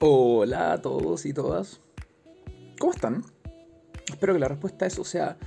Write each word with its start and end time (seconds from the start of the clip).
Hola 0.00 0.72
a 0.72 0.82
todos 0.82 1.24
y 1.26 1.32
todas. 1.32 1.80
¿Cómo 2.80 2.92
están? 2.92 3.24
Espero 4.08 4.32
que 4.32 4.40
la 4.40 4.48
respuesta 4.48 4.84
a 4.84 4.88
eso 4.88 5.04
sea 5.04 5.38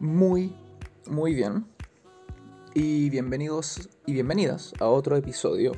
muy, 0.00 0.52
muy 1.06 1.32
bien. 1.32 1.66
Y 2.74 3.08
bienvenidos 3.10 3.88
y 4.04 4.14
bienvenidas 4.14 4.72
a 4.80 4.88
otro 4.88 5.16
episodio 5.16 5.72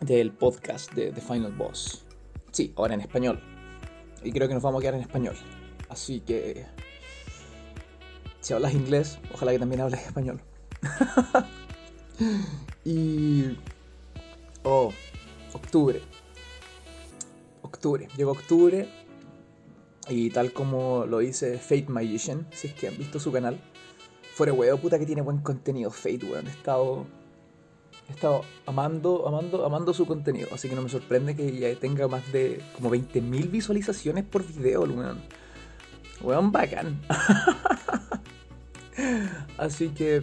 del 0.00 0.32
podcast 0.32 0.94
de 0.94 1.12
The 1.12 1.20
Final 1.20 1.52
Boss. 1.52 2.06
Sí, 2.50 2.72
ahora 2.76 2.94
en 2.94 3.02
español. 3.02 3.42
Y 4.24 4.32
creo 4.32 4.48
que 4.48 4.54
nos 4.54 4.62
vamos 4.62 4.78
a 4.78 4.82
quedar 4.82 4.94
en 4.94 5.02
español. 5.02 5.36
Así 5.90 6.20
que... 6.20 6.64
Si 8.40 8.54
hablas 8.54 8.72
inglés, 8.72 9.18
ojalá 9.34 9.52
que 9.52 9.58
también 9.58 9.82
hables 9.82 10.00
español. 10.00 10.40
y... 12.86 13.58
Oh, 14.62 14.94
octubre 15.52 16.00
octubre. 17.80 18.08
Llegó 18.14 18.32
octubre 18.32 18.88
y 20.08 20.28
tal 20.30 20.52
como 20.52 21.06
lo 21.06 21.20
dice 21.20 21.58
Fate 21.58 21.86
Magician, 21.88 22.46
si 22.52 22.68
es 22.68 22.74
que 22.74 22.88
han 22.88 22.98
visto 22.98 23.18
su 23.18 23.32
canal, 23.32 23.58
fuera 24.34 24.52
huevo, 24.52 24.78
puta 24.78 24.98
que 24.98 25.06
tiene 25.06 25.22
buen 25.22 25.38
contenido 25.38 25.90
Fate, 25.90 26.26
weón. 26.30 26.46
He 26.46 26.50
estado, 26.50 27.06
he 28.08 28.12
estado 28.12 28.42
amando, 28.66 29.26
amando, 29.26 29.64
amando 29.64 29.94
su 29.94 30.04
contenido, 30.04 30.48
así 30.52 30.68
que 30.68 30.74
no 30.74 30.82
me 30.82 30.90
sorprende 30.90 31.34
que 31.34 31.58
ya 31.58 31.74
tenga 31.76 32.06
más 32.06 32.30
de 32.32 32.62
como 32.76 32.90
20.000 32.90 33.50
visualizaciones 33.50 34.24
por 34.24 34.46
video, 34.46 34.82
weón. 34.82 35.22
Weón, 36.20 36.52
bacán. 36.52 37.00
así 39.56 39.88
que, 39.88 40.20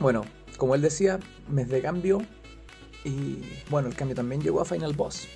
bueno, 0.00 0.24
como 0.56 0.74
él 0.74 0.82
decía, 0.82 1.20
mes 1.48 1.68
de 1.68 1.80
cambio. 1.80 2.22
Y 3.04 3.40
bueno, 3.70 3.88
el 3.88 3.94
cambio 3.94 4.16
también 4.16 4.42
llegó 4.42 4.60
a 4.60 4.64
Final 4.64 4.94
Boss. 4.94 5.28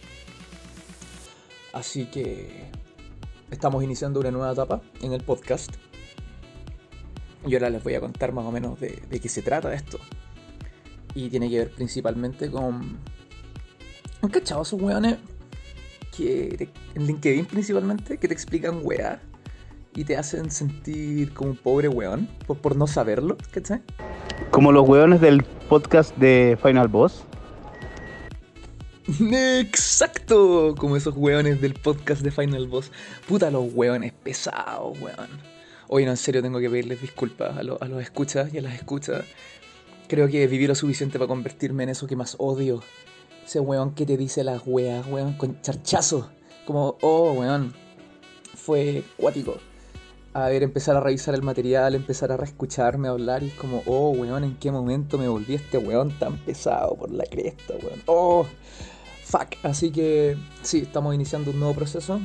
Así 1.76 2.06
que 2.06 2.70
estamos 3.50 3.84
iniciando 3.84 4.19
una 4.20 4.30
nueva 4.30 4.52
etapa 4.52 4.80
en 5.02 5.12
el 5.12 5.22
podcast. 5.22 5.74
Y 7.46 7.52
ahora 7.52 7.68
les 7.68 7.84
voy 7.84 7.94
a 7.94 8.00
contar 8.00 8.33
más 8.33 8.46
o 8.46 8.50
menos 8.50 8.80
de, 8.80 9.02
qué 9.20 9.28
se 9.28 9.42
trata 9.42 9.74
esto. 9.74 9.98
Y 11.14 11.28
tiene 11.28 11.50
que 11.50 11.58
ver 11.58 11.70
principalmente 11.70 12.50
con... 12.50 12.96
¿Han 14.22 14.30
cachado 14.30 14.62
esos 14.62 14.80
weones 14.80 15.18
que 16.16 16.70
en 16.94 17.06
LinkedIn 17.06 17.44
principalmente 17.44 18.16
que 18.16 18.27
te 18.27 18.33
explican 18.33 18.80
weá 18.83 19.20
y 19.94 20.05
te 20.05 20.16
hacen 20.16 20.50
sentir 20.50 21.34
como 21.34 21.50
un 21.50 21.56
pobre 21.58 21.88
weón 21.88 22.27
por, 22.46 22.56
por 22.56 22.74
no 22.74 22.86
saberlo? 22.86 23.36
¿Cachai? 23.50 23.83
Como 24.50 24.72
los 24.72 24.88
weones 24.88 25.20
del 25.20 25.42
podcast 25.68 26.16
de 26.16 26.58
Final 26.62 26.88
Boss. 26.88 27.27
Exacto, 29.08 30.74
como 30.76 30.96
esos 30.96 31.14
weones 31.16 31.60
del 31.60 31.74
podcast 31.74 32.22
de 32.22 32.32
Final 32.32 32.66
Boss. 32.66 32.90
Puta, 33.28 33.52
los 33.52 33.72
weones 33.72 34.12
pesados, 34.12 34.98
weón. 35.00 35.28
Oye, 35.86 36.04
no, 36.04 36.10
en 36.10 36.16
serio, 36.16 36.42
tengo 36.42 36.58
que 36.58 36.68
pedirles 36.68 37.00
disculpas 37.00 37.56
a, 37.56 37.60
a 37.60 37.62
los 37.62 38.02
escuchas 38.02 38.52
y 38.52 38.58
a 38.58 38.62
las 38.62 38.74
escuchas. 38.74 39.24
Creo 40.08 40.27
que 40.27 40.48
viví 40.48 40.66
lo 40.66 40.74
suficiente 40.74 41.20
para 41.20 41.28
convertirme 41.28 41.84
en 41.84 41.90
eso 41.90 42.08
que 42.08 42.16
más 42.16 42.34
odio. 42.40 42.82
Ese 43.44 43.60
weón 43.60 43.94
que 43.94 44.06
te 44.06 44.16
dice 44.16 44.42
las 44.42 44.62
weas, 44.66 45.06
weón, 45.06 45.34
con 45.34 45.60
charchazo. 45.62 46.28
Como, 46.66 46.98
oh, 47.00 47.30
weón. 47.32 47.74
Fue 48.56 49.04
cuático. 49.16 49.58
A 50.32 50.48
ver, 50.48 50.64
empezar 50.64 50.96
a 50.96 51.00
revisar 51.00 51.36
el 51.36 51.42
material, 51.42 51.94
empezar 51.94 52.32
a 52.32 52.36
reescucharme, 52.36 53.06
a 53.06 53.12
hablar 53.12 53.44
y 53.44 53.48
es 53.48 53.54
como, 53.54 53.84
oh, 53.86 54.10
weón, 54.10 54.42
¿en 54.42 54.56
qué 54.56 54.72
momento 54.72 55.16
me 55.16 55.28
volví 55.28 55.54
este 55.54 55.78
weón 55.78 56.10
tan 56.18 56.38
pesado 56.38 56.96
por 56.96 57.12
la 57.12 57.24
cresta, 57.24 57.74
weón? 57.80 58.02
Oh, 58.06 58.46
fuck. 59.27 59.56
Así 59.62 59.91
que 59.91 60.36
sí, 60.62 60.78
estamos 60.78 61.14
iniciando 61.14 61.50
un 61.50 61.58
nuevo 61.58 61.74
proceso. 61.74 62.20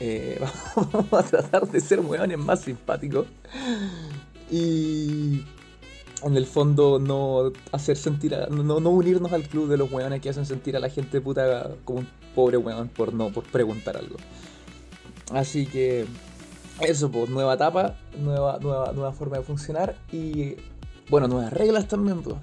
Eh, 0.00 0.40
vamos 0.92 1.12
a 1.12 1.22
tratar 1.22 1.66
de 1.68 1.80
ser 1.80 2.00
weones 2.00 2.38
más 2.38 2.60
simpáticos. 2.60 3.26
Y 4.50 5.44
en 6.22 6.36
el 6.36 6.46
fondo 6.46 6.98
no 6.98 7.52
hacer 7.72 7.96
sentir 7.96 8.36
no, 8.50 8.76
unirnos 8.76 9.32
al 9.32 9.42
club 9.44 9.68
de 9.68 9.76
los 9.76 9.90
weones 9.90 10.20
que 10.20 10.28
hacen 10.28 10.44
sentir 10.44 10.76
a 10.76 10.80
la 10.80 10.90
gente 10.90 11.20
puta 11.20 11.70
como 11.84 12.00
un 12.00 12.08
pobre 12.34 12.56
weón 12.56 12.88
por 12.88 13.14
no, 13.14 13.30
por 13.30 13.44
preguntar 13.44 13.96
algo. 13.96 14.16
Así 15.32 15.66
que 15.66 16.06
eso, 16.80 17.10
pues, 17.10 17.30
nueva 17.30 17.54
etapa, 17.54 17.96
nueva, 18.18 18.58
nueva, 18.60 18.92
nueva 18.92 19.12
forma 19.12 19.38
de 19.38 19.44
funcionar 19.44 19.96
y 20.12 20.56
bueno, 21.08 21.28
nuevas 21.28 21.52
reglas 21.52 21.88
también, 21.88 22.22
pues. 22.22 22.36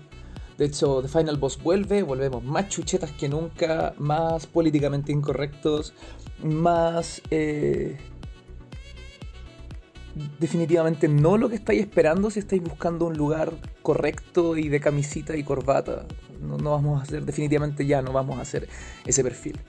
De 0.57 0.66
hecho, 0.66 1.01
The 1.01 1.07
Final 1.07 1.38
Boss 1.38 1.62
vuelve, 1.62 2.01
volvemos 2.01 2.44
más 2.44 2.68
chuchetas 2.69 3.12
que 3.12 3.29
nunca, 3.29 3.94
más 3.97 4.47
políticamente 4.47 5.12
incorrectos, 5.12 5.94
más... 6.44 7.22
Eh, 7.29 7.97
definitivamente 10.40 11.07
no 11.07 11.38
lo 11.38 11.47
que 11.47 11.56
estáis 11.56 11.81
esperando 11.81 12.31
si 12.31 12.40
estáis 12.40 12.63
buscando 12.63 13.06
un 13.06 13.16
lugar 13.16 13.53
correcto 13.84 14.57
y 14.57 14.67
de 14.67 14.79
camisita 14.79 15.35
y 15.38 15.44
corbata. 15.44 16.07
No, 16.41 16.57
vamos 16.57 17.00
a 17.00 17.03
hacer, 17.03 17.23
definitivamente 17.23 17.85
ya 17.85 18.01
no 18.01 18.12
vamos 18.12 18.40
a 18.40 18.41
hacer 18.41 18.67
ese 19.06 19.23
perfil. 19.23 19.59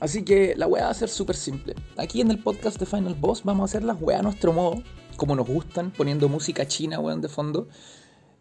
Así 0.00 0.24
que 0.24 0.54
la 0.56 0.66
weá 0.66 0.86
va 0.86 0.90
a 0.90 0.94
ser 0.94 1.08
súper 1.08 1.36
simple. 1.36 1.76
Aquí 1.96 2.20
en 2.20 2.32
el 2.32 2.40
podcast 2.40 2.78
de 2.78 2.86
Final 2.86 3.14
Boss 3.14 3.44
vamos 3.44 3.62
a 3.62 3.64
hacer 3.70 3.84
las 3.84 4.00
weá 4.00 4.18
a 4.18 4.22
nuestro 4.22 4.52
modo, 4.52 4.82
como 5.16 5.36
nos 5.36 5.46
gustan, 5.46 5.92
poniendo 5.92 6.28
música 6.28 6.66
china, 6.66 6.98
weón, 6.98 7.20
de 7.20 7.28
fondo. 7.28 7.68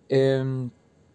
Eh, 0.10 0.70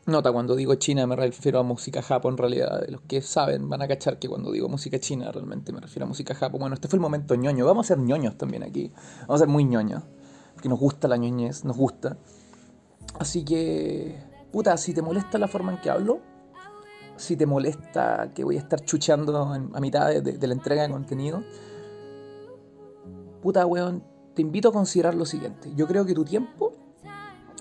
Nota, 0.09 0.33
cuando 0.33 0.57
digo 0.57 0.75
China 0.77 1.07
me 1.07 1.17
refiero 1.17 1.59
a 1.59 1.63
música 1.63 2.01
japo 2.01 2.31
en 2.31 2.39
realidad. 2.39 2.83
Los 2.89 3.03
que 3.03 3.21
saben 3.21 3.69
van 3.69 3.83
a 3.83 3.89
cachar 3.89 4.19
que 4.19 4.27
cuando 4.27 4.51
digo 4.51 4.67
música 4.67 4.99
china 4.99 5.31
realmente 5.31 5.71
me 5.71 5.81
refiero 5.81 6.07
a 6.07 6.09
música 6.09 6.35
japo. 6.35 6.59
Bueno, 6.59 6.75
este 6.75 6.89
fue 6.89 6.97
el 6.97 7.03
momento 7.03 7.35
ñoño. 7.35 7.67
Vamos 7.67 7.85
a 7.85 7.89
ser 7.89 7.99
ñoños 7.99 8.39
también 8.39 8.63
aquí. 8.63 8.91
Vamos 9.21 9.35
a 9.35 9.39
ser 9.41 9.49
muy 9.49 9.65
ñoños. 9.65 10.05
Porque 10.55 10.71
nos 10.71 10.81
gusta 10.81 11.09
la 11.09 11.19
ñoñez, 11.19 11.67
nos 11.67 11.77
gusta. 11.77 12.17
Así 13.19 13.45
que, 13.45 14.19
puta, 14.51 14.79
si 14.79 14.95
te 14.95 15.03
molesta 15.03 15.37
la 15.37 15.47
forma 15.47 15.73
en 15.73 15.81
que 15.83 15.91
hablo, 15.91 16.21
si 17.17 17.37
te 17.37 17.45
molesta 17.45 18.33
que 18.35 18.45
voy 18.45 18.57
a 18.57 18.61
estar 18.61 18.81
chucheando 18.81 19.37
a 19.45 19.81
mitad 19.81 20.09
de, 20.09 20.23
de 20.23 20.47
la 20.47 20.55
entrega 20.55 20.85
de 20.85 20.91
contenido, 20.91 21.45
puta, 23.43 23.67
weón, 23.67 24.03
te 24.33 24.41
invito 24.41 24.71
a 24.71 24.73
considerar 24.73 25.15
lo 25.15 25.27
siguiente. 25.27 25.71
Yo 25.77 25.87
creo 25.87 26.07
que 26.07 26.15
tu 26.15 26.25
tiempo 26.25 26.73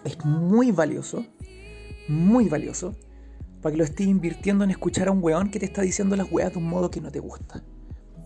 es 0.06 0.24
muy 0.24 0.72
valioso 0.72 1.26
muy 2.08 2.48
valioso 2.48 2.96
para 3.62 3.72
que 3.72 3.78
lo 3.78 3.84
estés 3.84 4.08
invirtiendo 4.08 4.64
en 4.64 4.72
escuchar 4.72 5.08
a 5.08 5.12
un 5.12 5.24
weón 5.24 5.50
que 5.50 5.60
te 5.60 5.66
está 5.66 5.82
diciendo 5.82 6.16
las 6.16 6.32
weas 6.32 6.54
de 6.54 6.60
un 6.60 6.70
modo 6.70 6.92
que 6.92 7.02
no 7.02 7.12
te 7.12 7.20
gusta. 7.20 7.64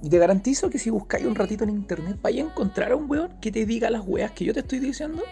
Y 0.04 0.10
te 0.10 0.18
garantizo 0.18 0.70
que 0.70 0.80
si 0.80 0.90
buscáis 0.90 1.26
un 1.26 1.36
ratito 1.36 1.64
en 1.64 1.70
internet, 1.70 2.20
vais 2.22 2.38
a 2.38 2.42
encontrar 2.42 2.92
a 2.92 2.96
un 2.96 3.10
weón 3.10 3.40
que 3.40 3.52
te 3.52 3.66
diga 3.66 3.90
las 3.90 4.06
weas 4.06 4.32
que 4.32 4.46
yo 4.46 4.54
te 4.54 4.62
estoy 4.62 4.80
diciendo, 4.80 5.24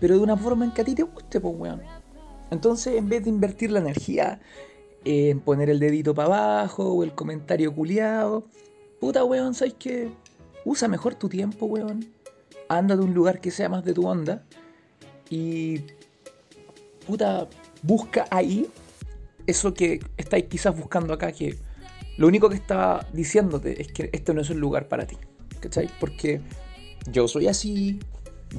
pero 0.00 0.16
de 0.16 0.22
una 0.22 0.36
forma 0.36 0.64
en 0.64 0.72
que 0.72 0.82
a 0.82 0.84
ti 0.84 0.94
te 0.94 1.02
guste, 1.02 1.40
pues 1.40 1.54
weón. 1.56 1.82
Entonces, 2.50 2.96
en 2.96 3.08
vez 3.08 3.24
de 3.24 3.30
invertir 3.30 3.70
la 3.70 3.80
energía 3.80 4.40
en 5.04 5.40
poner 5.40 5.70
el 5.70 5.78
dedito 5.78 6.14
para 6.14 6.26
abajo 6.26 6.92
o 6.92 7.02
el 7.02 7.14
comentario 7.14 7.74
culiado, 7.74 8.46
puta 9.00 9.24
weón, 9.24 9.54
¿sabes 9.54 9.74
qué? 9.78 10.10
Usa 10.64 10.88
mejor 10.88 11.14
tu 11.14 11.28
tiempo, 11.28 11.66
weón. 11.66 12.06
Anda 12.68 12.96
de 12.96 13.02
un 13.02 13.14
lugar 13.14 13.40
que 13.40 13.50
sea 13.50 13.68
más 13.68 13.84
de 13.84 13.94
tu 13.94 14.06
onda 14.06 14.44
y 15.30 15.82
puta, 17.08 17.48
busca 17.82 18.26
ahí 18.30 18.68
eso 19.46 19.72
que 19.72 20.00
estáis 20.18 20.44
quizás 20.44 20.76
buscando 20.76 21.14
acá, 21.14 21.32
que 21.32 21.56
lo 22.18 22.26
único 22.26 22.50
que 22.50 22.56
está 22.56 23.08
diciéndote 23.14 23.80
es 23.80 23.88
que 23.88 24.10
este 24.12 24.34
no 24.34 24.42
es 24.42 24.50
el 24.50 24.58
lugar 24.58 24.88
para 24.88 25.06
ti. 25.06 25.16
¿Cachai? 25.58 25.88
Porque 25.98 26.42
yo 27.10 27.26
soy 27.26 27.48
así, 27.48 27.98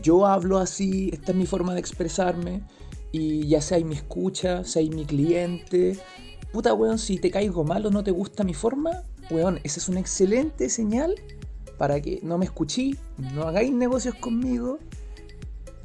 yo 0.02 0.26
hablo 0.26 0.58
así, 0.58 1.12
esta 1.14 1.32
es 1.32 1.38
mi 1.38 1.46
forma 1.46 1.76
de 1.76 1.80
expresarme, 1.80 2.64
y 3.12 3.48
ya 3.48 3.62
sea 3.62 3.80
mi 3.80 3.96
escucha, 3.96 4.64
sea 4.64 4.82
mi 4.82 5.06
cliente. 5.06 6.00
Puta, 6.52 6.74
weón, 6.74 6.98
si 6.98 7.20
te 7.20 7.30
caigo 7.30 7.64
mal 7.64 7.86
o 7.86 7.92
no 7.92 8.04
te 8.04 8.12
gusta 8.12 8.44
mi 8.44 8.56
forma, 8.56 9.03
weón, 9.29 9.59
esa 9.64 9.79
es 9.79 9.90
una 9.90 10.00
excelente 10.00 10.70
señal 10.70 11.14
para 11.78 12.02
que 12.02 12.20
no 12.23 12.40
me 12.40 12.46
escuchéis, 12.46 12.97
no 13.18 13.44
hagáis 13.44 13.72
negocios 13.72 14.16
conmigo 14.16 14.79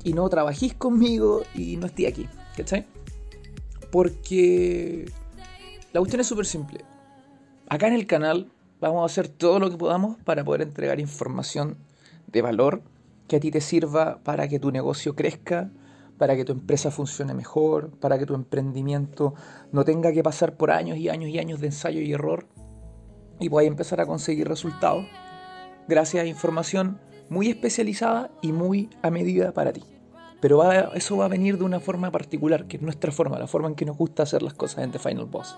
y 0.03 0.15
no 0.15 0.27
trabajéis 0.31 0.75
conmigo 0.75 1.43
y 1.55 1.77
no 1.77 1.87
esté 1.87 2.09
aquí. 2.09 2.27
¿Cachai? 2.57 2.87
Porque 3.91 5.11
la 5.93 6.01
cuestión 6.01 6.21
es 6.21 6.27
súper 6.27 6.47
simple. 6.47 6.85
Acá 7.69 7.89
en 7.89 7.95
el 7.95 8.07
canal 8.07 8.51
vamos 8.81 9.03
a 9.03 9.07
hacer 9.07 9.29
todo 9.29 9.59
lo 9.59 9.71
que 9.71 9.77
podamos 9.77 10.17
para 10.25 10.45
poder 10.45 10.63
entregar 10.63 11.01
información 11.01 11.77
de 12.27 12.43
valor 12.43 12.83
que 13.29 13.37
a 13.37 13.41
ti 13.41 13.51
te 13.51 13.61
sirva 13.61 14.19
para 14.23 14.49
que 14.49 14.59
tu 14.59 14.71
negocio 14.71 15.15
crezca, 15.15 15.71
para 16.19 16.37
que 16.37 16.45
tu 16.45 16.53
empresa 16.53 16.91
funcione 16.91 17.35
mejor, 17.35 17.91
para 17.99 18.19
que 18.19 18.27
tu 18.27 18.35
emprendimiento 18.35 19.35
no 19.73 19.85
tenga 19.85 20.13
que 20.13 20.23
pasar 20.23 20.57
por 20.57 20.71
años 20.71 20.99
y 20.99 21.09
años 21.09 21.31
y 21.31 21.39
años 21.39 21.61
de 21.61 21.69
ensayo 21.69 22.01
y 22.01 22.13
error 22.13 22.47
y 23.41 23.49
puedas 23.49 23.69
empezar 23.69 24.01
a 24.01 24.07
conseguir 24.07 24.49
resultados 24.49 25.07
gracias 25.89 26.25
a 26.25 26.27
información 26.27 27.01
muy 27.29 27.49
especializada 27.49 28.31
y 28.43 28.53
muy 28.53 28.91
a 29.03 29.11
medida 29.11 29.53
para 29.53 29.73
ti. 29.73 29.94
Pero 30.45 30.63
eso 30.93 31.17
va 31.17 31.25
a 31.25 31.29
venir 31.29 31.57
de 31.57 31.65
una 31.65 31.81
forma 31.81 32.11
particular, 32.11 32.67
que 32.67 32.77
es 32.77 32.83
nuestra 32.83 33.11
forma, 33.11 33.39
la 33.39 33.47
forma 33.47 33.69
en 33.69 33.75
que 33.75 33.87
nos 33.87 33.97
gusta 33.97 34.25
hacer 34.25 34.43
las 34.43 34.53
cosas 34.53 34.85
en 34.85 34.91
The 34.91 34.99
Final 34.99 35.25
Boss. 35.25 35.57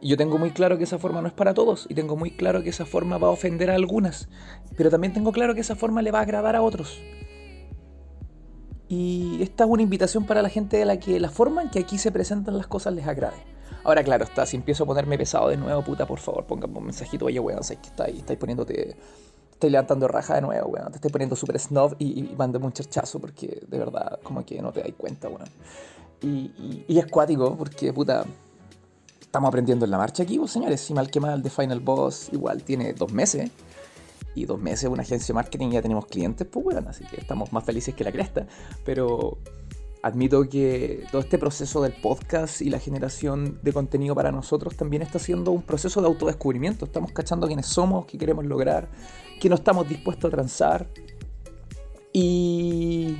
Y 0.00 0.08
yo 0.08 0.16
tengo 0.16 0.38
muy 0.38 0.50
claro 0.50 0.78
que 0.78 0.84
esa 0.84 0.98
forma 0.98 1.20
no 1.20 1.28
es 1.28 1.34
para 1.34 1.52
todos. 1.52 1.84
Y 1.90 1.94
tengo 1.94 2.16
muy 2.16 2.30
claro 2.30 2.62
que 2.62 2.70
esa 2.70 2.86
forma 2.86 3.18
va 3.18 3.28
a 3.28 3.32
ofender 3.32 3.70
a 3.70 3.74
algunas. 3.74 4.30
Pero 4.78 4.88
también 4.88 5.12
tengo 5.12 5.30
claro 5.30 5.54
que 5.54 5.60
esa 5.60 5.76
forma 5.76 6.00
le 6.00 6.10
va 6.10 6.20
a 6.20 6.22
agradar 6.22 6.56
a 6.56 6.62
otros. 6.62 7.02
Y 8.88 9.42
esta 9.42 9.64
es 9.64 9.70
una 9.70 9.82
invitación 9.82 10.24
para 10.24 10.40
la 10.40 10.48
gente 10.48 10.78
de 10.78 10.86
la 10.86 10.98
que 10.98 11.20
la 11.20 11.28
forma 11.28 11.60
en 11.60 11.68
que 11.68 11.80
aquí 11.80 11.98
se 11.98 12.10
presentan 12.10 12.56
las 12.56 12.66
cosas 12.66 12.94
les 12.94 13.06
agrade. 13.06 13.36
Ahora, 13.84 14.02
claro, 14.02 14.24
está, 14.24 14.46
si 14.46 14.56
empiezo 14.56 14.84
a 14.84 14.86
ponerme 14.86 15.18
pesado 15.18 15.50
de 15.50 15.58
nuevo, 15.58 15.84
puta, 15.84 16.06
por 16.06 16.18
favor, 16.18 16.46
póngame 16.46 16.78
un 16.78 16.84
mensajito, 16.84 17.26
oye, 17.26 17.40
weón, 17.40 17.62
sabes 17.62 17.80
que 17.82 17.88
estáis, 17.88 18.16
estáis 18.16 18.38
poniéndote, 18.38 18.96
estáis 19.58 19.72
levantando 19.72 20.06
raja 20.06 20.36
de 20.36 20.40
nuevo, 20.40 20.68
weón, 20.68 20.90
te 20.90 20.96
estáis 20.96 21.10
poniendo 21.10 21.34
súper 21.34 21.58
snob 21.58 21.96
y, 21.98 22.20
y 22.20 22.36
mándame 22.36 22.66
un 22.66 22.72
charchazo 22.72 23.18
porque 23.18 23.60
de 23.66 23.78
verdad, 23.78 24.20
como 24.22 24.46
que 24.46 24.62
no 24.62 24.72
te 24.72 24.80
dais 24.80 24.94
cuenta, 24.96 25.28
weón. 25.28 25.48
Y, 26.20 26.84
y, 26.88 26.98
es 26.98 27.06
cuático 27.06 27.56
porque, 27.56 27.92
puta, 27.92 28.24
estamos 29.20 29.48
aprendiendo 29.48 29.84
en 29.84 29.90
la 29.90 29.98
marcha 29.98 30.22
aquí, 30.22 30.38
pues, 30.38 30.52
señores, 30.52 30.80
si 30.80 30.94
mal 30.94 31.10
que 31.10 31.20
mal, 31.20 31.42
The 31.42 31.50
Final 31.50 31.80
Boss 31.80 32.28
igual 32.32 32.62
tiene 32.62 32.92
dos 32.92 33.12
meses 33.12 33.50
y 34.34 34.44
dos 34.44 34.60
meses 34.60 34.88
una 34.88 35.02
agencia 35.02 35.28
de 35.28 35.34
marketing 35.34 35.70
ya 35.70 35.82
tenemos 35.82 36.06
clientes, 36.06 36.46
pues 36.46 36.64
bueno, 36.64 36.88
así 36.88 37.04
que 37.04 37.20
estamos 37.20 37.52
más 37.52 37.64
felices 37.64 37.94
que 37.94 38.04
la 38.04 38.12
cresta. 38.12 38.46
Pero 38.84 39.38
admito 40.02 40.48
que 40.48 41.04
todo 41.10 41.20
este 41.20 41.38
proceso 41.38 41.82
del 41.82 41.92
podcast 41.92 42.60
y 42.60 42.70
la 42.70 42.78
generación 42.78 43.58
de 43.62 43.72
contenido 43.72 44.14
para 44.14 44.32
nosotros 44.32 44.76
también 44.76 45.02
está 45.02 45.18
siendo 45.18 45.50
un 45.50 45.62
proceso 45.62 46.00
de 46.00 46.06
autodescubrimiento. 46.06 46.84
Estamos 46.84 47.12
cachando 47.12 47.46
quiénes 47.46 47.66
somos, 47.66 48.06
qué 48.06 48.18
queremos 48.18 48.44
lograr, 48.44 48.88
qué 49.40 49.48
no 49.48 49.54
estamos 49.54 49.88
dispuestos 49.88 50.28
a 50.28 50.30
transar. 50.30 50.88
Y... 52.12 53.16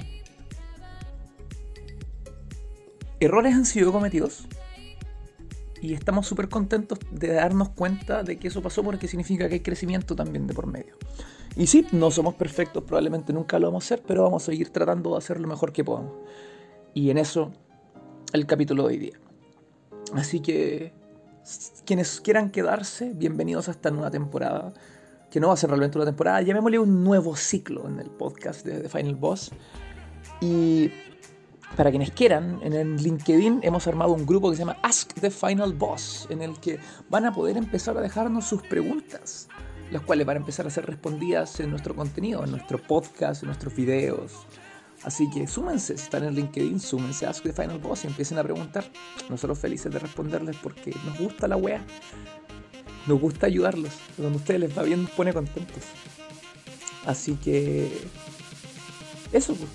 Errores 3.20 3.54
han 3.54 3.64
sido 3.64 3.90
cometidos, 3.90 4.46
y 5.80 5.94
estamos 5.94 6.26
súper 6.26 6.48
contentos 6.48 6.98
de 7.10 7.28
darnos 7.34 7.70
cuenta 7.70 8.22
de 8.22 8.38
que 8.38 8.48
eso 8.48 8.62
pasó 8.62 8.82
porque 8.82 9.08
significa 9.08 9.48
que 9.48 9.54
hay 9.54 9.60
crecimiento 9.60 10.16
también 10.16 10.46
de 10.46 10.54
por 10.54 10.66
medio. 10.66 10.94
Y 11.56 11.66
sí, 11.66 11.86
no 11.92 12.10
somos 12.10 12.34
perfectos, 12.34 12.84
probablemente 12.84 13.32
nunca 13.32 13.58
lo 13.58 13.68
vamos 13.68 13.84
a 13.84 13.88
ser, 13.88 14.02
pero 14.06 14.22
vamos 14.22 14.42
a 14.42 14.46
seguir 14.46 14.70
tratando 14.70 15.12
de 15.12 15.18
hacer 15.18 15.40
lo 15.40 15.48
mejor 15.48 15.72
que 15.72 15.84
podamos. 15.84 16.12
Y 16.98 17.12
en 17.12 17.18
eso 17.18 17.52
el 18.32 18.44
capítulo 18.44 18.82
de 18.82 18.88
hoy 18.88 18.98
día. 18.98 19.20
Así 20.14 20.40
que 20.40 20.92
quienes 21.84 22.20
quieran 22.20 22.50
quedarse, 22.50 23.12
bienvenidos 23.14 23.68
a 23.68 23.70
esta 23.70 23.92
nueva 23.92 24.10
temporada, 24.10 24.74
que 25.30 25.38
no 25.38 25.46
va 25.46 25.54
a 25.54 25.56
ser 25.56 25.70
realmente 25.70 25.96
una 25.96 26.06
temporada, 26.06 26.42
llamémosle 26.42 26.80
un 26.80 27.04
nuevo 27.04 27.36
ciclo 27.36 27.86
en 27.86 28.00
el 28.00 28.10
podcast 28.10 28.66
de 28.66 28.80
The 28.80 28.88
Final 28.88 29.14
Boss. 29.14 29.52
Y 30.40 30.90
para 31.76 31.90
quienes 31.90 32.10
quieran, 32.10 32.58
en 32.64 32.72
el 32.72 32.96
LinkedIn 32.96 33.60
hemos 33.62 33.86
armado 33.86 34.12
un 34.12 34.26
grupo 34.26 34.50
que 34.50 34.56
se 34.56 34.62
llama 34.62 34.78
Ask 34.82 35.12
the 35.20 35.30
Final 35.30 35.74
Boss, 35.74 36.26
en 36.30 36.42
el 36.42 36.58
que 36.58 36.80
van 37.08 37.26
a 37.26 37.32
poder 37.32 37.58
empezar 37.58 37.96
a 37.96 38.00
dejarnos 38.00 38.44
sus 38.48 38.62
preguntas, 38.62 39.46
las 39.92 40.02
cuales 40.02 40.26
van 40.26 40.38
a 40.38 40.40
empezar 40.40 40.66
a 40.66 40.70
ser 40.70 40.86
respondidas 40.86 41.60
en 41.60 41.70
nuestro 41.70 41.94
contenido, 41.94 42.42
en 42.42 42.50
nuestro 42.50 42.82
podcast, 42.82 43.44
en 43.44 43.50
nuestros 43.50 43.76
videos. 43.76 44.48
Así 45.04 45.30
que 45.30 45.46
súmense, 45.46 45.96
si 45.96 46.02
están 46.02 46.24
en 46.24 46.34
LinkedIn, 46.34 46.80
súmense 46.80 47.26
a 47.26 47.30
Ask 47.30 47.42
the 47.42 47.52
Final 47.52 47.78
Boss 47.78 48.04
y 48.04 48.08
empiecen 48.08 48.38
a 48.38 48.42
preguntar. 48.42 48.84
Nosotros 49.28 49.58
felices 49.58 49.92
de 49.92 49.98
responderles 49.98 50.56
porque 50.56 50.94
nos 51.04 51.18
gusta 51.18 51.46
la 51.48 51.56
wea. 51.56 51.84
Nos 53.06 53.20
gusta 53.20 53.46
ayudarlos. 53.46 53.92
Cuando 54.16 54.34
a 54.34 54.36
ustedes 54.38 54.60
les 54.60 54.76
va 54.76 54.82
bien 54.82 55.02
nos 55.02 55.10
pone 55.12 55.32
contentos. 55.32 55.84
Así 57.06 57.36
que... 57.36 57.90
Eso, 59.32 59.54
pues. 59.54 59.70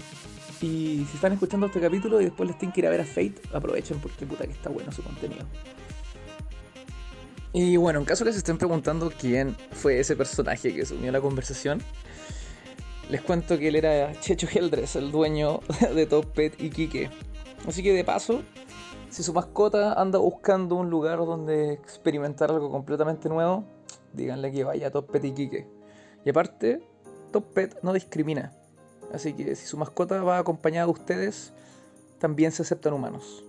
Y 0.61 1.05
si 1.09 1.15
están 1.15 1.33
escuchando 1.33 1.65
este 1.65 1.81
capítulo 1.81 2.21
y 2.21 2.25
después 2.25 2.47
les 2.47 2.57
tienen 2.57 2.73
que 2.73 2.79
ir 2.79 2.87
a 2.87 2.89
ver 2.89 3.01
a 3.01 3.05
Fate, 3.05 3.35
aprovechen 3.53 3.99
porque 3.99 4.25
puta 4.25 4.45
que 4.45 4.53
está 4.53 4.69
bueno 4.69 4.91
su 4.93 5.03
contenido. 5.03 5.45
Y 7.51 7.75
bueno, 7.75 7.99
en 7.99 8.05
caso 8.05 8.23
que 8.23 8.31
se 8.31 8.37
estén 8.37 8.57
preguntando 8.57 9.11
quién 9.11 9.55
fue 9.73 9.99
ese 9.99 10.15
personaje 10.15 10.73
que 10.73 10.85
se 10.85 10.95
unió 10.95 11.09
a 11.09 11.11
la 11.11 11.21
conversación, 11.21 11.81
les 13.09 13.21
cuento 13.21 13.57
que 13.57 13.67
él 13.67 13.75
era 13.75 14.11
Checho 14.19 14.47
Heldres, 14.53 14.95
el 14.95 15.11
dueño 15.11 15.59
de 15.95 16.05
Top 16.05 16.25
Pet 16.33 16.61
y 16.61 16.69
Kike. 16.69 17.09
Así 17.67 17.83
que 17.83 17.93
de 17.93 18.03
paso, 18.03 18.43
si 19.09 19.23
su 19.23 19.33
mascota 19.33 19.93
anda 19.93 20.19
buscando 20.19 20.75
un 20.75 20.89
lugar 20.89 21.19
donde 21.19 21.73
experimentar 21.73 22.49
algo 22.51 22.71
completamente 22.71 23.29
nuevo, 23.29 23.63
díganle 24.13 24.51
que 24.51 24.63
vaya 24.63 24.87
a 24.87 24.91
Top 24.91 25.11
Pet 25.11 25.23
y 25.25 25.33
Kike. 25.33 25.67
Y 26.25 26.29
aparte, 26.29 26.81
Top 27.31 27.53
Pet 27.53 27.79
no 27.83 27.93
discrimina. 27.93 28.53
Así 29.13 29.33
que 29.33 29.55
si 29.55 29.65
su 29.65 29.77
mascota 29.77 30.23
va 30.23 30.39
acompañada 30.39 30.87
de 30.87 30.91
ustedes, 30.91 31.53
también 32.19 32.51
se 32.51 32.63
aceptan 32.63 32.93
humanos. 32.93 33.43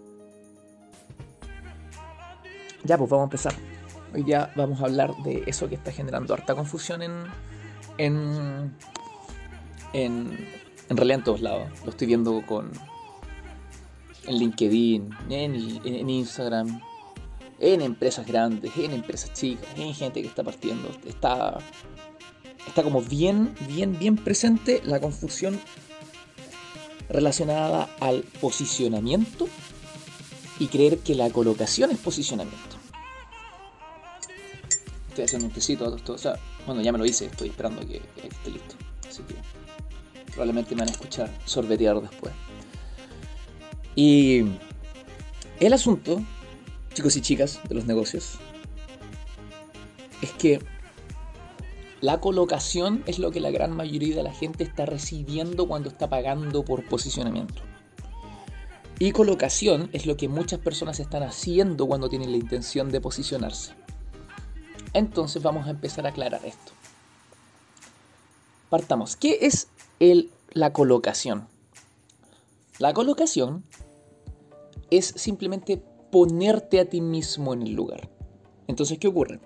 Ya, 2.85 2.99
pues 2.99 3.09
vamos 3.09 3.23
a 3.23 3.25
empezar. 3.25 3.55
Hoy 4.15 4.23
día 4.23 4.53
vamos 4.57 4.81
a 4.81 4.85
hablar 4.85 5.15
de 5.25 5.43
eso 5.47 5.69
que 5.69 5.75
está 5.75 5.91
generando 5.91 6.35
harta 6.35 6.55
confusión 6.55 7.03
en. 7.03 7.25
en. 7.99 8.77
En, 9.95 10.37
realidad 10.91 11.21
en 11.21 11.25
todos 11.25 11.41
lados. 11.41 11.69
Lo 11.85 11.91
estoy 11.91 12.07
viendo 12.07 12.43
con. 12.47 12.71
en 14.27 14.39
LinkedIn, 14.39 15.11
en, 15.31 16.11
Instagram, 16.11 16.81
en 17.61 17.81
empresas 17.81 18.27
grandes, 18.27 18.77
en 18.77 18.93
empresas 18.93 19.33
chicas, 19.33 19.69
en 19.77 19.95
gente 19.95 20.21
que 20.21 20.29
está 20.29 20.43
partiendo. 20.43 20.91
Está 21.07 21.59
está 22.67 22.83
como 22.83 23.03
bien, 23.03 23.55
bien, 23.69 23.99
bien 23.99 24.17
presente 24.17 24.83
la 24.85 25.01
confusión 25.01 25.61
relacionada 27.09 27.89
al 28.01 28.23
posicionamiento 28.41 29.49
y 30.59 30.69
creer 30.69 30.99
que 30.99 31.15
la 31.15 31.31
colocación 31.31 31.91
es 31.91 31.99
posicionamiento. 31.99 32.77
Estoy 35.11 35.25
haciendo 35.25 35.47
un 35.47 35.53
tecito, 35.53 35.95
todo, 35.97 36.17
o 36.17 36.37
bueno, 36.67 36.83
ya 36.83 36.91
me 36.91 36.99
lo 36.99 37.05
hice, 37.05 37.27
estoy 37.27 37.49
esperando 37.49 37.83
que, 37.83 38.01
que 38.45 38.54
probablemente 40.35 40.75
me 40.75 40.81
van 40.81 40.89
a 40.89 40.93
escuchar 40.93 41.31
sorbetear 41.45 42.01
después. 42.01 42.33
Y 43.97 44.45
el 45.61 45.73
asunto, 45.73 46.21
chicos 46.93 47.17
y 47.17 47.21
chicas 47.21 47.61
de 47.69 47.75
los 47.75 47.87
negocios, 47.87 48.39
es 50.21 50.33
que 50.33 50.61
la 52.01 52.21
colocación 52.21 53.03
es 53.07 53.19
lo 53.19 53.31
que 53.31 53.41
la 53.41 53.51
gran 53.51 53.75
mayoría 53.75 54.17
de 54.17 54.23
la 54.23 54.33
gente 54.33 54.65
está 54.65 54.85
recibiendo 54.85 55.67
cuando 55.69 55.89
está 55.89 56.09
pagando 56.11 56.65
por 56.65 56.85
posicionamiento. 56.87 57.63
Y 58.99 59.13
colocación 59.13 59.89
es 59.93 60.07
lo 60.07 60.17
que 60.17 60.29
muchas 60.29 60.61
personas 60.61 61.01
están 61.01 61.23
haciendo 61.23 61.87
cuando 61.87 62.09
tienen 62.09 62.31
la 62.31 62.37
intención 62.37 62.91
de 62.91 63.01
posicionarse. 63.01 63.73
Entonces 64.93 65.43
vamos 65.43 65.67
a 65.67 65.71
empezar 65.71 66.07
a 66.07 66.11
aclarar 66.11 66.45
esto. 66.45 66.73
Partamos. 68.71 69.17
¿Qué 69.17 69.39
es 69.43 69.69
el, 70.01 70.31
la 70.53 70.73
colocación? 70.73 71.49
La 72.79 72.93
colocación 72.93 73.65
es 74.91 75.07
simplemente 75.07 75.83
ponerte 76.11 76.81
a 76.81 76.85
ti 76.85 77.01
mismo 77.01 77.55
en 77.55 77.63
el 77.63 77.73
lugar. 77.73 78.09
Entonces, 78.67 78.99
¿qué 78.99 79.09
ocurre? 79.09 79.41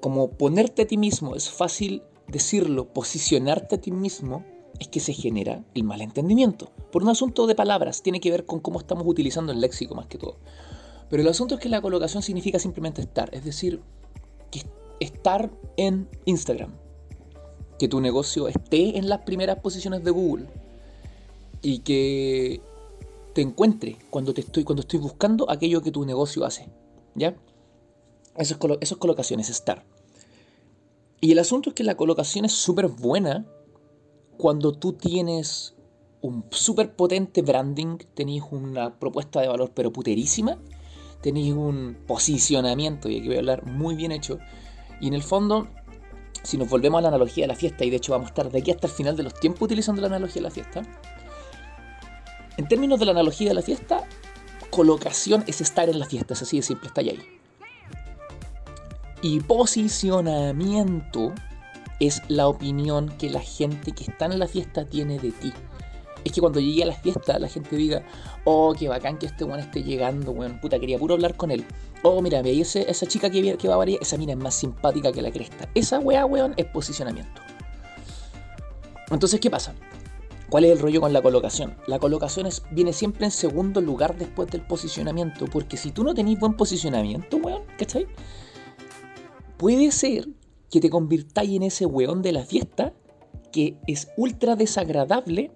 como 0.00 0.30
ponerte 0.30 0.82
a 0.82 0.86
ti 0.86 0.96
mismo 0.96 1.36
es 1.36 1.50
fácil 1.50 2.02
decirlo, 2.26 2.86
posicionarte 2.92 3.76
a 3.76 3.80
ti 3.80 3.90
mismo, 3.90 4.44
es 4.78 4.88
que 4.88 5.00
se 5.00 5.12
genera 5.12 5.62
el 5.74 5.84
malentendimiento. 5.84 6.70
Por 6.90 7.02
un 7.02 7.10
asunto 7.10 7.46
de 7.46 7.54
palabras, 7.54 8.02
tiene 8.02 8.20
que 8.20 8.30
ver 8.30 8.46
con 8.46 8.60
cómo 8.60 8.78
estamos 8.78 9.06
utilizando 9.06 9.52
el 9.52 9.60
léxico 9.60 9.94
más 9.94 10.06
que 10.06 10.18
todo. 10.18 10.36
Pero 11.10 11.22
el 11.22 11.28
asunto 11.28 11.56
es 11.56 11.60
que 11.60 11.68
la 11.68 11.82
colocación 11.82 12.22
significa 12.22 12.58
simplemente 12.58 13.02
estar, 13.02 13.34
es 13.34 13.44
decir, 13.44 13.82
que 14.50 14.62
estar 15.00 15.50
en 15.76 16.08
Instagram, 16.24 16.72
que 17.80 17.88
tu 17.88 18.02
negocio 18.02 18.46
esté 18.46 18.98
en 18.98 19.08
las 19.08 19.22
primeras 19.22 19.58
posiciones 19.60 20.04
de 20.04 20.10
Google 20.10 20.44
y 21.62 21.78
que 21.78 22.60
te 23.32 23.40
encuentre 23.40 23.96
cuando 24.10 24.34
te 24.34 24.42
estoy 24.42 24.64
cuando 24.64 24.82
estoy 24.82 24.98
buscando 24.98 25.50
aquello 25.50 25.80
que 25.80 25.90
tu 25.90 26.04
negocio 26.04 26.44
hace, 26.44 26.68
¿ya? 27.14 27.34
Eso 28.36 28.58
es, 28.82 29.50
estar. 29.50 29.82
Y 31.22 31.32
el 31.32 31.38
asunto 31.38 31.70
es 31.70 31.74
que 31.74 31.82
la 31.82 31.96
colocación 31.96 32.44
es 32.44 32.52
súper 32.52 32.88
buena 32.88 33.46
cuando 34.36 34.72
tú 34.72 34.92
tienes 34.92 35.74
un 36.20 36.44
súper 36.50 36.94
potente 36.94 37.40
branding, 37.40 37.96
tenéis 38.12 38.42
una 38.50 38.98
propuesta 38.98 39.40
de 39.40 39.48
valor 39.48 39.72
pero 39.74 39.90
puterísima, 39.90 40.58
tenéis 41.22 41.54
un 41.54 41.96
posicionamiento, 42.06 43.08
y 43.08 43.20
aquí 43.20 43.26
voy 43.26 43.36
a 43.36 43.38
hablar 43.38 43.64
muy 43.64 43.94
bien 43.94 44.12
hecho, 44.12 44.38
y 45.00 45.08
en 45.08 45.14
el 45.14 45.22
fondo, 45.22 45.68
si 46.42 46.56
nos 46.56 46.68
volvemos 46.68 46.98
a 46.98 47.02
la 47.02 47.08
analogía 47.08 47.44
de 47.44 47.48
la 47.48 47.56
fiesta, 47.56 47.84
y 47.84 47.90
de 47.90 47.96
hecho 47.96 48.12
vamos 48.12 48.26
a 48.26 48.30
estar 48.30 48.50
de 48.50 48.58
aquí 48.58 48.70
hasta 48.70 48.86
el 48.86 48.92
final 48.92 49.16
de 49.16 49.22
los 49.24 49.34
tiempos 49.34 49.62
utilizando 49.62 50.00
la 50.00 50.08
analogía 50.08 50.36
de 50.36 50.48
la 50.48 50.50
fiesta, 50.50 50.82
en 52.56 52.68
términos 52.68 52.98
de 52.98 53.06
la 53.06 53.12
analogía 53.12 53.48
de 53.48 53.54
la 53.54 53.62
fiesta, 53.62 54.04
colocación 54.70 55.44
es 55.46 55.60
estar 55.60 55.88
en 55.88 55.98
la 55.98 56.06
fiesta, 56.06 56.34
es 56.34 56.42
así 56.42 56.58
de 56.58 56.62
simple, 56.62 56.88
está 56.88 57.00
ahí. 57.00 57.20
Y 59.22 59.40
posicionamiento 59.40 61.32
es 62.00 62.22
la 62.28 62.48
opinión 62.48 63.08
que 63.18 63.30
la 63.30 63.40
gente 63.40 63.92
que 63.92 64.04
está 64.04 64.26
en 64.26 64.38
la 64.38 64.46
fiesta 64.46 64.84
tiene 64.84 65.18
de 65.18 65.32
ti. 65.32 65.52
es 66.24 66.32
que 66.32 66.40
cuando 66.40 66.60
llegue 66.60 66.82
a 66.82 66.86
la 66.86 66.94
fiesta 66.94 67.38
la 67.38 67.48
gente 67.48 67.76
diga, 67.76 68.02
oh, 68.44 68.74
qué 68.78 68.88
bacán 68.88 69.18
que 69.18 69.26
este 69.26 69.44
weón 69.44 69.60
esté 69.60 69.82
llegando, 69.82 70.32
weón, 70.32 70.60
puta, 70.60 70.78
quería 70.78 70.98
puro 70.98 71.14
hablar 71.14 71.36
con 71.36 71.50
él. 71.50 71.64
Oh, 72.02 72.22
mira, 72.22 72.40
ve 72.40 72.58
esa 72.60 73.06
chica 73.06 73.28
que, 73.28 73.68
va 73.68 73.74
a 73.74 73.76
variar, 73.76 73.98
esa 74.00 74.16
mina 74.16 74.32
es 74.32 74.38
más 74.38 74.54
simpática 74.54 75.12
que 75.12 75.20
la 75.20 75.30
cresta. 75.30 75.68
Esa 75.74 75.98
weá, 75.98 76.24
weón, 76.24 76.54
es 76.56 76.64
posicionamiento. 76.66 77.42
Entonces, 79.10 79.38
¿qué 79.40 79.50
pasa? 79.50 79.74
¿Cuál 80.48 80.64
es 80.64 80.72
el 80.72 80.78
rollo 80.78 81.00
con 81.00 81.12
la 81.12 81.20
colocación? 81.20 81.76
La 81.86 81.98
colocación 81.98 82.48
viene 82.70 82.92
siempre 82.92 83.26
en 83.26 83.30
segundo 83.30 83.80
lugar 83.80 84.16
después 84.16 84.50
del 84.50 84.62
posicionamiento, 84.62 85.44
porque 85.46 85.76
si 85.76 85.90
tú 85.90 86.02
no 86.02 86.14
tenés 86.14 86.38
buen 86.40 86.54
posicionamiento, 86.54 87.36
weón, 87.36 87.62
¿cachai? 87.78 88.06
Puede 89.58 89.92
ser 89.92 90.28
que 90.70 90.80
te 90.80 90.88
convirtáis 90.88 91.50
en 91.56 91.64
ese 91.64 91.84
weón 91.84 92.22
de 92.22 92.32
la 92.32 92.44
fiesta 92.44 92.94
que 93.52 93.76
es 93.86 94.08
ultra 94.16 94.56
desagradable 94.56 95.52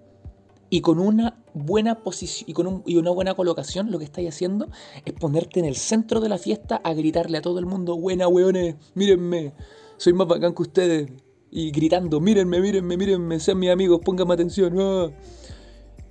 y 0.69 0.81
con 0.81 0.99
una 0.99 1.43
buena 1.53 2.03
posición 2.03 2.49
y 2.49 2.53
con 2.53 2.83
una 2.85 3.11
buena 3.11 3.33
colocación 3.33 3.91
lo 3.91 3.99
que 3.99 4.05
estáis 4.05 4.29
haciendo 4.29 4.67
es 5.05 5.13
ponerte 5.13 5.59
en 5.59 5.65
el 5.65 5.75
centro 5.75 6.19
de 6.19 6.29
la 6.29 6.37
fiesta 6.37 6.81
a 6.83 6.93
gritarle 6.93 7.37
a 7.37 7.41
todo 7.41 7.59
el 7.59 7.65
mundo, 7.65 7.97
buena 7.97 8.27
weones, 8.27 8.75
mírenme, 8.93 9.53
soy 9.97 10.13
más 10.13 10.27
bacán 10.27 10.53
que 10.53 10.61
ustedes. 10.61 11.11
Y 11.51 11.71
gritando, 11.71 12.19
mírenme, 12.19 12.59
mírenme, 12.59 12.97
mírenme, 12.97 13.39
sean 13.39 13.59
mis 13.59 13.69
amigos, 13.69 14.01
pónganme 14.03 14.33
atención. 14.33 15.13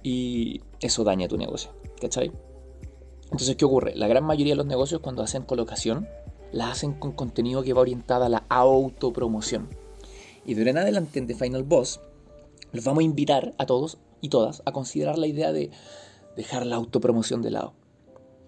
Y 0.03 0.63
eso 0.81 1.05
daña 1.05 1.29
tu 1.29 1.37
negocio, 1.37 1.71
¿cachai? 2.01 2.33
Entonces, 3.25 3.57
¿qué 3.57 3.65
ocurre? 3.65 3.95
La 3.95 4.07
gran 4.07 4.25
mayoría 4.25 4.53
de 4.53 4.57
los 4.57 4.67
negocios 4.67 5.01
cuando 5.03 5.23
hacen 5.23 5.43
colocación, 5.43 6.09
la 6.53 6.71
hacen 6.71 6.95
con 6.95 7.13
contenido 7.13 7.63
que 7.63 7.73
va 7.73 7.83
orientada 7.83 8.27
a 8.27 8.29
la 8.31 8.45
autopromoción. 8.49 9.69
Y 10.47 10.55
de 10.55 10.63
ahora 10.63 10.71
en 10.71 10.79
adelante 10.79 11.19
en 11.19 11.27
The 11.27 11.35
Final 11.35 11.65
Boss, 11.65 12.01
los 12.73 12.85
vamos 12.85 13.01
a 13.01 13.05
invitar 13.05 13.55
a 13.59 13.67
todos 13.67 13.99
y 14.25 14.31
todas 14.31 14.63
a 14.65 14.73
considerar 14.73 15.19
la 15.19 15.27
idea 15.27 15.53
de 15.53 15.71
dejar 16.35 16.65
la 16.65 16.77
autopromoción 16.77 17.43
de 17.43 17.51
lado. 17.51 17.75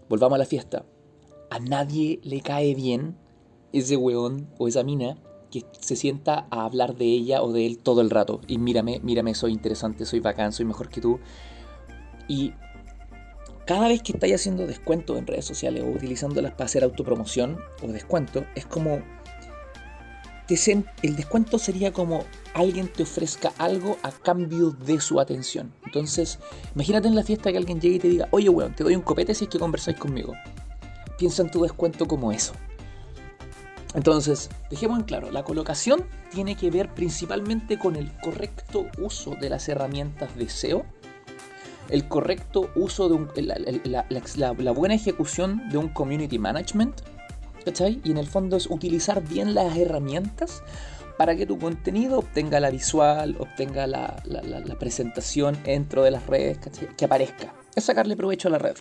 Volvamos 0.09 0.37
a 0.37 0.38
la 0.38 0.47
fiesta. 0.47 0.87
A 1.50 1.59
nadie 1.59 2.18
le 2.23 2.40
cae 2.40 2.75
bien 2.75 3.18
ese 3.75 3.99
weón 3.99 4.49
o 4.59 4.68
esa 4.68 4.83
mina 4.85 5.18
que 5.50 5.66
se 5.78 5.95
sienta 5.95 6.47
a 6.50 6.64
hablar 6.64 6.97
de 6.97 7.04
ella 7.04 7.42
o 7.42 7.52
de 7.52 7.66
él 7.66 7.78
todo 7.78 8.00
el 8.00 8.09
rato. 8.09 8.40
Y 8.47 8.56
mírame, 8.56 9.00
mírame, 9.00 9.35
soy 9.35 9.52
interesante, 9.52 10.06
soy 10.06 10.21
bacán, 10.21 10.52
soy 10.52 10.64
mejor 10.64 10.88
que 10.88 11.02
tú. 11.02 11.21
Y 12.26 12.54
cada 13.66 13.88
vez 13.88 14.02
que 14.02 14.12
estáis 14.12 14.37
haciendo 14.37 14.66
descuento 14.66 15.18
en 15.18 15.26
redes 15.26 15.45
sociales 15.45 15.85
o 15.85 15.88
utilizándolas 15.88 16.52
para 16.52 16.64
hacer 16.64 16.85
autopromoción 16.85 17.59
o 17.83 17.88
descuento, 17.88 18.47
es 18.54 18.64
como... 18.64 19.02
el 21.03 21.17
descuento 21.17 21.59
sería 21.59 21.93
como 21.93 22.25
alguien 22.55 22.88
te 22.88 23.03
ofrezca 23.03 23.53
algo 23.59 23.99
a 24.03 24.12
cambio 24.12 24.71
de 24.71 25.00
su 25.00 25.19
atención. 25.19 25.73
Entonces, 25.85 26.38
imagínate 26.75 27.09
en 27.09 27.17
la 27.17 27.25
fiesta 27.25 27.50
que 27.50 27.59
alguien 27.59 27.81
llegue 27.81 27.97
y 27.97 28.00
te 28.00 28.09
diga, 28.09 28.29
oye, 28.31 28.49
weón, 28.49 28.75
te 28.75 28.85
doy 28.85 28.95
un 28.95 29.03
copete 29.03 29.35
si 29.35 29.45
es 29.45 29.50
que 29.50 29.59
conversáis 29.59 29.99
conmigo. 29.99 30.35
Piensa 31.19 31.43
en 31.43 31.50
tu 31.50 31.62
descuento 31.62 32.07
como 32.07 32.31
eso. 32.31 32.53
Entonces, 33.95 34.50
dejemos 34.71 34.99
en 34.99 35.05
claro, 35.05 35.31
la 35.31 35.43
colocación 35.43 36.05
tiene 36.31 36.55
que 36.55 36.71
ver 36.71 36.93
principalmente 36.93 37.79
con 37.79 37.97
el 37.97 38.12
correcto 38.19 38.87
uso 38.99 39.35
de 39.41 39.49
las 39.49 39.69
herramientas 39.69 40.37
de 40.37 40.49
SEO, 40.50 40.85
el 41.88 42.07
correcto 42.07 42.71
uso 42.75 43.09
de 43.09 43.43
la, 43.43 44.73
buena 44.73 44.95
ejecución 44.95 45.69
de 45.71 45.79
un 45.79 45.88
community 45.88 46.38
management, 46.38 47.00
Y 48.05 48.11
en 48.13 48.19
el 48.19 48.27
fondo 48.27 48.57
es 48.57 48.71
utilizar 48.71 49.27
bien 49.27 49.55
las 49.55 49.77
herramientas 49.77 50.63
para 51.17 51.35
que 51.35 51.47
tu 51.47 51.59
contenido 51.59 52.21
obtenga 52.21 52.61
la 52.61 52.71
visual, 52.71 53.37
obtenga 53.41 53.87
la, 53.87 54.23
presentación 54.79 55.59
dentro 55.65 56.05
de 56.05 56.13
las 56.13 56.27
redes. 56.27 56.59
Que 56.97 57.05
aparezca. 57.05 57.53
Es 57.75 57.85
sacarle 57.85 58.17
provecho 58.17 58.49
a 58.49 58.53
la 58.53 58.59
red. 58.59 58.77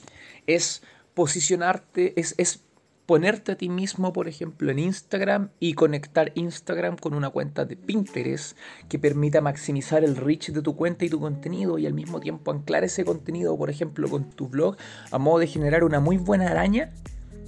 Es 0.45 0.83
posicionarte, 1.15 2.19
es, 2.19 2.35
es 2.37 2.61
ponerte 3.07 3.53
a 3.53 3.55
ti 3.55 3.69
mismo, 3.69 4.13
por 4.13 4.27
ejemplo, 4.27 4.69
en 4.71 4.79
Instagram 4.79 5.49
y 5.59 5.73
conectar 5.73 6.31
Instagram 6.35 6.97
con 6.97 7.13
una 7.13 7.29
cuenta 7.29 7.65
de 7.65 7.75
Pinterest 7.77 8.57
que 8.87 8.99
permita 8.99 9.41
maximizar 9.41 10.03
el 10.03 10.15
reach 10.15 10.49
de 10.49 10.61
tu 10.61 10.75
cuenta 10.75 11.05
y 11.05 11.09
tu 11.09 11.19
contenido 11.19 11.77
y 11.77 11.85
al 11.85 11.93
mismo 11.93 12.19
tiempo 12.19 12.51
anclar 12.51 12.83
ese 12.83 13.03
contenido, 13.05 13.57
por 13.57 13.69
ejemplo, 13.69 14.09
con 14.09 14.29
tu 14.29 14.47
blog 14.47 14.75
a 15.11 15.17
modo 15.17 15.39
de 15.39 15.47
generar 15.47 15.83
una 15.83 15.99
muy 15.99 16.17
buena 16.17 16.47
araña 16.47 16.91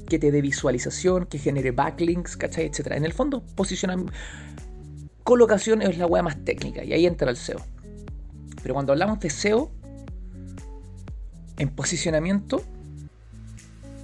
que 0.08 0.20
te 0.20 0.32
dé 0.32 0.42
visualización, 0.42 1.26
que 1.26 1.38
genere 1.38 1.72
backlinks, 1.72 2.38
¿cachai? 2.38 2.66
Etcétera. 2.66 2.98
En 2.98 3.06
el 3.06 3.14
fondo, 3.14 3.44
posicionamiento. 3.56 4.14
Colocación 5.24 5.82
es 5.82 5.98
la 5.98 6.08
wea 6.08 6.24
más 6.24 6.44
técnica 6.44 6.84
y 6.84 6.94
ahí 6.94 7.06
entra 7.06 7.30
el 7.30 7.38
SEO. 7.38 7.60
Pero 8.62 8.74
cuando 8.74 8.94
hablamos 8.94 9.20
de 9.20 9.30
SEO, 9.30 9.72
en 11.58 11.70
posicionamiento, 11.70 12.62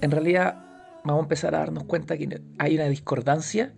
en 0.00 0.10
realidad 0.10 0.64
vamos 1.04 1.20
a 1.20 1.24
empezar 1.24 1.54
a 1.54 1.58
darnos 1.58 1.84
cuenta 1.84 2.16
que 2.16 2.42
hay 2.58 2.74
una 2.74 2.86
discordancia 2.86 3.74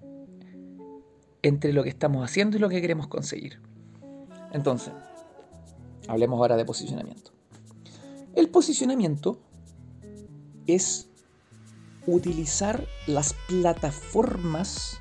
entre 1.43 1.73
lo 1.73 1.83
que 1.83 1.89
estamos 1.89 2.25
haciendo 2.25 2.57
y 2.57 2.61
lo 2.61 2.69
que 2.69 2.81
queremos 2.81 3.07
conseguir. 3.07 3.61
Entonces, 4.53 4.93
hablemos 6.09 6.39
ahora 6.39 6.57
de 6.57 6.65
posicionamiento. 6.65 7.33
El 8.35 8.49
posicionamiento 8.49 9.41
es 10.67 11.09
utilizar 12.07 12.87
las 13.07 13.35
plataformas, 13.49 14.99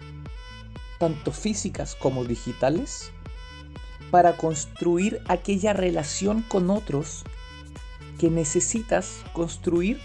tanto 1.00 1.32
físicas 1.32 1.96
como 1.96 2.24
digitales, 2.26 3.12
para 4.12 4.38
construir 4.38 5.22
aquella 5.28 5.74
relación 5.74 6.42
con 6.42 6.70
otros 6.70 7.24
que 8.20 8.30
necesitas 8.30 9.24
construir 9.34 10.00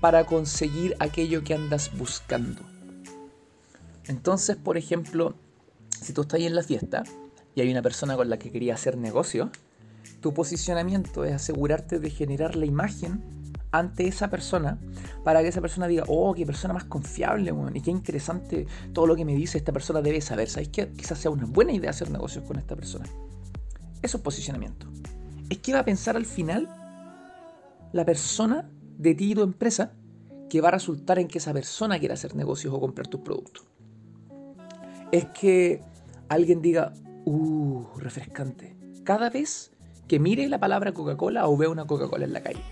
para 0.00 0.24
conseguir 0.26 0.96
aquello 0.98 1.44
que 1.44 1.54
andas 1.54 1.90
buscando. 1.96 2.62
Entonces, 4.06 4.56
por 4.56 4.76
ejemplo, 4.76 5.34
si 6.00 6.12
tú 6.12 6.22
estás 6.22 6.40
ahí 6.40 6.46
en 6.46 6.54
la 6.54 6.62
fiesta 6.62 7.04
y 7.54 7.60
hay 7.60 7.70
una 7.70 7.82
persona 7.82 8.16
con 8.16 8.28
la 8.28 8.38
que 8.38 8.50
quería 8.50 8.74
hacer 8.74 8.98
negocio, 8.98 9.50
tu 10.20 10.34
posicionamiento 10.34 11.24
es 11.24 11.32
asegurarte 11.32 11.98
de 11.98 12.10
generar 12.10 12.56
la 12.56 12.66
imagen 12.66 13.22
ante 13.78 14.06
esa 14.06 14.30
persona 14.30 14.78
para 15.24 15.42
que 15.42 15.48
esa 15.48 15.60
persona 15.60 15.88
diga, 15.88 16.04
oh, 16.06 16.32
qué 16.32 16.46
persona 16.46 16.72
más 16.74 16.84
confiable, 16.84 17.52
y 17.74 17.80
qué 17.80 17.90
interesante 17.90 18.66
todo 18.92 19.06
lo 19.06 19.16
que 19.16 19.24
me 19.24 19.34
dice 19.34 19.58
esta 19.58 19.72
persona 19.72 20.00
debe 20.00 20.20
saber. 20.20 20.48
¿Sabes 20.48 20.68
qué? 20.68 20.92
Quizás 20.92 21.18
sea 21.18 21.32
una 21.32 21.44
buena 21.44 21.72
idea 21.72 21.90
hacer 21.90 22.10
negocios 22.10 22.44
con 22.44 22.56
esta 22.56 22.76
persona. 22.76 23.06
Eso 24.00 24.18
es 24.18 24.22
posicionamiento. 24.22 24.86
Es 25.50 25.58
que 25.58 25.72
va 25.72 25.80
a 25.80 25.84
pensar 25.84 26.16
al 26.16 26.24
final 26.24 26.68
la 27.92 28.04
persona 28.04 28.70
de 28.96 29.14
ti 29.14 29.32
y 29.32 29.34
tu 29.34 29.42
empresa 29.42 29.92
que 30.48 30.60
va 30.60 30.68
a 30.68 30.72
resultar 30.72 31.18
en 31.18 31.26
que 31.26 31.38
esa 31.38 31.52
persona 31.52 31.98
quiera 31.98 32.14
hacer 32.14 32.36
negocios 32.36 32.72
o 32.72 32.80
comprar 32.80 33.08
tus 33.08 33.22
productos. 33.22 33.64
Es 35.10 35.26
que 35.26 35.82
alguien 36.28 36.62
diga, 36.62 36.92
uh, 37.24 37.84
refrescante. 37.96 38.76
Cada 39.02 39.30
vez 39.30 39.72
que 40.06 40.20
mire 40.20 40.48
la 40.48 40.60
palabra 40.60 40.92
Coca-Cola 40.92 41.48
o 41.48 41.56
vea 41.56 41.70
una 41.70 41.86
Coca-Cola 41.86 42.24
en 42.24 42.32
la 42.32 42.42
calle. 42.42 42.62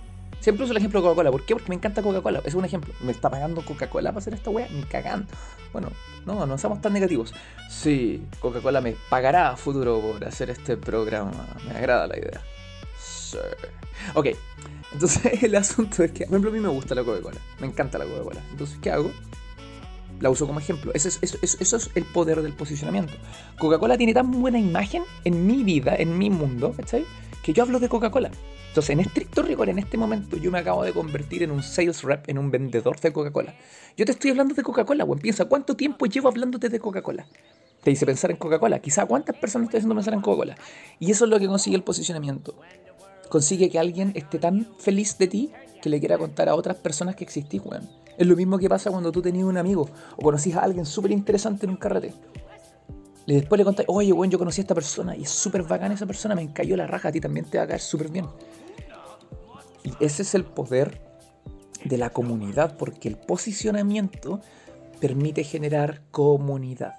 Siempre 0.43 0.65
uso 0.65 0.73
el 0.73 0.79
ejemplo 0.79 1.01
de 1.01 1.05
Coca-Cola. 1.05 1.31
¿Por 1.31 1.47
qué? 1.47 1.55
Porque 1.55 1.69
me 1.69 1.77
encanta 1.77 2.03
Coca-Cola. 2.03 2.43
Es 2.45 2.55
un 2.55 2.65
ejemplo. 2.65 2.93
¿Me 3.01 3.13
está 3.13 3.31
pagando 3.31 3.65
Coca-Cola 3.65 4.11
para 4.11 4.19
hacer 4.19 4.35
esta 4.35 4.51
wea? 4.51 4.67
Ni 4.73 4.83
cagando. 4.83 5.29
Bueno, 5.73 5.89
no, 6.27 6.47
no 6.47 6.59
somos 6.59 6.81
tan 6.81 6.93
negativos. 6.93 7.33
Sí, 7.71 8.21
Coca-Cola 8.41 8.81
me 8.81 8.97
pagará 9.09 9.51
a 9.51 9.57
futuro 9.57 10.01
por 10.01 10.25
hacer 10.25 10.51
este 10.51 10.77
programa. 10.77 11.47
Me 11.65 11.77
agrada 11.79 12.09
la 12.09 12.19
idea. 12.19 12.43
Sí. 13.01 13.39
Ok, 14.15 14.31
entonces 14.93 15.23
el 15.45 15.55
asunto 15.55 16.03
es 16.03 16.11
que, 16.11 16.25
por 16.25 16.35
ejemplo, 16.35 16.51
a 16.51 16.55
mí 16.55 16.59
me 16.59 16.69
gusta 16.69 16.97
la 16.97 17.05
Coca-Cola, 17.05 17.39
me 17.61 17.69
encanta 17.69 17.99
la 17.99 18.05
Coca-Cola. 18.05 18.41
Entonces, 18.51 18.79
¿qué 18.83 18.91
hago? 18.91 19.13
La 20.19 20.29
uso 20.29 20.49
como 20.49 20.59
ejemplo. 20.59 20.91
Eso 20.93 21.09
es, 21.09 21.21
eso 21.23 21.77
es 21.77 21.91
el 21.95 22.05
poder 22.05 22.43
del 22.43 22.53
posicionamiento. 22.53 23.13
Coca-Cola 23.59 23.97
tiene 23.97 24.13
tan 24.13 24.29
buena 24.33 24.59
imagen 24.59 25.05
en 25.25 25.47
mi 25.47 25.63
vida, 25.63 25.95
en 25.97 26.19
mi 26.19 26.31
mundo, 26.31 26.75
¿cachai? 26.77 27.05
Que 27.43 27.53
yo 27.53 27.63
hablo 27.63 27.81
de 27.81 27.89
Coca-Cola. 27.89 28.31
Entonces, 28.69 28.91
en 28.91 29.01
estricto 29.01 29.43
rigor, 29.43 29.69
en 29.69 29.79
este 29.79 29.97
momento, 29.99 30.37
yo 30.37 30.51
me 30.51 30.59
acabo 30.59 30.85
de 30.85 30.93
convertir 30.93 31.43
en 31.43 31.51
un 31.51 31.63
sales 31.63 32.03
rep, 32.03 32.29
en 32.29 32.39
un 32.39 32.51
vendedor 32.51 32.99
de 33.01 33.13
Coca-Cola. 33.13 33.55
Yo 33.97 34.05
te 34.05 34.13
estoy 34.13 34.31
hablando 34.31 34.55
de 34.55 34.63
Coca-Cola, 34.63 35.05
weón. 35.05 35.19
Piensa, 35.19 35.45
¿cuánto 35.45 35.77
tiempo 35.77 36.07
llevo 36.07 36.29
hablándote 36.29 36.69
de 36.69 36.79
Coca-Cola? 36.79 37.27
Te 37.83 37.91
hice 37.91 38.07
pensar 38.07 38.31
en 38.31 38.37
Coca-Cola. 38.37 38.79
Quizá, 38.79 39.07
¿cuántas 39.07 39.37
personas 39.37 39.67
estoy 39.67 39.79
haciendo 39.79 39.95
pensar 39.95 40.15
en 40.15 40.21
Coca-Cola? 40.21 40.57
Y 41.01 41.11
eso 41.11 41.25
es 41.25 41.31
lo 41.31 41.39
que 41.39 41.49
consigue 41.49 41.77
el 41.77 41.83
posicionamiento 41.83 42.55
consigue 43.33 43.71
que 43.71 43.79
alguien 43.79 44.13
esté 44.15 44.39
tan 44.39 44.67
feliz 44.79 45.17
de 45.17 45.27
ti 45.27 45.51
que 45.81 45.89
le 45.89 46.01
quiera 46.01 46.19
contar 46.19 46.51
a 46.51 46.55
otras 46.55 46.77
personas 46.77 47.17
que 47.17 47.25
existís, 47.25 47.63
weón. 47.65 47.89
Es 48.19 48.27
lo 48.27 48.37
mismo 48.37 48.59
que 48.59 48.69
pasa 48.69 48.91
cuando 48.91 49.11
tú 49.11 49.23
tenías 49.23 49.47
un 49.47 49.57
amigo 49.57 49.89
o 50.19 50.23
conocís 50.23 50.55
a 50.55 50.61
alguien 50.61 50.85
súper 50.85 51.13
interesante 51.13 51.65
en 51.65 51.71
un 51.71 51.79
carrete. 51.79 52.13
Y 53.27 53.35
después 53.35 53.59
le 53.59 53.65
contás, 53.65 53.87
oye, 53.89 54.13
weón, 54.13 54.31
yo 54.31 54.39
conocí 54.39 54.61
a 54.61 54.63
esta 54.63 54.75
persona 54.75 55.17
y 55.17 55.23
es 55.23 55.31
súper 55.31 55.63
bacana 55.63 55.95
esa 55.95 56.07
persona, 56.07 56.35
me 56.35 56.43
encalló 56.43 56.77
la 56.77 56.87
raja, 56.87 57.09
a 57.09 57.13
ti 57.13 57.21
también 57.21 57.47
te 57.47 57.59
va 57.59 57.65
a 57.65 57.67
caer 57.69 57.81
súper 57.81 58.09
bien. 58.11 58.27
Y 59.85 60.05
ese 60.05 60.23
es 60.23 60.35
el 60.35 60.45
poder 60.45 61.01
de 61.85 61.99
la 61.99 62.11
comunidad, 62.11 62.77
porque 62.77 63.09
el 63.09 63.17
posicionamiento 63.17 64.41
permite 65.01 65.45
generar 65.45 66.03
comunidad. 66.11 66.95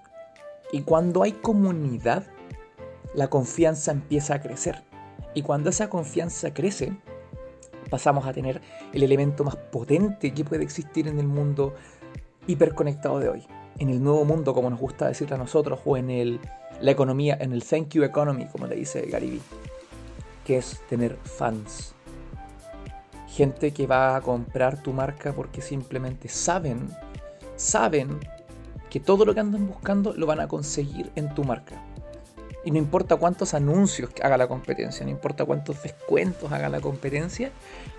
Y 0.71 0.81
cuando 0.81 1.23
hay 1.23 1.33
comunidad, 1.33 2.25
la 3.13 3.29
confianza 3.29 3.91
empieza 3.91 4.35
a 4.35 4.41
crecer 4.41 4.83
Y 5.35 5.43
cuando 5.43 5.69
esa 5.69 5.89
confianza 5.89 6.53
crece, 6.53 6.97
pasamos 7.89 8.25
a 8.25 8.33
tener 8.33 8.61
el 8.91 9.03
elemento 9.03 9.43
más 9.43 9.55
potente 9.55 10.33
que 10.33 10.43
puede 10.43 10.63
existir 10.63 11.07
en 11.07 11.19
el 11.19 11.27
mundo 11.27 11.75
hiperconectado 12.47 13.19
de 13.19 13.29
hoy. 13.29 13.47
En 13.83 13.89
el 13.89 14.01
nuevo 14.01 14.23
mundo, 14.23 14.53
como 14.53 14.69
nos 14.69 14.79
gusta 14.79 15.09
decirle 15.09 15.35
a 15.35 15.37
nosotros, 15.37 15.81
o 15.83 15.97
en 15.97 16.09
el, 16.09 16.39
la 16.79 16.91
economía, 16.91 17.37
en 17.41 17.51
el 17.51 17.65
thank 17.65 17.89
you 17.89 18.03
economy, 18.03 18.45
como 18.47 18.65
le 18.65 18.77
dice 18.77 19.01
Gary 19.07 19.41
que 20.45 20.55
es 20.55 20.79
tener 20.87 21.17
fans. 21.17 21.93
Gente 23.27 23.71
que 23.71 23.85
va 23.85 24.15
a 24.15 24.21
comprar 24.21 24.81
tu 24.81 24.93
marca 24.93 25.33
porque 25.33 25.61
simplemente 25.61 26.29
saben, 26.29 26.87
saben 27.57 28.21
que 28.89 29.01
todo 29.01 29.25
lo 29.25 29.33
que 29.33 29.41
andan 29.41 29.67
buscando 29.67 30.13
lo 30.13 30.27
van 30.27 30.39
a 30.39 30.47
conseguir 30.47 31.11
en 31.15 31.35
tu 31.35 31.43
marca. 31.43 31.75
Y 32.63 32.71
no 32.71 32.77
importa 32.77 33.17
cuántos 33.17 33.53
anuncios 33.53 34.11
haga 34.23 34.37
la 34.37 34.47
competencia, 34.47 35.03
no 35.05 35.11
importa 35.11 35.43
cuántos 35.43 35.83
descuentos 35.83 36.49
haga 36.53 36.69
la 36.69 36.79
competencia, 36.79 37.51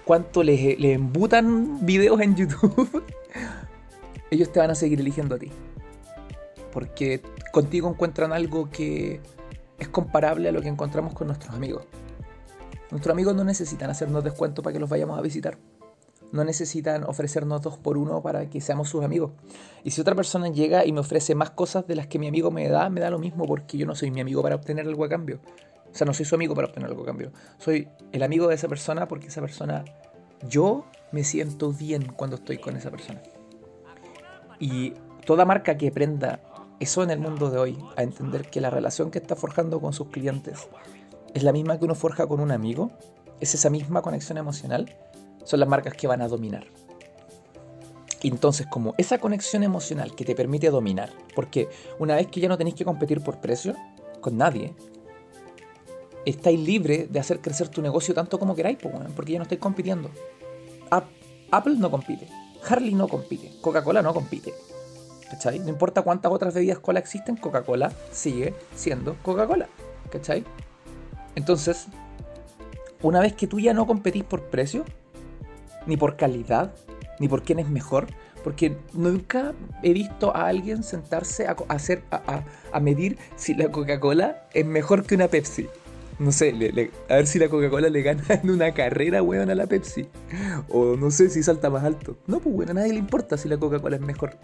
cuánto 0.06 0.42
le, 0.42 0.78
le 0.78 0.94
embutan 0.94 1.84
videos 1.84 2.22
en 2.22 2.36
YouTube, 2.36 3.04
ellos 4.30 4.50
te 4.50 4.60
van 4.60 4.70
a 4.70 4.74
seguir 4.74 4.98
eligiendo 4.98 5.34
a 5.34 5.38
ti. 5.38 5.50
Porque 6.74 7.22
contigo 7.52 7.88
encuentran 7.88 8.32
algo 8.32 8.68
que 8.68 9.22
es 9.78 9.88
comparable 9.88 10.50
a 10.50 10.52
lo 10.52 10.60
que 10.60 10.68
encontramos 10.68 11.14
con 11.14 11.28
nuestros 11.28 11.54
amigos. 11.54 11.86
Nuestros 12.90 13.12
amigos 13.12 13.34
no 13.34 13.44
necesitan 13.44 13.88
hacernos 13.88 14.22
descuento 14.22 14.62
para 14.62 14.74
que 14.74 14.80
los 14.80 14.90
vayamos 14.90 15.18
a 15.18 15.22
visitar 15.22 15.56
no 16.34 16.42
necesitan 16.42 17.04
ofrecernos 17.04 17.62
dos 17.62 17.78
por 17.78 17.96
uno 17.96 18.20
para 18.20 18.50
que 18.50 18.60
seamos 18.60 18.88
sus 18.88 19.04
amigos. 19.04 19.30
Y 19.84 19.92
si 19.92 20.00
otra 20.00 20.16
persona 20.16 20.48
llega 20.48 20.84
y 20.84 20.92
me 20.92 20.98
ofrece 20.98 21.36
más 21.36 21.50
cosas 21.50 21.86
de 21.86 21.94
las 21.94 22.08
que 22.08 22.18
mi 22.18 22.26
amigo 22.26 22.50
me 22.50 22.68
da, 22.68 22.90
me 22.90 23.00
da 23.00 23.08
lo 23.08 23.20
mismo 23.20 23.46
porque 23.46 23.78
yo 23.78 23.86
no 23.86 23.94
soy 23.94 24.10
mi 24.10 24.20
amigo 24.20 24.42
para 24.42 24.56
obtener 24.56 24.84
algo 24.84 25.04
a 25.04 25.08
cambio. 25.08 25.38
O 25.92 25.96
sea, 25.96 26.06
no 26.06 26.12
soy 26.12 26.26
su 26.26 26.34
amigo 26.34 26.56
para 26.56 26.66
obtener 26.66 26.90
algo 26.90 27.04
a 27.04 27.06
cambio. 27.06 27.30
Soy 27.58 27.86
el 28.10 28.24
amigo 28.24 28.48
de 28.48 28.56
esa 28.56 28.66
persona 28.66 29.06
porque 29.06 29.28
esa 29.28 29.40
persona, 29.40 29.84
yo 30.48 30.86
me 31.12 31.22
siento 31.22 31.72
bien 31.72 32.12
cuando 32.16 32.34
estoy 32.34 32.58
con 32.58 32.76
esa 32.76 32.90
persona. 32.90 33.22
Y 34.58 34.94
toda 35.24 35.44
marca 35.44 35.76
que 35.76 35.92
prenda 35.92 36.40
eso 36.80 37.02
en 37.02 37.10
el 37.10 37.18
mundo 37.18 37.50
de 37.50 37.58
hoy, 37.58 37.78
a 37.96 38.02
entender 38.02 38.50
que 38.50 38.60
la 38.60 38.70
relación 38.70 39.10
que 39.10 39.18
está 39.18 39.36
forjando 39.36 39.80
con 39.80 39.92
sus 39.92 40.08
clientes 40.08 40.68
es 41.34 41.42
la 41.42 41.52
misma 41.52 41.78
que 41.78 41.84
uno 41.84 41.94
forja 41.94 42.26
con 42.26 42.40
un 42.40 42.50
amigo, 42.50 42.90
es 43.40 43.54
esa 43.54 43.70
misma 43.70 44.02
conexión 44.02 44.38
emocional, 44.38 44.96
son 45.44 45.60
las 45.60 45.68
marcas 45.68 45.94
que 45.94 46.06
van 46.06 46.22
a 46.22 46.28
dominar. 46.28 46.66
Entonces, 48.22 48.66
como 48.66 48.94
esa 48.96 49.18
conexión 49.18 49.62
emocional 49.62 50.14
que 50.14 50.24
te 50.24 50.34
permite 50.34 50.70
dominar, 50.70 51.10
porque 51.34 51.68
una 51.98 52.14
vez 52.14 52.28
que 52.28 52.40
ya 52.40 52.48
no 52.48 52.56
tenéis 52.56 52.74
que 52.74 52.84
competir 52.84 53.20
por 53.20 53.40
precio 53.40 53.74
con 54.20 54.38
nadie, 54.38 54.74
estáis 56.24 56.58
libre 56.58 57.06
de 57.10 57.20
hacer 57.20 57.40
crecer 57.40 57.68
tu 57.68 57.82
negocio 57.82 58.14
tanto 58.14 58.38
como 58.38 58.54
queráis, 58.54 58.78
porque 59.14 59.32
ya 59.32 59.38
no 59.38 59.42
estáis 59.42 59.60
compitiendo. 59.60 60.10
Apple 61.50 61.74
no 61.76 61.90
compite, 61.90 62.28
Harley 62.66 62.94
no 62.94 63.08
compite, 63.08 63.52
Coca-Cola 63.60 64.00
no 64.00 64.14
compite. 64.14 64.54
No 65.60 65.68
importa 65.68 66.02
cuántas 66.02 66.32
otras 66.32 66.54
bebidas 66.54 66.78
cola 66.78 67.00
existen, 67.00 67.36
Coca-Cola 67.36 67.92
sigue 68.10 68.54
siendo 68.74 69.16
Coca-Cola. 69.22 69.68
¿Cachai? 70.10 70.44
Entonces, 71.34 71.86
una 73.02 73.20
vez 73.20 73.34
que 73.34 73.46
tú 73.46 73.60
ya 73.60 73.74
no 73.74 73.86
competís 73.86 74.24
por 74.24 74.42
precio, 74.44 74.84
ni 75.86 75.96
por 75.96 76.16
calidad, 76.16 76.72
ni 77.18 77.28
por 77.28 77.42
quién 77.42 77.58
es 77.58 77.68
mejor, 77.68 78.06
porque 78.42 78.76
nunca 78.92 79.54
he 79.82 79.92
visto 79.92 80.36
a 80.36 80.46
alguien 80.46 80.82
sentarse 80.82 81.46
a, 81.46 81.56
hacer, 81.68 82.02
a, 82.10 82.80
medir 82.80 83.18
si 83.36 83.54
la 83.54 83.70
Coca-Cola 83.70 84.46
es 84.52 84.66
mejor 84.66 85.04
que 85.04 85.14
una 85.14 85.28
Pepsi. 85.28 85.66
No 86.18 86.30
sé, 86.30 86.54
a 87.08 87.14
ver 87.14 87.26
si 87.26 87.38
la 87.38 87.48
Coca-Cola 87.48 87.88
le 87.88 88.02
gana 88.02 88.22
en 88.28 88.50
una 88.50 88.72
carrera, 88.72 89.22
weón, 89.22 89.50
a 89.50 89.54
la 89.54 89.66
Pepsi. 89.66 90.06
O 90.68 90.96
no 90.96 91.10
sé 91.10 91.30
si 91.30 91.42
salta 91.42 91.70
más 91.70 91.84
alto. 91.84 92.16
No, 92.26 92.38
pues 92.38 92.54
bueno, 92.54 92.70
a 92.72 92.74
nadie 92.74 92.92
le 92.92 92.98
importa 92.98 93.36
si 93.36 93.48
la 93.48 93.56
Coca-Cola 93.56 93.96
es 93.96 94.02
mejor. 94.02 94.36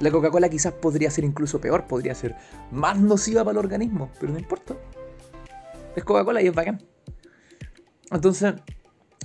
La 0.00 0.10
Coca-Cola 0.10 0.48
quizás 0.48 0.72
podría 0.72 1.10
ser 1.10 1.24
incluso 1.24 1.60
peor, 1.60 1.86
podría 1.86 2.14
ser 2.14 2.36
más 2.70 2.98
nociva 2.98 3.44
para 3.44 3.52
el 3.52 3.58
organismo, 3.58 4.10
pero 4.18 4.32
no 4.32 4.38
importa. 4.38 4.74
Es 5.94 6.04
Coca-Cola 6.04 6.42
y 6.42 6.48
es 6.48 6.54
bacán. 6.54 6.82
Entonces, 8.10 8.54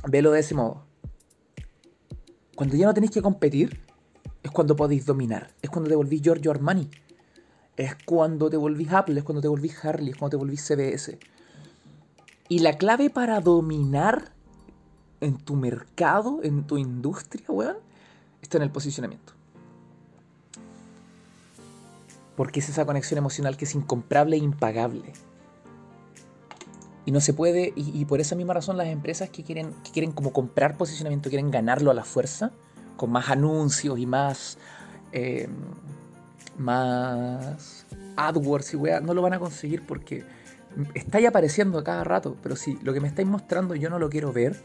velo 0.07 0.31
de 0.31 0.39
ese 0.39 0.55
modo. 0.55 0.85
Cuando 2.55 2.75
ya 2.75 2.87
no 2.87 2.93
tenéis 2.93 3.11
que 3.11 3.21
competir, 3.21 3.81
es 4.43 4.51
cuando 4.51 4.75
podéis 4.75 5.05
dominar. 5.05 5.53
Es 5.61 5.69
cuando 5.69 5.89
te 5.89 5.95
volvís 5.95 6.21
Giorgio 6.21 6.51
Armani. 6.51 6.89
Es 7.75 7.95
cuando 8.05 8.49
te 8.49 8.57
volvís 8.57 8.91
Apple, 8.91 9.19
es 9.19 9.23
cuando 9.23 9.41
te 9.41 9.47
volvís 9.47 9.83
Harley, 9.85 10.09
es 10.09 10.17
cuando 10.17 10.37
te 10.37 10.43
volvís 10.43 10.65
CBS. 10.65 11.19
Y 12.49 12.59
la 12.59 12.77
clave 12.77 13.09
para 13.09 13.41
dominar 13.41 14.31
en 15.21 15.37
tu 15.37 15.55
mercado, 15.55 16.39
en 16.43 16.65
tu 16.65 16.77
industria, 16.77 17.45
weón, 17.49 17.77
está 18.41 18.57
en 18.57 18.63
el 18.63 18.71
posicionamiento. 18.71 19.33
Porque 22.37 22.61
es 22.61 22.69
esa 22.69 22.85
conexión 22.85 23.17
emocional 23.17 23.57
que 23.57 23.65
es 23.65 23.75
incomparable 23.75 24.37
e 24.37 24.39
impagable. 24.39 25.11
Y 27.05 27.11
no 27.11 27.19
se 27.19 27.33
puede, 27.33 27.73
y, 27.75 28.05
por 28.05 28.21
esa 28.21 28.35
misma 28.35 28.53
razón 28.53 28.77
las 28.77 28.87
empresas 28.87 29.29
que 29.29 29.43
quieren, 29.43 29.73
que 29.83 29.91
quieren 29.91 30.13
como 30.13 30.31
comprar 30.31 30.77
posicionamiento, 30.77 31.29
quieren 31.29 31.51
ganarlo 31.51 31.91
a 31.91 31.93
la 31.93 32.05
fuerza, 32.05 32.51
con 32.95 33.11
más 33.11 33.29
anuncios 33.29 33.99
y 33.99 34.05
más, 34.05 34.57
em, 35.11 35.51
más 36.57 37.85
AdWords 38.15 38.73
y 38.73 38.77
weá, 38.77 38.99
no 39.01 39.13
lo 39.13 39.21
van 39.21 39.33
a 39.33 39.39
conseguir 39.39 39.83
porque 39.85 40.25
estáis 40.93 41.27
apareciendo 41.27 41.79
a 41.79 41.83
cada 41.83 42.03
rato, 42.03 42.35
pero 42.43 42.55
si 42.55 42.77
lo 42.81 42.93
que 42.93 42.99
me 42.99 43.07
estáis 43.07 43.27
mostrando 43.27 43.75
yo 43.75 43.89
no 43.89 43.99
lo 43.99 44.09
quiero 44.09 44.33
ver, 44.33 44.57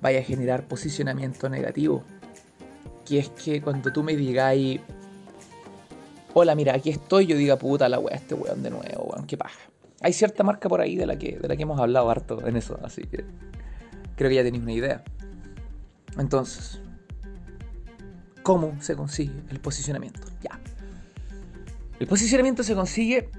vaya 0.00 0.20
a 0.20 0.22
generar 0.22 0.66
posicionamiento 0.66 1.48
negativo. 1.48 2.02
Que 3.04 3.18
es 3.18 3.28
que 3.30 3.60
cuando 3.60 3.92
tú 3.92 4.02
me 4.02 4.16
digáis, 4.16 4.80
hola, 6.34 6.54
mira, 6.54 6.74
aquí 6.74 6.90
estoy, 6.90 7.26
yo 7.26 7.36
diga, 7.36 7.56
puta 7.56 7.88
la 7.88 7.98
weá, 7.98 8.16
este 8.16 8.34
weón 8.34 8.62
de 8.62 8.70
nuevo, 8.70 9.04
weón, 9.04 9.26
qué 9.26 9.36
paja 9.36 9.58
hay 10.04 10.12
cierta 10.12 10.44
marca 10.44 10.68
por 10.68 10.82
ahí 10.82 10.96
de 10.96 11.06
la 11.06 11.16
que, 11.16 11.38
de 11.38 11.48
la 11.48 11.56
que 11.56 11.62
hemos 11.62 11.80
hablado 11.80 12.10
harto 12.10 12.46
en 12.46 12.58
eso, 12.58 12.78
así 12.82 13.04
que 13.04 13.24
creo 14.16 14.28
que 14.28 14.34
ya 14.34 14.42
tenéis 14.42 14.62
una 14.62 14.74
idea. 14.74 15.02
Entonces, 16.18 16.78
¿cómo 18.42 18.76
se 18.82 18.94
consigue 18.94 19.32
el 19.48 19.60
posicionamiento? 19.60 20.20
Ya. 20.42 20.60
El 21.98 22.06
posicionamiento 22.06 22.62
se 22.62 22.74
consigue 22.74 23.30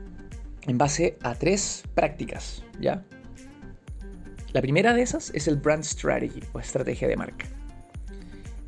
en 0.64 0.80
base 0.80 1.20
a 1.22 1.36
tres 1.36 1.84
prácticas, 1.94 2.64
¿ya? 2.80 3.06
La 4.52 4.62
primera 4.64 4.96
de 4.96 5.04
esas 5.04 5.30
es 5.36 5.48
el 5.48 5.58
brand 5.58 5.84
strategy 5.84 6.42
o 6.52 6.60
estrategia 6.60 7.08
de 7.08 7.16
marca. 7.16 7.46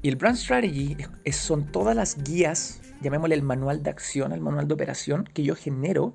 Y 0.04 0.10
el 0.10 0.18
brand 0.18 0.38
strategy 0.38 0.98
son 1.32 1.66
todas 1.72 1.96
las 1.96 2.24
guías, 2.24 2.80
llamémosle 3.02 3.36
el 3.36 3.44
manual 3.44 3.84
de 3.84 3.90
acción, 3.90 4.32
el 4.32 4.42
manual 4.42 4.68
de 4.68 4.74
operación 4.74 5.30
que 5.34 5.44
yo 5.44 5.56
genero 5.56 6.14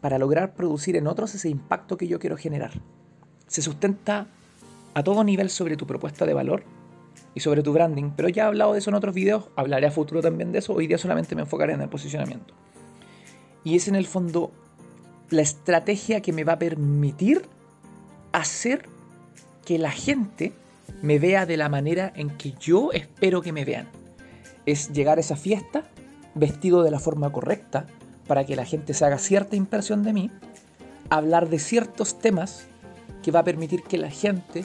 para 0.00 0.18
lograr 0.18 0.54
producir 0.54 0.96
en 0.96 1.06
otros 1.06 1.34
ese 1.34 1.48
impacto 1.48 1.96
que 1.96 2.08
yo 2.08 2.18
quiero 2.18 2.36
generar. 2.36 2.72
Se 3.46 3.62
sustenta 3.62 4.26
a 4.94 5.02
todo 5.02 5.24
nivel 5.24 5.48
sobre 5.48 5.76
tu 5.76 5.86
propuesta 5.86 6.26
de 6.26 6.34
valor 6.34 6.64
y 7.34 7.40
sobre 7.40 7.62
tu 7.62 7.72
branding, 7.72 8.10
pero 8.16 8.28
ya 8.28 8.44
he 8.44 8.46
hablado 8.46 8.72
de 8.72 8.80
eso 8.80 8.90
en 8.90 8.96
otros 8.96 9.14
videos, 9.14 9.48
hablaré 9.56 9.86
a 9.86 9.90
futuro 9.90 10.20
también 10.20 10.52
de 10.52 10.58
eso, 10.58 10.74
hoy 10.74 10.86
día 10.86 10.98
solamente 10.98 11.34
me 11.34 11.42
enfocaré 11.42 11.72
en 11.72 11.80
el 11.80 11.88
posicionamiento. 11.88 12.52
Y 13.64 13.76
es 13.76 13.88
en 13.88 13.94
el 13.94 14.06
fondo 14.06 14.50
la 15.30 15.42
estrategia 15.42 16.20
que 16.20 16.32
me 16.32 16.44
va 16.44 16.54
a 16.54 16.58
permitir 16.58 17.42
hacer 18.32 18.88
que 19.64 19.78
la 19.78 19.90
gente 19.90 20.52
me 21.00 21.18
vea 21.18 21.46
de 21.46 21.56
la 21.56 21.68
manera 21.68 22.12
en 22.14 22.30
que 22.30 22.54
yo 22.60 22.90
espero 22.92 23.40
que 23.40 23.52
me 23.52 23.64
vean. 23.64 23.88
Es 24.66 24.92
llegar 24.92 25.18
a 25.18 25.20
esa 25.20 25.36
fiesta 25.36 25.84
vestido 26.34 26.82
de 26.82 26.90
la 26.90 26.98
forma 26.98 27.30
correcta, 27.30 27.86
para 28.26 28.44
que 28.44 28.56
la 28.56 28.64
gente 28.64 28.94
se 28.94 29.04
haga 29.04 29.18
cierta 29.18 29.56
impresión 29.56 30.02
de 30.02 30.12
mí, 30.12 30.30
hablar 31.10 31.48
de 31.48 31.58
ciertos 31.58 32.18
temas 32.18 32.66
que 33.22 33.30
va 33.30 33.40
a 33.40 33.44
permitir 33.44 33.82
que 33.82 33.98
la 33.98 34.10
gente 34.10 34.64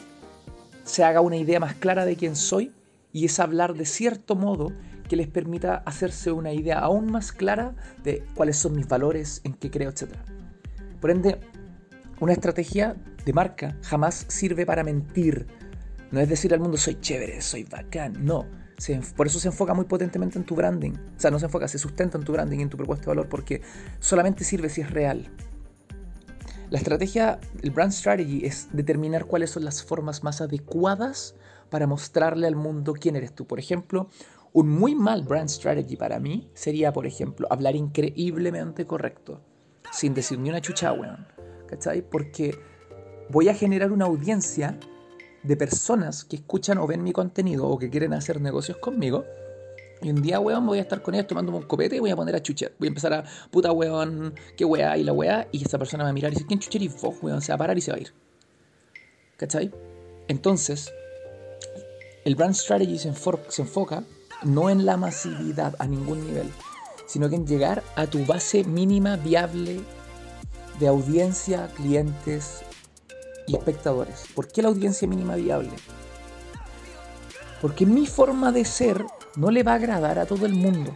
se 0.83 1.03
haga 1.03 1.21
una 1.21 1.37
idea 1.37 1.59
más 1.59 1.75
clara 1.75 2.05
de 2.05 2.15
quién 2.15 2.35
soy 2.35 2.71
y 3.11 3.25
es 3.25 3.39
hablar 3.39 3.73
de 3.73 3.85
cierto 3.85 4.35
modo 4.35 4.71
que 5.09 5.15
les 5.15 5.27
permita 5.27 5.83
hacerse 5.85 6.31
una 6.31 6.53
idea 6.53 6.79
aún 6.79 7.11
más 7.11 7.31
clara 7.31 7.75
de 8.03 8.23
cuáles 8.35 8.57
son 8.57 8.75
mis 8.75 8.87
valores, 8.87 9.41
en 9.43 9.53
qué 9.53 9.71
creo, 9.71 9.89
etc. 9.89 10.15
Por 10.99 11.11
ende, 11.11 11.39
una 12.19 12.33
estrategia 12.33 12.95
de 13.25 13.33
marca 13.33 13.77
jamás 13.83 14.25
sirve 14.27 14.65
para 14.65 14.83
mentir. 14.83 15.47
No 16.11 16.19
es 16.19 16.29
decir 16.29 16.53
al 16.53 16.59
mundo 16.59 16.77
soy 16.77 16.99
chévere, 16.99 17.41
soy 17.41 17.63
bacán, 17.63 18.25
no 18.25 18.45
por 19.15 19.27
eso 19.27 19.39
se 19.39 19.47
enfoca 19.47 19.73
muy 19.73 19.85
potentemente 19.85 20.37
en 20.37 20.45
tu 20.45 20.55
branding. 20.55 20.93
O 20.93 21.19
sea, 21.19 21.31
no 21.31 21.39
se 21.39 21.45
enfoca, 21.45 21.67
se 21.67 21.79
sustenta 21.79 22.17
en 22.17 22.23
tu 22.23 22.31
branding 22.31 22.59
y 22.59 22.61
en 22.61 22.69
tu 22.69 22.77
propuesta 22.77 23.05
de 23.05 23.09
valor 23.09 23.29
porque 23.29 23.61
solamente 23.99 24.43
sirve 24.43 24.69
si 24.69 24.81
es 24.81 24.91
real. 24.91 25.31
La 26.69 26.77
estrategia, 26.77 27.39
el 27.61 27.71
brand 27.71 27.91
strategy 27.91 28.45
es 28.45 28.67
determinar 28.73 29.25
cuáles 29.25 29.51
son 29.51 29.63
las 29.63 29.83
formas 29.83 30.23
más 30.23 30.41
adecuadas 30.41 31.35
para 31.69 31.87
mostrarle 31.87 32.45
al 32.45 32.55
mundo 32.55 32.93
quién 32.93 33.15
eres 33.15 33.33
tú. 33.33 33.47
Por 33.47 33.59
ejemplo, 33.59 34.09
un 34.53 34.69
muy 34.69 34.93
mal 34.93 35.23
brand 35.23 35.49
strategy 35.49 35.95
para 35.95 36.19
mí 36.19 36.49
sería, 36.53 36.91
por 36.91 37.07
ejemplo, 37.07 37.47
hablar 37.49 37.75
increíblemente 37.75 38.85
correcto, 38.85 39.41
sin 39.91 40.13
decir 40.13 40.39
ni 40.39 40.49
una 40.49 40.61
chucha, 40.61 40.93
weón. 40.93 41.27
¿Cachai? 41.67 42.01
Porque 42.01 42.57
voy 43.29 43.49
a 43.49 43.53
generar 43.53 43.91
una 43.91 44.05
audiencia 44.05 44.77
de 45.47 45.55
personas 45.55 46.25
que 46.25 46.35
escuchan 46.35 46.77
o 46.77 46.87
ven 46.87 47.03
mi 47.03 47.13
contenido 47.13 47.67
o 47.67 47.79
que 47.79 47.89
quieren 47.89 48.13
hacer 48.13 48.41
negocios 48.41 48.77
conmigo. 48.77 49.25
Y 50.01 50.09
un 50.11 50.21
día, 50.21 50.39
weón, 50.39 50.67
voy 50.67 50.77
a 50.77 50.81
estar 50.81 51.01
con 51.01 51.15
ellos 51.15 51.25
tomándome 51.25 51.57
un 51.57 51.63
copete 51.63 51.95
y 51.95 51.99
voy 51.99 52.11
a 52.11 52.15
poner 52.15 52.35
a 52.35 52.43
chucher. 52.43 52.75
Voy 52.77 52.87
a 52.87 52.89
empezar 52.89 53.13
a, 53.13 53.23
puta, 53.49 53.71
weón, 53.71 54.35
qué 54.55 54.65
weá, 54.65 54.97
y 54.97 55.03
la 55.03 55.13
weá. 55.13 55.47
Y 55.51 55.63
esa 55.65 55.79
persona 55.79 56.03
va 56.03 56.11
a 56.11 56.13
mirar 56.13 56.31
y 56.31 56.35
dice, 56.35 56.45
¿quién 56.45 56.59
chucher 56.59 56.81
y 56.83 56.89
vos, 56.89 57.15
weón? 57.21 57.41
Se 57.41 57.51
va 57.51 57.55
a 57.55 57.57
parar 57.57 57.77
y 57.77 57.81
se 57.81 57.91
va 57.91 57.97
a 57.97 58.01
ir. 58.01 58.13
¿Cachai? 59.37 59.71
Entonces, 60.27 60.91
el 62.25 62.35
brand 62.35 62.53
strategy 62.53 62.99
se, 62.99 63.11
se 63.49 63.61
enfoca 63.61 64.03
no 64.43 64.69
en 64.69 64.85
la 64.85 64.97
masividad 64.97 65.75
a 65.79 65.87
ningún 65.87 66.27
nivel, 66.27 66.51
sino 67.07 67.29
que 67.29 67.35
en 67.35 67.47
llegar 67.47 67.83
a 67.95 68.05
tu 68.05 68.23
base 68.25 68.63
mínima 68.65 69.15
viable 69.15 69.79
de 70.79 70.87
audiencia, 70.87 71.69
clientes 71.75 72.61
y 73.47 73.55
espectadores. 73.55 74.25
¿Por 74.35 74.47
qué 74.47 74.61
la 74.61 74.67
audiencia 74.67 75.07
mínima 75.07 75.35
viable? 75.35 75.71
Porque 77.61 77.85
mi 77.85 78.05
forma 78.05 78.51
de 78.51 78.65
ser 78.65 79.03
no 79.35 79.49
le 79.49 79.63
va 79.63 79.71
a 79.71 79.75
agradar 79.75 80.19
a 80.19 80.25
todo 80.25 80.45
el 80.45 80.53
mundo. 80.53 80.91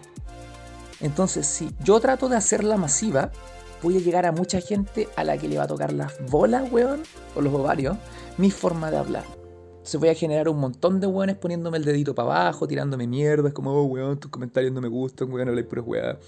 Entonces, 1.00 1.48
si 1.48 1.74
yo 1.84 2.00
trato 2.00 2.30
de 2.30 2.36
hacerla 2.36 2.78
masiva, 2.78 3.32
voy 3.82 3.98
a 3.98 4.00
llegar 4.00 4.26
a 4.26 4.32
mucha 4.32 4.62
gente 4.62 5.08
a 5.16 5.24
la 5.24 5.38
que 5.38 5.48
le 5.48 5.58
va 5.58 5.64
a 5.64 5.68
tocar 5.68 5.92
las 5.94 6.14
bolas, 6.30 6.72
weón, 6.72 7.02
o 7.36 7.42
los 7.42 7.54
ovarios, 7.54 7.98
mi 8.38 8.52
forma 8.52 8.92
de 8.92 8.98
hablar. 8.98 9.24
Se 9.82 9.98
voy 9.98 10.10
a 10.10 10.14
generar 10.14 10.48
un 10.48 10.60
montón 10.60 11.00
de 11.00 11.08
weones 11.08 11.38
poniéndome 11.38 11.80
el 11.80 11.86
dedito 11.86 12.14
para 12.14 12.44
abajo, 12.44 12.68
tirándome 12.68 13.08
mierda, 13.08 13.48
es 13.48 13.54
como, 13.54 13.72
oh, 13.72 13.86
weón, 13.86 14.20
tus 14.20 14.30
comentarios 14.30 14.72
no 14.72 14.82
me 14.82 14.88
gustan, 14.88 15.32
weón, 15.32 15.50
habláis 15.50 15.66
puras 15.66 15.86
weón. 15.88 16.20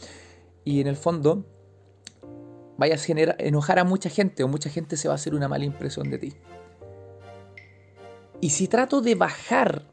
Y 0.64 0.82
en 0.82 0.88
el 0.88 0.96
fondo, 0.96 1.46
vayas 2.78 3.08
a 3.10 3.36
enojar 3.40 3.80
a 3.80 3.84
mucha 3.84 4.10
gente 4.10 4.44
o 4.44 4.48
mucha 4.48 4.70
gente 4.70 4.98
se 4.98 5.08
va 5.08 5.14
a 5.14 5.16
hacer 5.16 5.36
una 5.36 5.48
mala 5.48 5.66
impresión 5.66 6.10
de 6.10 6.18
ti. 6.18 6.34
Y 8.42 8.50
si 8.50 8.68
trato 8.68 9.02
de 9.02 9.16
bajar 9.16 9.84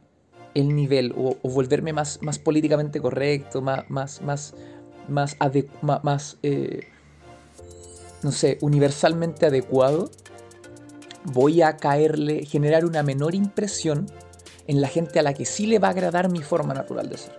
el 0.55 0.75
nivel 0.75 1.15
o, 1.17 1.37
volverme 1.49 1.93
más, 1.93 2.21
más 2.23 2.39
políticamente 2.39 3.01
correcto, 3.01 3.63
más, 3.63 3.89
más, 3.89 4.21
más, 4.21 4.55
más, 5.09 5.37
más 6.03 6.39
eh, 6.43 6.89
no 8.23 8.33
sé, 8.33 8.59
universalmente 8.61 9.47
adecuado, 9.47 10.11
voy 11.25 11.63
a 11.63 11.77
caerle, 11.77 12.45
generar 12.45 12.85
una 12.85 13.03
menor 13.03 13.35
impresión 13.35 14.07
en 14.67 14.81
la 14.81 14.89
gente 14.89 15.19
a 15.19 15.23
la 15.23 15.35
que 15.35 15.45
sí 15.45 15.67
le 15.67 15.79
va 15.79 15.89
a 15.89 15.91
agradar 15.93 16.31
mi 16.31 16.43
forma 16.43 16.75
natural 16.75 17.09
de 17.09 17.19
ser. 17.19 17.37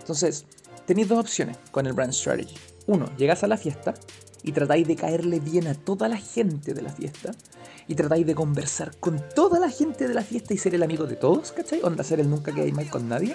Entonces, 0.00 0.46
tenéis 0.86 1.08
dos 1.08 1.18
opciones 1.18 1.56
con 1.70 1.86
el 1.86 1.92
brand 1.92 2.12
strategy. 2.12 2.54
Uno, 2.86 3.10
llegas 3.16 3.44
a 3.44 3.46
la 3.46 3.56
fiesta 3.56 3.94
y 4.42 4.52
tratáis 4.52 4.86
de 4.86 4.96
caerle 4.96 5.40
bien 5.40 5.66
a 5.66 5.74
toda 5.74 6.08
la 6.08 6.16
gente 6.16 6.74
de 6.74 6.82
la 6.82 6.90
fiesta 6.90 7.32
y 7.88 7.94
tratáis 7.94 8.26
de 8.26 8.34
conversar 8.34 8.96
con 8.98 9.22
toda 9.34 9.58
la 9.58 9.70
gente 9.70 10.06
de 10.06 10.14
la 10.14 10.22
fiesta 10.22 10.54
y 10.54 10.58
ser 10.58 10.74
el 10.74 10.82
amigo 10.82 11.06
de 11.06 11.16
todos, 11.16 11.52
¿cachai? 11.52 11.80
Onda 11.82 12.04
ser 12.04 12.20
el 12.20 12.28
nunca 12.28 12.52
que 12.52 12.60
hay 12.60 12.72
mal 12.72 12.88
con 12.90 13.08
nadie. 13.08 13.34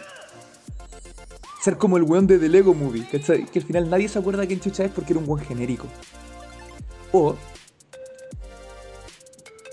Ser 1.62 1.78
como 1.78 1.98
el 1.98 2.04
weón 2.04 2.28
de 2.28 2.38
The 2.38 2.50
Lego 2.50 2.74
Movie, 2.74 3.08
¿cachai? 3.12 3.46
Que 3.46 3.60
al 3.60 3.66
final 3.66 3.90
nadie 3.90 4.08
se 4.08 4.20
acuerda 4.20 4.46
quién 4.46 4.60
chucha 4.60 4.86
es 4.86 4.92
porque 4.92 5.14
era 5.14 5.20
un 5.20 5.26
buen 5.26 5.44
genérico. 5.44 5.88
O 7.12 7.36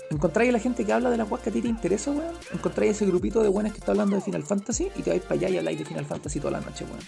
encontráis 0.09 0.49
a 0.49 0.53
la 0.53 0.59
gente 0.59 0.83
que 0.83 0.91
habla 0.91 1.09
de 1.09 1.17
la 1.17 1.23
guas 1.23 1.41
que 1.41 1.51
a 1.51 1.53
ti 1.53 1.61
te 1.61 1.67
interesa, 1.67 2.11
weón. 2.11 2.33
Encontráis 2.51 2.93
ese 2.93 3.05
grupito 3.05 3.43
de 3.43 3.49
buenas 3.49 3.73
que 3.73 3.79
está 3.79 3.91
hablando 3.91 4.15
de 4.15 4.21
Final 4.21 4.43
Fantasy 4.43 4.89
y 4.95 5.03
te 5.03 5.11
vais 5.11 5.21
para 5.21 5.35
allá 5.35 5.49
y 5.49 5.57
habláis 5.57 5.77
de 5.77 5.85
Final 5.85 6.05
Fantasy 6.05 6.39
toda 6.39 6.59
la 6.59 6.61
noche, 6.61 6.85
weón. 6.85 6.99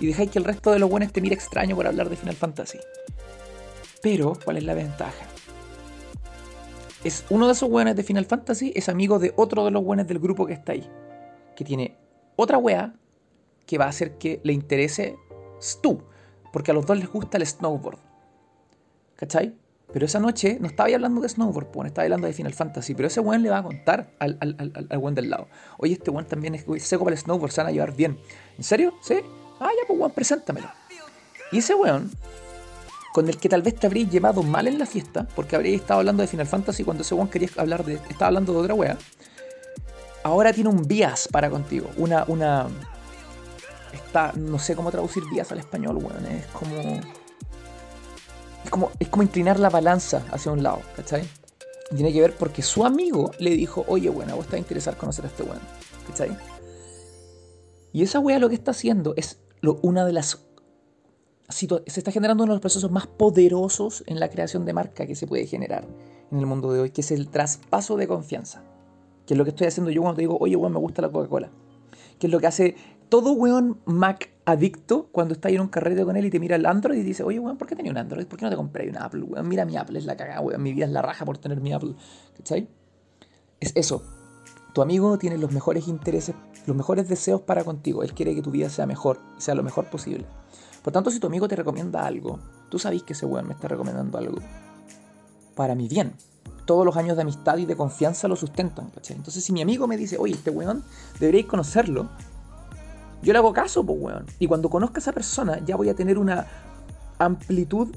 Y 0.00 0.06
dejáis 0.06 0.30
que 0.30 0.38
el 0.40 0.44
resto 0.44 0.72
de 0.72 0.80
los 0.80 0.90
buenos 0.90 1.12
te 1.12 1.20
mire 1.20 1.34
extraño 1.34 1.76
por 1.76 1.86
hablar 1.86 2.10
de 2.10 2.16
Final 2.16 2.34
Fantasy. 2.34 2.78
Pero, 4.02 4.38
¿cuál 4.44 4.58
es 4.58 4.64
la 4.64 4.74
ventaja? 4.74 5.26
Es 7.04 7.24
uno 7.30 7.46
de 7.46 7.52
esos 7.52 7.70
weones 7.70 7.96
de 7.96 8.02
Final 8.02 8.26
Fantasy, 8.26 8.72
es 8.74 8.88
amigo 8.88 9.18
de 9.18 9.32
otro 9.36 9.64
de 9.64 9.70
los 9.70 9.82
weones 9.84 10.08
del 10.08 10.18
grupo 10.18 10.46
que 10.46 10.54
está 10.54 10.72
ahí. 10.72 10.88
Que 11.54 11.64
tiene 11.64 11.96
otra 12.36 12.58
wea 12.58 12.94
que 13.64 13.78
va 13.78 13.86
a 13.86 13.88
hacer 13.88 14.18
que 14.18 14.40
le 14.42 14.52
interese 14.52 15.16
tú. 15.82 16.02
Porque 16.52 16.70
a 16.70 16.74
los 16.74 16.86
dos 16.86 16.98
les 16.98 17.08
gusta 17.08 17.38
el 17.38 17.46
snowboard. 17.46 17.98
¿Cachai? 19.16 19.54
Pero 19.92 20.06
esa 20.06 20.18
noche 20.18 20.58
no 20.60 20.66
estaba 20.66 20.88
hablando 20.92 21.20
de 21.20 21.28
snowboard, 21.28 21.68
pues, 21.68 21.86
estaba 21.86 22.04
hablando 22.04 22.26
de 22.26 22.32
Final 22.32 22.54
Fantasy. 22.54 22.94
Pero 22.94 23.08
ese 23.08 23.20
weón 23.20 23.42
le 23.42 23.50
va 23.50 23.58
a 23.58 23.62
contar 23.62 24.10
al, 24.18 24.36
al, 24.40 24.86
al, 24.90 24.98
weón 24.98 25.14
del 25.14 25.30
lado. 25.30 25.48
Oye, 25.78 25.94
este 25.94 26.10
weón 26.10 26.26
también 26.26 26.54
es 26.54 26.64
seco 26.82 27.04
para 27.04 27.14
el 27.14 27.20
snowboard, 27.20 27.52
se 27.52 27.60
van 27.60 27.68
a 27.68 27.72
llevar 27.72 27.94
bien. 27.94 28.18
¿En 28.58 28.64
serio? 28.64 28.94
¿Sí? 29.00 29.14
Ah, 29.60 29.70
ya, 29.70 29.86
pues 29.86 29.98
weón, 29.98 30.12
preséntamelo. 30.12 30.68
Y 31.52 31.58
ese 31.58 31.74
weón 31.74 32.10
con 33.16 33.30
el 33.30 33.38
que 33.38 33.48
tal 33.48 33.62
vez 33.62 33.74
te 33.74 33.86
habríais 33.86 34.10
llevado 34.10 34.42
mal 34.42 34.68
en 34.68 34.78
la 34.78 34.84
fiesta, 34.84 35.26
porque 35.34 35.56
habríais 35.56 35.80
estado 35.80 36.00
hablando 36.00 36.20
de 36.20 36.26
Final 36.26 36.46
Fantasy 36.46 36.84
cuando 36.84 37.02
ese 37.02 37.14
one 37.14 37.30
quería 37.30 37.48
hablar 37.56 37.82
de. 37.82 37.94
estaba 37.94 38.26
hablando 38.26 38.52
de 38.52 38.58
otra 38.58 38.74
wea. 38.74 38.98
Ahora 40.22 40.52
tiene 40.52 40.68
un 40.68 40.86
bias 40.86 41.26
para 41.32 41.48
contigo. 41.48 41.88
Una. 41.96 42.24
una. 42.28 42.66
Está. 43.90 44.32
No 44.34 44.58
sé 44.58 44.76
cómo 44.76 44.90
traducir 44.90 45.22
bias 45.30 45.50
al 45.50 45.60
español, 45.60 45.96
weón. 45.96 46.26
Es 46.26 46.44
como. 46.48 47.00
Es 48.62 48.70
como, 48.70 48.90
es 49.00 49.08
como 49.08 49.22
inclinar 49.22 49.58
la 49.60 49.70
balanza 49.70 50.22
hacia 50.30 50.52
un 50.52 50.62
lado, 50.62 50.82
¿cachai? 50.94 51.26
tiene 51.94 52.12
que 52.12 52.20
ver 52.20 52.34
porque 52.34 52.60
su 52.60 52.84
amigo 52.84 53.30
le 53.38 53.50
dijo, 53.50 53.82
oye, 53.88 54.10
bueno, 54.10 54.36
vos 54.36 54.44
estás 54.44 54.58
interesado 54.58 54.96
en 54.96 55.00
conocer 55.00 55.24
a 55.24 55.28
este 55.28 55.42
weón, 55.42 55.60
¿cachai? 56.08 56.36
Y 57.94 58.02
esa 58.02 58.18
wea 58.18 58.38
lo 58.40 58.50
que 58.50 58.56
está 58.56 58.72
haciendo 58.72 59.14
es 59.16 59.38
lo, 59.62 59.78
una 59.82 60.04
de 60.04 60.12
las 60.12 60.40
se 61.48 61.66
está 61.86 62.10
generando 62.10 62.44
uno 62.44 62.52
de 62.52 62.56
los 62.56 62.60
procesos 62.60 62.90
más 62.90 63.06
poderosos 63.06 64.04
en 64.06 64.20
la 64.20 64.28
creación 64.28 64.64
de 64.64 64.72
marca 64.72 65.06
que 65.06 65.14
se 65.14 65.26
puede 65.26 65.46
generar 65.46 65.86
en 66.30 66.38
el 66.38 66.46
mundo 66.46 66.72
de 66.72 66.80
hoy, 66.80 66.90
que 66.90 67.02
es 67.02 67.10
el 67.10 67.28
traspaso 67.28 67.96
de 67.96 68.08
confianza. 68.08 68.62
Que 69.26 69.34
es 69.34 69.38
lo 69.38 69.44
que 69.44 69.50
estoy 69.50 69.66
haciendo 69.66 69.90
yo 69.90 70.02
cuando 70.02 70.16
te 70.16 70.22
digo, 70.22 70.36
oye, 70.40 70.56
weón, 70.56 70.72
me 70.72 70.78
gusta 70.78 71.02
la 71.02 71.10
Coca-Cola. 71.10 71.50
Que 72.18 72.26
es 72.26 72.32
lo 72.32 72.40
que 72.40 72.46
hace 72.46 72.76
todo 73.08 73.32
weón 73.32 73.78
Mac 73.84 74.30
adicto 74.44 75.08
cuando 75.12 75.34
está 75.34 75.48
en 75.48 75.60
un 75.60 75.68
carrete 75.68 76.04
con 76.04 76.16
él 76.16 76.24
y 76.24 76.30
te 76.30 76.40
mira 76.40 76.56
el 76.56 76.66
Android 76.66 76.98
y 76.98 77.02
dice, 77.02 77.22
oye, 77.22 77.38
weón, 77.38 77.56
¿por 77.56 77.68
qué 77.68 77.76
tenía 77.76 77.92
un 77.92 77.98
Android? 77.98 78.26
¿Por 78.26 78.38
qué 78.38 78.44
no 78.44 78.50
te 78.50 78.56
compré 78.56 78.88
un 78.88 78.96
Apple, 78.96 79.22
weón? 79.22 79.48
Mira 79.48 79.64
mi 79.64 79.76
Apple, 79.76 79.98
es 79.98 80.06
la 80.06 80.16
cagada, 80.16 80.40
weón. 80.40 80.62
Mi 80.62 80.72
vida 80.72 80.86
es 80.86 80.92
la 80.92 81.02
raja 81.02 81.24
por 81.24 81.38
tener 81.38 81.60
mi 81.60 81.72
Apple. 81.72 81.94
¿Cachai? 82.36 82.68
Es 83.60 83.72
eso. 83.76 84.02
Tu 84.74 84.82
amigo 84.82 85.16
tiene 85.18 85.38
los 85.38 85.52
mejores 85.52 85.88
intereses, 85.88 86.34
los 86.66 86.76
mejores 86.76 87.08
deseos 87.08 87.40
para 87.40 87.64
contigo. 87.64 88.02
Él 88.02 88.12
quiere 88.12 88.34
que 88.34 88.42
tu 88.42 88.50
vida 88.50 88.68
sea 88.68 88.86
mejor, 88.86 89.20
sea 89.38 89.54
lo 89.54 89.62
mejor 89.62 89.86
posible. 89.86 90.26
Por 90.86 90.92
tanto, 90.92 91.10
si 91.10 91.18
tu 91.18 91.26
amigo 91.26 91.48
te 91.48 91.56
recomienda 91.56 92.06
algo, 92.06 92.38
tú 92.68 92.78
sabes 92.78 93.02
que 93.02 93.12
ese 93.12 93.26
weón 93.26 93.48
me 93.48 93.54
está 93.54 93.66
recomendando 93.66 94.18
algo 94.18 94.38
para 95.56 95.74
mi 95.74 95.88
bien. 95.88 96.12
Todos 96.64 96.86
los 96.86 96.96
años 96.96 97.16
de 97.16 97.22
amistad 97.22 97.58
y 97.58 97.66
de 97.66 97.76
confianza 97.76 98.28
lo 98.28 98.36
sustentan, 98.36 98.90
¿cachai? 98.90 99.16
Entonces, 99.16 99.42
si 99.42 99.52
mi 99.52 99.62
amigo 99.62 99.88
me 99.88 99.96
dice, 99.96 100.16
oye, 100.16 100.34
este 100.34 100.50
weón, 100.50 100.84
deberíais 101.18 101.46
conocerlo, 101.46 102.08
yo 103.20 103.32
le 103.32 103.38
hago 103.40 103.52
caso, 103.52 103.84
pues 103.84 103.98
weón. 104.00 104.26
Y 104.38 104.46
cuando 104.46 104.70
conozca 104.70 104.98
a 104.98 105.00
esa 105.00 105.10
persona, 105.10 105.58
ya 105.64 105.74
voy 105.74 105.88
a 105.88 105.96
tener 105.96 106.18
una 106.18 106.46
amplitud, 107.18 107.88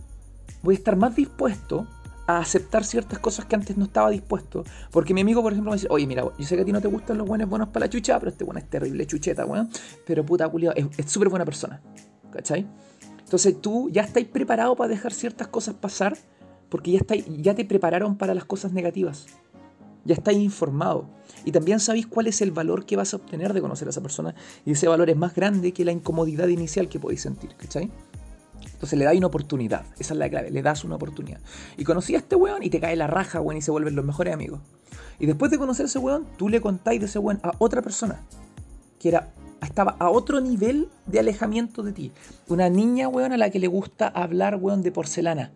voy 0.64 0.74
a 0.74 0.78
estar 0.80 0.96
más 0.96 1.16
dispuesto 1.16 1.86
a 2.26 2.40
aceptar 2.40 2.84
ciertas 2.84 3.20
cosas 3.20 3.46
que 3.46 3.56
antes 3.56 3.78
no 3.78 3.86
estaba 3.86 4.10
dispuesto. 4.10 4.64
Porque 4.90 5.14
mi 5.14 5.22
amigo, 5.22 5.44
por 5.44 5.52
ejemplo, 5.52 5.70
me 5.70 5.78
dice, 5.78 5.86
oye, 5.92 6.08
mira, 6.08 6.24
yo 6.24 6.44
sé 6.44 6.56
que 6.56 6.64
a 6.64 6.66
ti 6.66 6.72
no 6.72 6.82
te 6.82 6.88
gustan 6.88 7.20
los 7.20 7.28
buenos 7.28 7.48
buenos 7.48 7.70
para 7.70 7.86
la 7.86 7.90
chucha, 7.92 8.18
pero 8.18 8.32
este 8.32 8.44
weón 8.46 8.58
es 8.58 8.68
terrible 8.68 9.06
chucheta, 9.06 9.46
weón. 9.46 9.70
Pero 10.08 10.26
puta, 10.26 10.50
culiado, 10.50 10.76
es 10.76 11.12
súper 11.12 11.30
buena 11.30 11.46
persona. 11.46 11.80
¿Cachai? 12.32 12.68
Entonces 13.20 13.60
tú 13.62 13.90
ya 13.92 14.02
estáis 14.02 14.28
preparado 14.28 14.76
para 14.76 14.90
dejar 14.90 15.14
ciertas 15.14 15.48
cosas 15.48 15.76
pasar 15.76 16.18
porque 16.70 16.92
ya, 16.92 17.00
estáis, 17.00 17.26
ya 17.28 17.56
te 17.56 17.66
prepararon 17.66 18.16
para 18.18 18.34
las 18.34 18.46
cosas 18.46 18.74
negativas. 18.74 19.28
Ya 20.06 20.16
estáis 20.16 20.40
informado. 20.40 21.10
Y 21.46 21.52
también 21.52 21.80
sabéis 21.80 22.08
cuál 22.08 22.28
es 22.28 22.42
el 22.42 22.52
valor 22.52 22.86
que 22.86 22.96
vas 22.96 23.14
a 23.14 23.18
obtener 23.18 23.54
de 23.54 23.62
conocer 23.62 23.88
a 23.88 23.92
esa 23.92 24.02
persona. 24.02 24.34
Y 24.66 24.72
ese 24.72 24.88
valor 24.88 25.10
es 25.10 25.18
más 25.18 25.36
grande 25.36 25.74
que 25.74 25.86
la 25.86 25.92
incomodidad 25.92 26.48
inicial 26.48 26.90
que 26.90 27.00
podéis 27.00 27.22
sentir. 27.22 27.56
¿Cachai? 27.56 27.92
Entonces 28.66 28.98
le 28.98 29.06
dais 29.06 29.18
una 29.18 29.28
oportunidad. 29.28 29.86
Esa 30.00 30.14
es 30.14 30.20
la 30.20 30.30
clave. 30.30 30.52
Le 30.52 30.62
das 30.62 30.84
una 30.84 30.96
oportunidad. 30.96 31.40
Y 31.78 31.84
conocí 31.84 32.16
a 32.16 32.20
este 32.20 32.36
weón 32.36 32.64
y 32.64 32.70
te 32.70 32.80
cae 32.80 32.96
la 32.96 33.08
raja, 33.08 33.42
weón, 33.42 33.58
y 33.58 33.62
se 33.62 33.72
vuelven 33.72 33.96
los 33.96 34.06
mejores 34.06 34.34
amigos. 34.34 34.62
Y 35.20 35.26
después 35.26 35.52
de 35.52 35.58
conocer 35.58 35.86
a 35.86 35.88
ese 35.88 36.00
weón, 36.00 36.26
tú 36.38 36.50
le 36.50 36.62
contáis 36.62 37.00
de 37.00 37.08
ese 37.08 37.20
weón 37.20 37.40
a 37.44 37.52
otra 37.60 37.82
persona. 37.82 38.22
Que 39.00 39.10
era 39.10 39.32
estaba 39.66 39.96
a 40.00 40.10
otro 40.10 40.42
nivel 40.42 40.90
de 41.06 41.20
alejamiento 41.20 41.84
de 41.84 41.92
ti. 41.92 42.12
Una 42.48 42.70
niña, 42.70 43.08
weón, 43.08 43.32
a 43.34 43.38
la 43.38 43.50
que 43.50 43.60
le 43.60 43.68
gusta 43.68 44.08
hablar, 44.08 44.56
weón, 44.56 44.82
de 44.82 44.92
porcelana. 44.92 45.52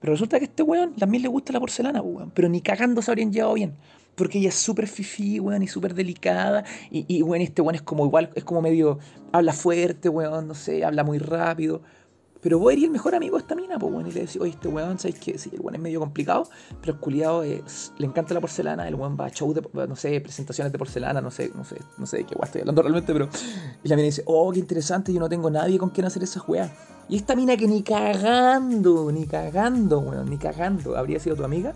Pero 0.00 0.12
resulta 0.12 0.38
que 0.38 0.44
este 0.44 0.62
weón 0.62 0.94
también 0.94 1.22
le 1.22 1.28
gusta 1.28 1.52
la 1.52 1.60
porcelana, 1.60 2.00
weón. 2.00 2.30
Pero 2.30 2.48
ni 2.48 2.60
cagando 2.60 3.02
se 3.02 3.10
habrían 3.10 3.32
llevado 3.32 3.54
bien. 3.54 3.74
Porque 4.14 4.38
ella 4.38 4.48
es 4.48 4.54
súper 4.54 4.86
fifi, 4.86 5.40
weón, 5.40 5.62
y 5.62 5.68
súper 5.68 5.94
delicada. 5.94 6.64
Y, 6.90 7.04
y, 7.08 7.22
weón, 7.22 7.42
este 7.42 7.62
weón 7.62 7.74
es 7.74 7.82
como 7.82 8.06
igual, 8.06 8.30
es 8.34 8.44
como 8.44 8.62
medio. 8.62 8.98
Habla 9.32 9.52
fuerte, 9.52 10.08
weón, 10.08 10.48
no 10.48 10.54
sé, 10.54 10.84
habla 10.84 11.04
muy 11.04 11.18
rápido. 11.18 11.82
Pero 12.40 12.58
vos 12.60 12.72
eres 12.72 12.84
el 12.84 12.90
mejor 12.90 13.14
amigo 13.16 13.36
de 13.36 13.42
esta 13.42 13.56
mina, 13.56 13.78
pues, 13.78 13.92
bueno, 13.92 14.08
y 14.08 14.12
le 14.12 14.20
decís, 14.20 14.40
oye, 14.40 14.52
este 14.52 14.68
weón, 14.68 14.98
¿sabes 14.98 15.18
qué? 15.18 15.36
Sí, 15.38 15.50
el 15.52 15.60
weón 15.60 15.74
es 15.74 15.80
medio 15.80 15.98
complicado, 15.98 16.48
pero 16.80 16.92
el 16.92 17.00
culiado 17.00 17.42
es, 17.42 17.92
le 17.98 18.06
encanta 18.06 18.32
la 18.32 18.40
porcelana, 18.40 18.86
el 18.86 18.94
weón 18.94 19.16
va 19.18 19.26
a 19.26 19.30
show 19.30 19.52
de, 19.52 19.62
no 19.88 19.96
sé, 19.96 20.20
presentaciones 20.20 20.72
de 20.72 20.78
porcelana, 20.78 21.20
no 21.20 21.32
sé, 21.32 21.50
no 21.54 21.64
sé, 21.64 21.76
no 21.96 22.06
sé 22.06 22.18
de 22.18 22.24
qué 22.24 22.34
weón 22.34 22.44
estoy 22.44 22.60
hablando 22.60 22.82
realmente, 22.82 23.12
pero. 23.12 23.28
Y 23.82 23.88
la 23.88 23.96
mina 23.96 24.06
dice, 24.06 24.22
oh, 24.26 24.52
qué 24.52 24.60
interesante, 24.60 25.12
yo 25.12 25.18
no 25.18 25.28
tengo 25.28 25.50
nadie 25.50 25.78
con 25.78 25.90
quien 25.90 26.06
hacer 26.06 26.22
esas 26.22 26.48
weas. 26.48 26.70
Y 27.08 27.16
esta 27.16 27.34
mina 27.34 27.56
que 27.56 27.66
ni 27.66 27.82
cagando, 27.82 29.10
ni 29.10 29.26
cagando, 29.26 29.98
weón, 29.98 30.30
ni 30.30 30.38
cagando, 30.38 30.96
habría 30.96 31.18
sido 31.18 31.34
tu 31.34 31.44
amiga, 31.44 31.74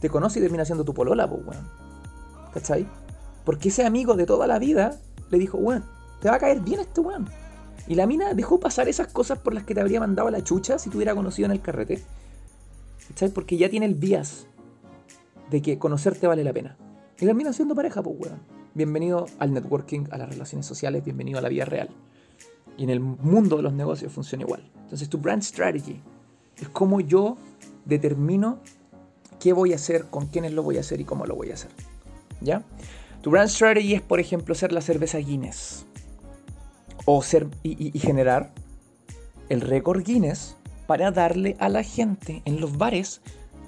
te 0.00 0.08
conoce 0.08 0.38
y 0.38 0.42
termina 0.42 0.64
siendo 0.64 0.84
tu 0.84 0.94
polola, 0.94 1.28
pues, 1.28 1.44
weón. 1.44 1.68
¿Cachai? 2.54 2.86
Porque 3.44 3.70
ese 3.70 3.84
amigo 3.84 4.14
de 4.14 4.26
toda 4.26 4.46
la 4.46 4.60
vida 4.60 4.96
le 5.30 5.38
dijo, 5.38 5.58
weón, 5.58 5.84
te 6.20 6.28
va 6.28 6.36
a 6.36 6.38
caer 6.38 6.60
bien 6.60 6.80
este 6.80 7.00
weón. 7.00 7.28
Y 7.86 7.94
la 7.94 8.06
mina 8.06 8.34
dejó 8.34 8.60
pasar 8.60 8.88
esas 8.88 9.06
cosas 9.06 9.38
por 9.38 9.54
las 9.54 9.64
que 9.64 9.74
te 9.74 9.80
habría 9.80 10.00
mandado 10.00 10.30
la 10.30 10.42
chucha 10.42 10.78
si 10.78 10.90
te 10.90 10.96
hubiera 10.96 11.14
conocido 11.14 11.46
en 11.46 11.52
el 11.52 11.60
carrete. 11.60 12.02
¿Cachai? 13.08 13.30
Porque 13.30 13.56
ya 13.56 13.70
tiene 13.70 13.86
el 13.86 13.94
vías 13.94 14.46
de 15.50 15.62
que 15.62 15.78
conocerte 15.78 16.26
vale 16.26 16.44
la 16.44 16.52
pena. 16.52 16.76
Y 17.18 17.26
termina 17.26 17.52
siendo 17.52 17.74
pareja, 17.74 18.02
pues, 18.02 18.16
weón. 18.18 18.40
Bienvenido 18.74 19.26
al 19.38 19.52
networking, 19.52 20.04
a 20.10 20.18
las 20.18 20.28
relaciones 20.28 20.66
sociales, 20.66 21.04
bienvenido 21.04 21.38
a 21.38 21.42
la 21.42 21.48
vida 21.48 21.64
real. 21.64 21.88
Y 22.76 22.84
en 22.84 22.90
el 22.90 23.00
mundo 23.00 23.56
de 23.56 23.62
los 23.62 23.72
negocios 23.72 24.12
funciona 24.12 24.44
igual. 24.44 24.70
Entonces, 24.82 25.08
tu 25.08 25.18
brand 25.18 25.42
strategy 25.42 26.00
es 26.60 26.68
como 26.68 27.00
yo 27.00 27.36
determino 27.84 28.58
qué 29.40 29.52
voy 29.52 29.72
a 29.72 29.76
hacer, 29.76 30.04
con 30.04 30.26
quiénes 30.26 30.52
lo 30.52 30.62
voy 30.62 30.76
a 30.76 30.80
hacer 30.80 31.00
y 31.00 31.04
cómo 31.04 31.26
lo 31.26 31.34
voy 31.34 31.50
a 31.50 31.54
hacer. 31.54 31.70
¿Ya? 32.40 32.62
Tu 33.22 33.30
brand 33.30 33.48
strategy 33.48 33.94
es, 33.94 34.02
por 34.02 34.20
ejemplo, 34.20 34.54
ser 34.54 34.72
la 34.72 34.80
cerveza 34.80 35.18
Guinness. 35.18 35.86
O 37.10 37.22
ser 37.22 37.48
y, 37.62 37.96
y 37.96 37.98
generar 37.98 38.52
el 39.48 39.62
récord 39.62 40.02
Guinness 40.02 40.56
para 40.86 41.10
darle 41.10 41.56
a 41.58 41.70
la 41.70 41.82
gente 41.82 42.42
en 42.44 42.60
los 42.60 42.76
bares 42.76 43.22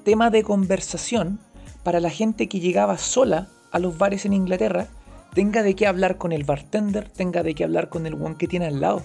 tema 0.04 0.28
de 0.28 0.42
conversación 0.42 1.40
para 1.82 2.00
la 2.00 2.10
gente 2.10 2.48
que 2.48 2.60
llegaba 2.60 2.98
sola 2.98 3.48
a 3.72 3.78
los 3.78 3.96
bares 3.96 4.26
en 4.26 4.34
Inglaterra 4.34 4.88
tenga 5.34 5.62
de 5.62 5.74
qué 5.74 5.86
hablar 5.86 6.18
con 6.18 6.32
el 6.32 6.44
bartender, 6.44 7.08
tenga 7.08 7.42
de 7.42 7.54
qué 7.54 7.64
hablar 7.64 7.88
con 7.88 8.06
el 8.06 8.14
one 8.14 8.36
que 8.36 8.48
tiene 8.48 8.66
al 8.66 8.80
lado. 8.80 9.02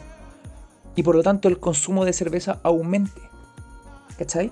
Y 0.96 1.04
por 1.04 1.16
lo 1.16 1.24
tanto 1.24 1.48
el 1.48 1.60
consumo 1.60 2.06
de 2.06 2.14
cerveza 2.14 2.60
aumente. 2.64 3.22
¿Cachai? 4.18 4.52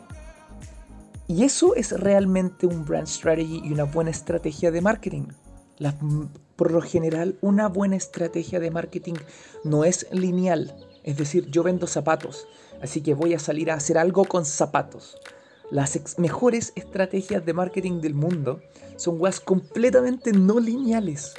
Y 1.27 1.43
eso 1.43 1.73
es 1.75 1.91
realmente 1.99 2.67
un 2.67 2.85
brand 2.85 3.07
strategy 3.07 3.61
y 3.63 3.71
una 3.71 3.85
buena 3.85 4.11
estrategia 4.11 4.71
de 4.71 4.81
marketing. 4.81 5.27
Por 6.55 6.71
lo 6.71 6.81
general, 6.81 7.37
una 7.41 7.67
buena 7.67 7.95
estrategia 7.95 8.59
de 8.59 8.71
marketing 8.71 9.15
no 9.63 9.83
es 9.83 10.07
lineal. 10.11 10.75
Es 11.03 11.17
decir, 11.17 11.49
yo 11.49 11.63
vendo 11.63 11.87
zapatos, 11.87 12.47
así 12.81 13.01
que 13.01 13.13
voy 13.13 13.33
a 13.33 13.39
salir 13.39 13.71
a 13.71 13.75
hacer 13.75 13.97
algo 13.97 14.25
con 14.25 14.45
zapatos. 14.45 15.17
Las 15.71 16.19
mejores 16.19 16.71
estrategias 16.75 17.45
de 17.45 17.53
marketing 17.53 17.99
del 18.01 18.13
mundo 18.13 18.61
son 18.95 19.19
weas 19.19 19.39
completamente 19.39 20.31
no 20.31 20.59
lineales. 20.59 21.33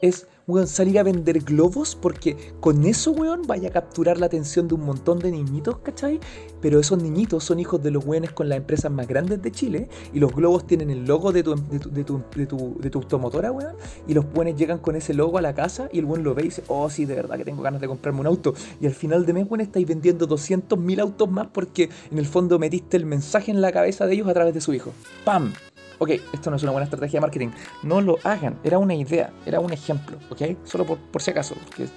Es 0.00 0.26
weón, 0.48 0.66
salir 0.66 0.98
a 0.98 1.02
vender 1.04 1.38
globos 1.40 1.94
porque 1.94 2.36
con 2.58 2.84
eso, 2.84 3.12
weón, 3.12 3.42
vaya 3.46 3.68
a 3.68 3.72
capturar 3.72 4.18
la 4.18 4.26
atención 4.26 4.66
de 4.66 4.74
un 4.74 4.84
montón 4.84 5.18
de 5.20 5.30
niñitos, 5.30 5.78
¿cachai? 5.78 6.18
Pero 6.60 6.80
esos 6.80 7.00
niñitos 7.00 7.44
son 7.44 7.60
hijos 7.60 7.80
de 7.82 7.90
los 7.90 8.04
weones 8.04 8.32
con 8.32 8.48
las 8.48 8.56
empresas 8.56 8.90
más 8.90 9.06
grandes 9.06 9.40
de 9.42 9.52
Chile 9.52 9.88
y 10.12 10.18
los 10.18 10.34
globos 10.34 10.66
tienen 10.66 10.90
el 10.90 11.04
logo 11.04 11.30
de 11.30 11.42
tu, 11.42 11.54
de 11.54 11.78
tu, 11.78 11.90
de 11.90 12.04
tu, 12.04 12.22
de 12.34 12.46
tu, 12.46 12.76
de 12.80 12.90
tu 12.90 12.98
automotora, 12.98 13.52
weón, 13.52 13.76
y 14.08 14.14
los 14.14 14.24
weones 14.34 14.56
llegan 14.56 14.78
con 14.78 14.96
ese 14.96 15.14
logo 15.14 15.38
a 15.38 15.42
la 15.42 15.54
casa 15.54 15.88
y 15.92 15.98
el 15.98 16.06
weón 16.06 16.24
lo 16.24 16.34
ve 16.34 16.42
y 16.42 16.44
dice, 16.46 16.64
oh, 16.68 16.88
sí, 16.88 17.04
de 17.04 17.14
verdad 17.14 17.36
que 17.36 17.44
tengo 17.44 17.62
ganas 17.62 17.80
de 17.80 17.86
comprarme 17.86 18.20
un 18.20 18.26
auto. 18.26 18.54
Y 18.80 18.86
al 18.86 18.94
final 18.94 19.26
de 19.26 19.34
mes, 19.34 19.46
weón, 19.48 19.60
estáis 19.60 19.86
vendiendo 19.86 20.26
200.000 20.26 21.00
autos 21.00 21.30
más 21.30 21.48
porque 21.52 21.90
en 22.10 22.18
el 22.18 22.26
fondo 22.26 22.58
metiste 22.58 22.96
el 22.96 23.04
mensaje 23.04 23.50
en 23.50 23.60
la 23.60 23.70
cabeza 23.70 24.06
de 24.06 24.14
ellos 24.14 24.28
a 24.28 24.34
través 24.34 24.54
de 24.54 24.62
su 24.62 24.72
hijo. 24.72 24.92
¡Pam! 25.24 25.52
Ok, 25.98 26.10
esto 26.32 26.50
no 26.50 26.56
es 26.56 26.62
una 26.62 26.72
buena 26.72 26.84
estrategia 26.84 27.18
de 27.18 27.20
marketing, 27.22 27.48
no 27.82 28.00
lo 28.00 28.18
hagan, 28.24 28.58
era 28.64 28.78
una 28.78 28.94
idea, 28.94 29.32
era 29.46 29.60
un 29.60 29.72
ejemplo, 29.72 30.18
ok, 30.30 30.64
solo 30.64 30.84
por, 30.84 31.22
si 31.22 31.30
acaso, 31.30 31.54
porque 31.66 31.88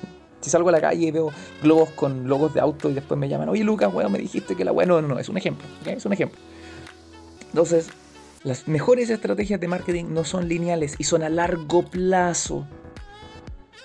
si 0.42 0.50
salgo 0.50 0.70
a 0.70 0.72
la 0.72 0.82
calle 0.82 1.08
y 1.08 1.12
veo 1.12 1.32
globos 1.62 1.90
con 1.92 2.28
logos 2.28 2.54
de 2.54 2.60
auto 2.60 2.90
y 2.90 2.94
después 2.94 3.20
me 3.20 3.30
llaman, 3.30 3.50
oye 3.50 3.64
Lucas, 3.64 3.94
weón, 3.94 4.12
me 4.12 4.20
dijiste 4.20 4.56
que 4.56 4.66
la 4.66 4.72
weón, 4.72 4.90
no, 4.90 5.02
no, 5.02 5.20
es 5.20 5.30
un 5.30 5.38
ejemplo, 5.38 5.68
es 5.86 6.06
un 6.06 6.14
ejemplo. 6.14 6.40
Entonces, 7.50 7.90
las 8.44 8.68
mejores 8.68 9.10
estrategias 9.10 9.60
de 9.60 9.68
marketing 9.68 10.06
no 10.10 10.24
son 10.24 10.48
lineales 10.48 10.96
y 10.98 11.04
son 11.04 11.22
a 11.22 11.30
largo 11.30 11.84
plazo. 11.84 12.66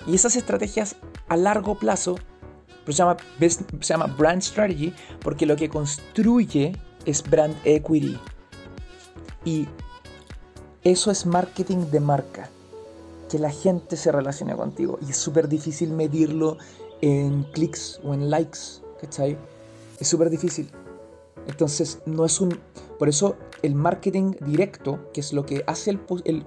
Y 0.06 0.14
esas 0.14 0.36
estrategias 0.36 0.96
a 1.28 1.36
largo 1.36 1.78
plazo 1.78 2.16
se 2.86 2.92
llama, 2.92 3.16
se 3.40 3.64
llama 3.80 4.06
brand 4.06 4.40
strategy 4.40 4.94
porque 5.20 5.44
lo 5.44 5.56
que 5.56 5.68
construye 5.68 6.72
es 7.04 7.22
brand 7.28 7.54
equity. 7.64 8.18
Y 9.44 9.66
eso 10.92 11.10
es 11.10 11.26
marketing 11.26 11.90
de 11.90 11.98
marca. 11.98 12.48
Que 13.28 13.40
la 13.40 13.50
gente 13.50 13.96
se 13.96 14.12
relacione 14.12 14.54
contigo. 14.54 14.98
Y 15.04 15.10
es 15.10 15.16
súper 15.16 15.48
difícil 15.48 15.92
medirlo 15.92 16.58
en 17.00 17.42
clics 17.42 18.00
o 18.04 18.14
en 18.14 18.30
likes. 18.30 18.58
¿Cachai? 19.00 19.36
Es 19.98 20.06
súper 20.06 20.30
difícil. 20.30 20.70
Entonces, 21.48 21.98
no 22.06 22.24
es 22.24 22.40
un. 22.40 22.60
Por 23.00 23.08
eso, 23.08 23.34
el 23.62 23.74
marketing 23.74 24.34
directo, 24.40 25.10
que 25.12 25.20
es 25.20 25.32
lo 25.32 25.44
que 25.44 25.64
hace 25.66 25.98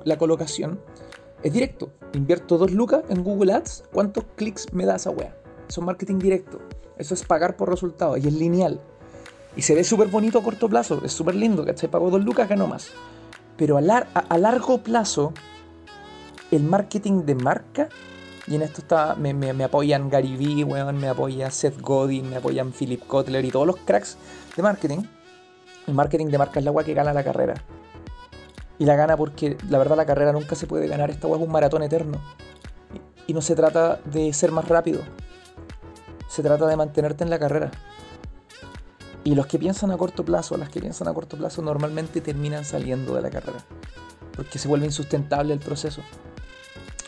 la 0.06 0.17
colocación, 0.17 0.80
es 1.43 1.52
directo. 1.52 1.91
Invierto 2.13 2.58
dos 2.58 2.71
lucas 2.71 3.04
en 3.10 3.25
Google 3.25 3.52
Ads. 3.52 3.84
¿Cuántos 3.91 4.23
clics 4.38 4.71
me 4.71 4.86
da 4.86 4.95
esa 4.95 5.10
wea? 5.10 5.36
Eso 5.67 5.82
es 5.82 5.86
marketing 5.86 6.17
directo. 6.17 6.60
Eso 6.97 7.13
es 7.13 7.25
pagar 7.25 7.58
por 7.58 7.69
resultados 7.69 8.17
y 8.19 8.28
es 8.28 8.34
lineal. 8.34 8.80
Y 9.58 9.63
se 9.63 9.75
ve 9.75 9.84
súper 9.84 10.08
bonito 10.08 10.39
a 10.39 10.43
corto 10.43 10.69
plazo. 10.69 11.02
Es 11.04 11.12
súper 11.12 11.36
lindo, 11.36 11.65
¿cachai? 11.65 11.91
Pago 11.91 12.10
dos 12.10 12.23
lucas, 12.23 12.47
gano 12.47 12.67
más. 12.67 12.91
Pero 13.60 13.78
a, 13.78 14.38
largo 14.38 14.78
plazo, 14.78 15.34
el 16.50 16.63
marketing 16.63 17.26
de 17.26 17.36
marca, 17.36 17.89
y 18.48 18.56
en 18.56 18.62
esto 18.62 18.80
está, 18.80 19.15
me, 19.15 19.63
apoyan 19.65 20.10
Gary 20.10 20.38
Vee, 20.38 20.65
me 20.65 21.10
apoya 21.10 21.52
Seth 21.52 21.82
Godin, 21.82 22.30
me 22.30 22.38
apoyan 22.38 22.72
Philip 22.72 23.06
Kotler 23.06 23.43
y 23.43 23.52
todos 23.52 23.67
los 23.67 23.76
cracks 23.76 24.17
de 24.56 24.63
marketing. 24.63 25.00
El 25.88 25.93
marketing 25.93 26.28
de 26.28 26.38
marca 26.38 26.60
es 26.60 26.63
la 26.63 26.69
agua 26.69 26.86
que 26.86 26.93
gana 26.93 27.12
la 27.12 27.22
carrera. 27.22 27.56
Y 28.78 28.86
la 28.86 28.95
gana 28.95 29.17
porque 29.17 29.58
la 29.69 29.78
verdad 29.78 29.98
la 29.98 30.06
carrera 30.06 30.32
nunca 30.32 30.56
se 30.56 30.65
puede 30.65 30.88
ganar. 30.88 31.10
Esta 31.10 31.28
agua 31.28 31.38
es 31.38 31.43
un 31.43 31.52
maratón 31.52 31.84
eterno. 31.84 32.22
Y 33.28 33.34
no 33.34 33.41
se 33.41 33.56
trata 33.56 34.00
de 34.06 34.32
ser 34.32 34.54
más 34.54 34.69
rápido. 34.69 35.02
Se 36.30 36.41
trata 36.41 36.65
de 36.65 36.78
mantenerte 36.78 37.26
en 37.26 37.30
la 37.30 37.39
carrera. 37.39 37.72
Y 39.23 39.36
los 39.36 39.47
que 39.47 39.60
piensan 39.60 39.91
a 39.91 39.97
corto 39.97 40.23
plazo, 40.23 40.58
las 40.58 40.69
que 40.69 40.79
piensan 40.79 41.08
a 41.08 41.13
corto 41.13 41.38
plazo, 41.38 41.62
normalmente 41.62 42.21
terminan 42.21 42.65
saliendo 42.65 43.15
de 43.15 43.21
la 43.21 43.29
carrera. 43.29 43.63
Porque 44.36 44.60
se 44.60 44.67
vuelve 44.67 44.86
insustentable 44.86 45.53
el 45.53 45.60
proceso. 45.60 46.01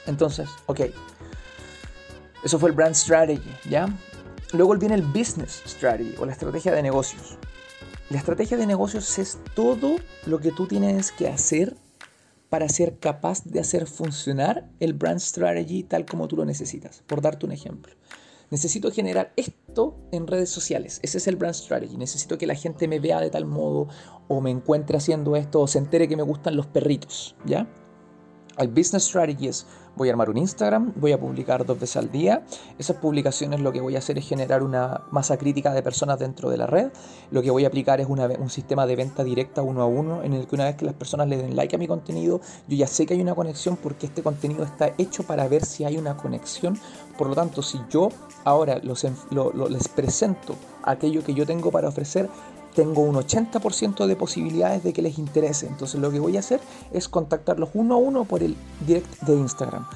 Entonces, 0.05 0.49
ok. 0.65 0.81
Eso 2.43 2.59
fue 2.59 2.69
el 2.69 2.75
brand 2.75 2.95
strategy, 2.95 3.51
¿ya? 3.69 3.87
Luego 4.53 4.75
viene 4.75 4.95
el 4.95 5.03
business 5.03 5.61
strategy 5.65 6.15
o 6.19 6.25
la 6.25 6.33
estrategia 6.33 6.73
de 6.73 6.81
negocios. 6.81 7.37
La 8.09 8.17
estrategia 8.17 8.57
de 8.57 8.65
negocios 8.65 9.17
es 9.19 9.37
todo 9.53 9.95
lo 10.25 10.39
que 10.39 10.51
tú 10.51 10.67
tienes 10.67 11.13
que 11.13 11.29
hacer 11.29 11.77
para 12.49 12.67
ser 12.67 12.97
capaz 12.99 13.45
de 13.45 13.61
hacer 13.61 13.87
funcionar 13.87 14.67
el 14.81 14.93
brand 14.93 15.21
strategy 15.21 15.83
tal 15.83 16.05
como 16.05 16.27
tú 16.27 16.35
lo 16.35 16.43
necesitas. 16.43 17.01
Por 17.07 17.21
darte 17.21 17.45
un 17.45 17.53
ejemplo. 17.53 17.93
Necesito 18.51 18.91
generar 18.91 19.31
esto 19.37 19.97
en 20.11 20.27
redes 20.27 20.49
sociales. 20.49 20.99
Ese 21.03 21.17
es 21.17 21.27
el 21.27 21.37
brand 21.37 21.55
strategy. 21.55 21.95
Necesito 21.95 22.37
que 22.37 22.45
la 22.45 22.55
gente 22.55 22.87
me 22.89 22.99
vea 22.99 23.21
de 23.21 23.29
tal 23.29 23.45
modo 23.45 23.87
o 24.27 24.41
me 24.41 24.51
encuentre 24.51 24.97
haciendo 24.97 25.37
esto 25.37 25.61
o 25.61 25.67
se 25.67 25.79
entere 25.79 26.09
que 26.09 26.17
me 26.17 26.23
gustan 26.23 26.57
los 26.57 26.67
perritos, 26.67 27.35
¿ya? 27.45 27.67
El 28.57 28.67
business 28.67 29.03
strategy 29.03 29.47
es 29.47 29.65
voy 29.95 30.09
a 30.09 30.11
armar 30.11 30.29
un 30.29 30.37
Instagram, 30.37 30.93
voy 30.95 31.11
a 31.11 31.19
publicar 31.19 31.65
dos 31.65 31.79
veces 31.79 31.97
al 31.97 32.11
día. 32.11 32.45
Esas 32.77 32.97
publicaciones 32.97 33.59
lo 33.59 33.71
que 33.71 33.81
voy 33.81 33.95
a 33.95 33.99
hacer 33.99 34.17
es 34.17 34.27
generar 34.27 34.63
una 34.63 35.01
masa 35.11 35.37
crítica 35.37 35.73
de 35.73 35.83
personas 35.83 36.19
dentro 36.19 36.49
de 36.49 36.57
la 36.57 36.67
red. 36.67 36.91
Lo 37.31 37.41
que 37.41 37.51
voy 37.51 37.65
a 37.65 37.67
aplicar 37.67 37.99
es 38.01 38.07
un 38.07 38.49
sistema 38.49 38.85
de 38.85 38.95
venta 38.95 39.23
directa 39.23 39.61
uno 39.61 39.81
a 39.81 39.85
uno 39.85 40.23
en 40.23 40.33
el 40.33 40.47
que 40.47 40.55
una 40.55 40.65
vez 40.65 40.75
que 40.75 40.85
las 40.85 40.93
personas 40.93 41.27
le 41.27 41.37
den 41.37 41.55
like 41.55 41.75
a 41.75 41.79
mi 41.79 41.87
contenido, 41.87 42.41
yo 42.67 42.77
ya 42.77 42.87
sé 42.87 43.05
que 43.05 43.13
hay 43.13 43.21
una 43.21 43.35
conexión 43.35 43.77
porque 43.77 44.05
este 44.07 44.23
contenido 44.23 44.63
está 44.63 44.93
hecho 44.97 45.23
para 45.23 45.47
ver 45.47 45.65
si 45.65 45.83
hay 45.83 45.97
una 45.97 46.17
conexión. 46.17 46.79
Por 47.17 47.27
lo 47.27 47.35
tanto, 47.35 47.61
si 47.61 47.79
yo 47.89 48.09
ahora 48.43 48.79
los, 48.83 49.05
les 49.69 49.87
presento 49.87 50.55
aquello 50.83 51.23
que 51.23 51.33
yo 51.33 51.45
tengo 51.45 51.71
para 51.71 51.89
ofrecer, 51.89 52.29
tengo 52.73 53.01
un 53.01 53.15
80% 53.15 54.05
de 54.05 54.15
posibilidades 54.15 54.83
de 54.83 54.93
que 54.93 55.01
les 55.01 55.17
interese. 55.17 55.67
Entonces 55.67 55.99
lo 55.99 56.11
que 56.11 56.19
voy 56.19 56.37
a 56.37 56.39
hacer 56.39 56.59
es 56.91 57.07
contactarlos 57.07 57.69
uno 57.73 57.95
a 57.95 57.97
uno 57.97 58.25
por 58.25 58.43
el 58.43 58.55
direct 58.85 59.21
de 59.21 59.35
Instagram. 59.35 59.87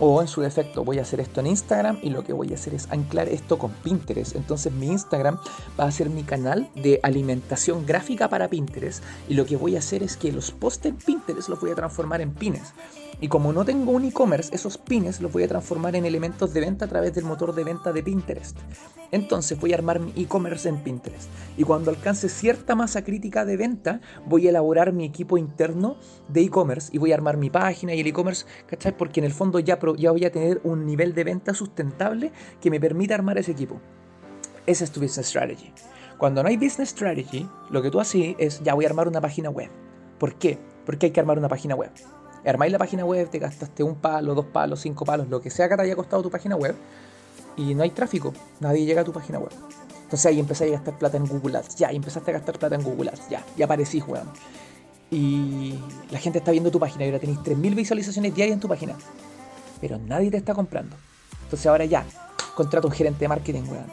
O 0.00 0.20
en 0.22 0.28
su 0.28 0.40
defecto 0.40 0.84
voy 0.84 0.98
a 0.98 1.02
hacer 1.02 1.18
esto 1.18 1.40
en 1.40 1.48
Instagram 1.48 1.98
y 2.02 2.10
lo 2.10 2.22
que 2.22 2.32
voy 2.32 2.52
a 2.52 2.54
hacer 2.54 2.72
es 2.72 2.88
anclar 2.90 3.28
esto 3.28 3.58
con 3.58 3.72
Pinterest. 3.72 4.36
Entonces 4.36 4.72
mi 4.72 4.86
Instagram 4.86 5.38
va 5.78 5.84
a 5.84 5.90
ser 5.90 6.08
mi 6.08 6.22
canal 6.22 6.70
de 6.76 7.00
alimentación 7.02 7.84
gráfica 7.84 8.28
para 8.28 8.48
Pinterest. 8.48 9.02
Y 9.28 9.34
lo 9.34 9.44
que 9.44 9.56
voy 9.56 9.74
a 9.74 9.80
hacer 9.80 10.04
es 10.04 10.16
que 10.16 10.30
los 10.30 10.52
posts 10.52 10.86
en 10.86 10.96
Pinterest 10.96 11.48
los 11.48 11.60
voy 11.60 11.72
a 11.72 11.74
transformar 11.74 12.20
en 12.20 12.32
pines. 12.32 12.74
Y 13.20 13.26
como 13.26 13.52
no 13.52 13.64
tengo 13.64 13.90
un 13.90 14.04
e-commerce, 14.04 14.54
esos 14.54 14.78
pines 14.78 15.20
los 15.20 15.32
voy 15.32 15.42
a 15.42 15.48
transformar 15.48 15.96
en 15.96 16.04
elementos 16.04 16.54
de 16.54 16.60
venta 16.60 16.84
a 16.84 16.88
través 16.88 17.12
del 17.14 17.24
motor 17.24 17.52
de 17.52 17.64
venta 17.64 17.92
de 17.92 18.04
Pinterest. 18.04 18.56
Entonces 19.10 19.58
voy 19.58 19.72
a 19.72 19.76
armar 19.76 19.98
mi 19.98 20.12
e-commerce 20.16 20.68
en 20.68 20.78
Pinterest. 20.78 21.28
Y 21.56 21.64
cuando 21.64 21.90
alcance 21.90 22.28
cierta 22.28 22.76
masa 22.76 23.02
crítica 23.02 23.44
de 23.44 23.56
venta, 23.56 24.00
voy 24.26 24.46
a 24.46 24.50
elaborar 24.50 24.92
mi 24.92 25.04
equipo 25.04 25.38
interno 25.38 25.96
de 26.28 26.42
e-commerce 26.42 26.90
y 26.92 26.98
voy 26.98 27.10
a 27.10 27.14
armar 27.16 27.38
mi 27.38 27.50
página 27.50 27.94
y 27.94 28.00
el 28.00 28.06
e-commerce, 28.06 28.46
¿cachai? 28.66 28.96
Porque 28.96 29.18
en 29.18 29.24
el 29.24 29.32
fondo 29.32 29.58
ya, 29.58 29.80
ya 29.96 30.10
voy 30.10 30.24
a 30.24 30.32
tener 30.32 30.60
un 30.64 30.86
nivel 30.86 31.14
de 31.14 31.24
venta 31.24 31.54
sustentable 31.54 32.32
que 32.60 32.70
me 32.70 32.80
permita 32.80 33.14
armar 33.14 33.38
ese 33.38 33.52
equipo. 33.52 33.80
Esa 34.66 34.84
es 34.84 34.90
tu 34.90 35.00
business 35.00 35.28
strategy. 35.28 35.72
Cuando 36.18 36.42
no 36.42 36.48
hay 36.48 36.56
business 36.56 36.90
strategy, 36.90 37.48
lo 37.70 37.80
que 37.80 37.90
tú 37.90 38.00
haces 38.00 38.34
es, 38.38 38.62
ya 38.62 38.74
voy 38.74 38.84
a 38.84 38.88
armar 38.88 39.08
una 39.08 39.20
página 39.20 39.50
web. 39.50 39.70
¿Por 40.18 40.34
qué? 40.34 40.58
Porque 40.84 41.06
hay 41.06 41.12
que 41.12 41.20
armar 41.20 41.38
una 41.38 41.48
página 41.48 41.74
web. 41.74 41.90
Armáis 42.44 42.72
la 42.72 42.78
página 42.78 43.04
web, 43.04 43.28
te 43.28 43.38
gastaste 43.38 43.82
un 43.82 43.96
palo, 43.96 44.34
dos 44.34 44.46
palos, 44.46 44.80
cinco 44.80 45.04
palos, 45.04 45.28
lo 45.28 45.40
que 45.40 45.50
sea 45.50 45.68
que 45.68 45.76
te 45.76 45.82
haya 45.82 45.96
costado 45.96 46.22
tu 46.22 46.30
página 46.30 46.56
web, 46.56 46.74
y 47.56 47.74
no 47.74 47.82
hay 47.82 47.90
tráfico, 47.90 48.32
nadie 48.60 48.84
llega 48.84 49.02
a 49.02 49.04
tu 49.04 49.12
página 49.12 49.38
web. 49.38 49.52
Entonces 50.04 50.24
ahí 50.26 50.40
empezáis 50.40 50.72
a 50.72 50.76
gastar 50.76 50.98
plata 50.98 51.16
en 51.18 51.26
Google 51.26 51.58
Ads, 51.58 51.76
ya, 51.76 51.92
y 51.92 51.96
empezaste 51.96 52.30
a 52.30 52.34
gastar 52.34 52.58
plata 52.58 52.76
en 52.76 52.82
Google 52.82 53.10
Ads, 53.10 53.28
ya, 53.28 53.44
ya 53.56 53.66
aparecís, 53.66 54.06
weón. 54.06 54.28
Y 55.10 55.78
la 56.10 56.18
gente 56.18 56.38
está 56.38 56.50
viendo 56.50 56.70
tu 56.70 56.78
página 56.78 57.04
y 57.04 57.08
ahora 57.08 57.18
tenéis 57.18 57.38
3.000 57.40 57.74
visualizaciones 57.74 58.34
diarias 58.34 58.54
en 58.54 58.60
tu 58.60 58.68
página, 58.68 58.94
pero 59.80 59.98
nadie 59.98 60.30
te 60.30 60.36
está 60.36 60.54
comprando. 60.54 60.96
Entonces 61.44 61.66
ahora 61.66 61.84
ya, 61.84 62.04
contrata 62.54 62.86
un 62.86 62.92
gerente 62.92 63.20
de 63.20 63.28
marketing, 63.28 63.62
weón. 63.62 63.86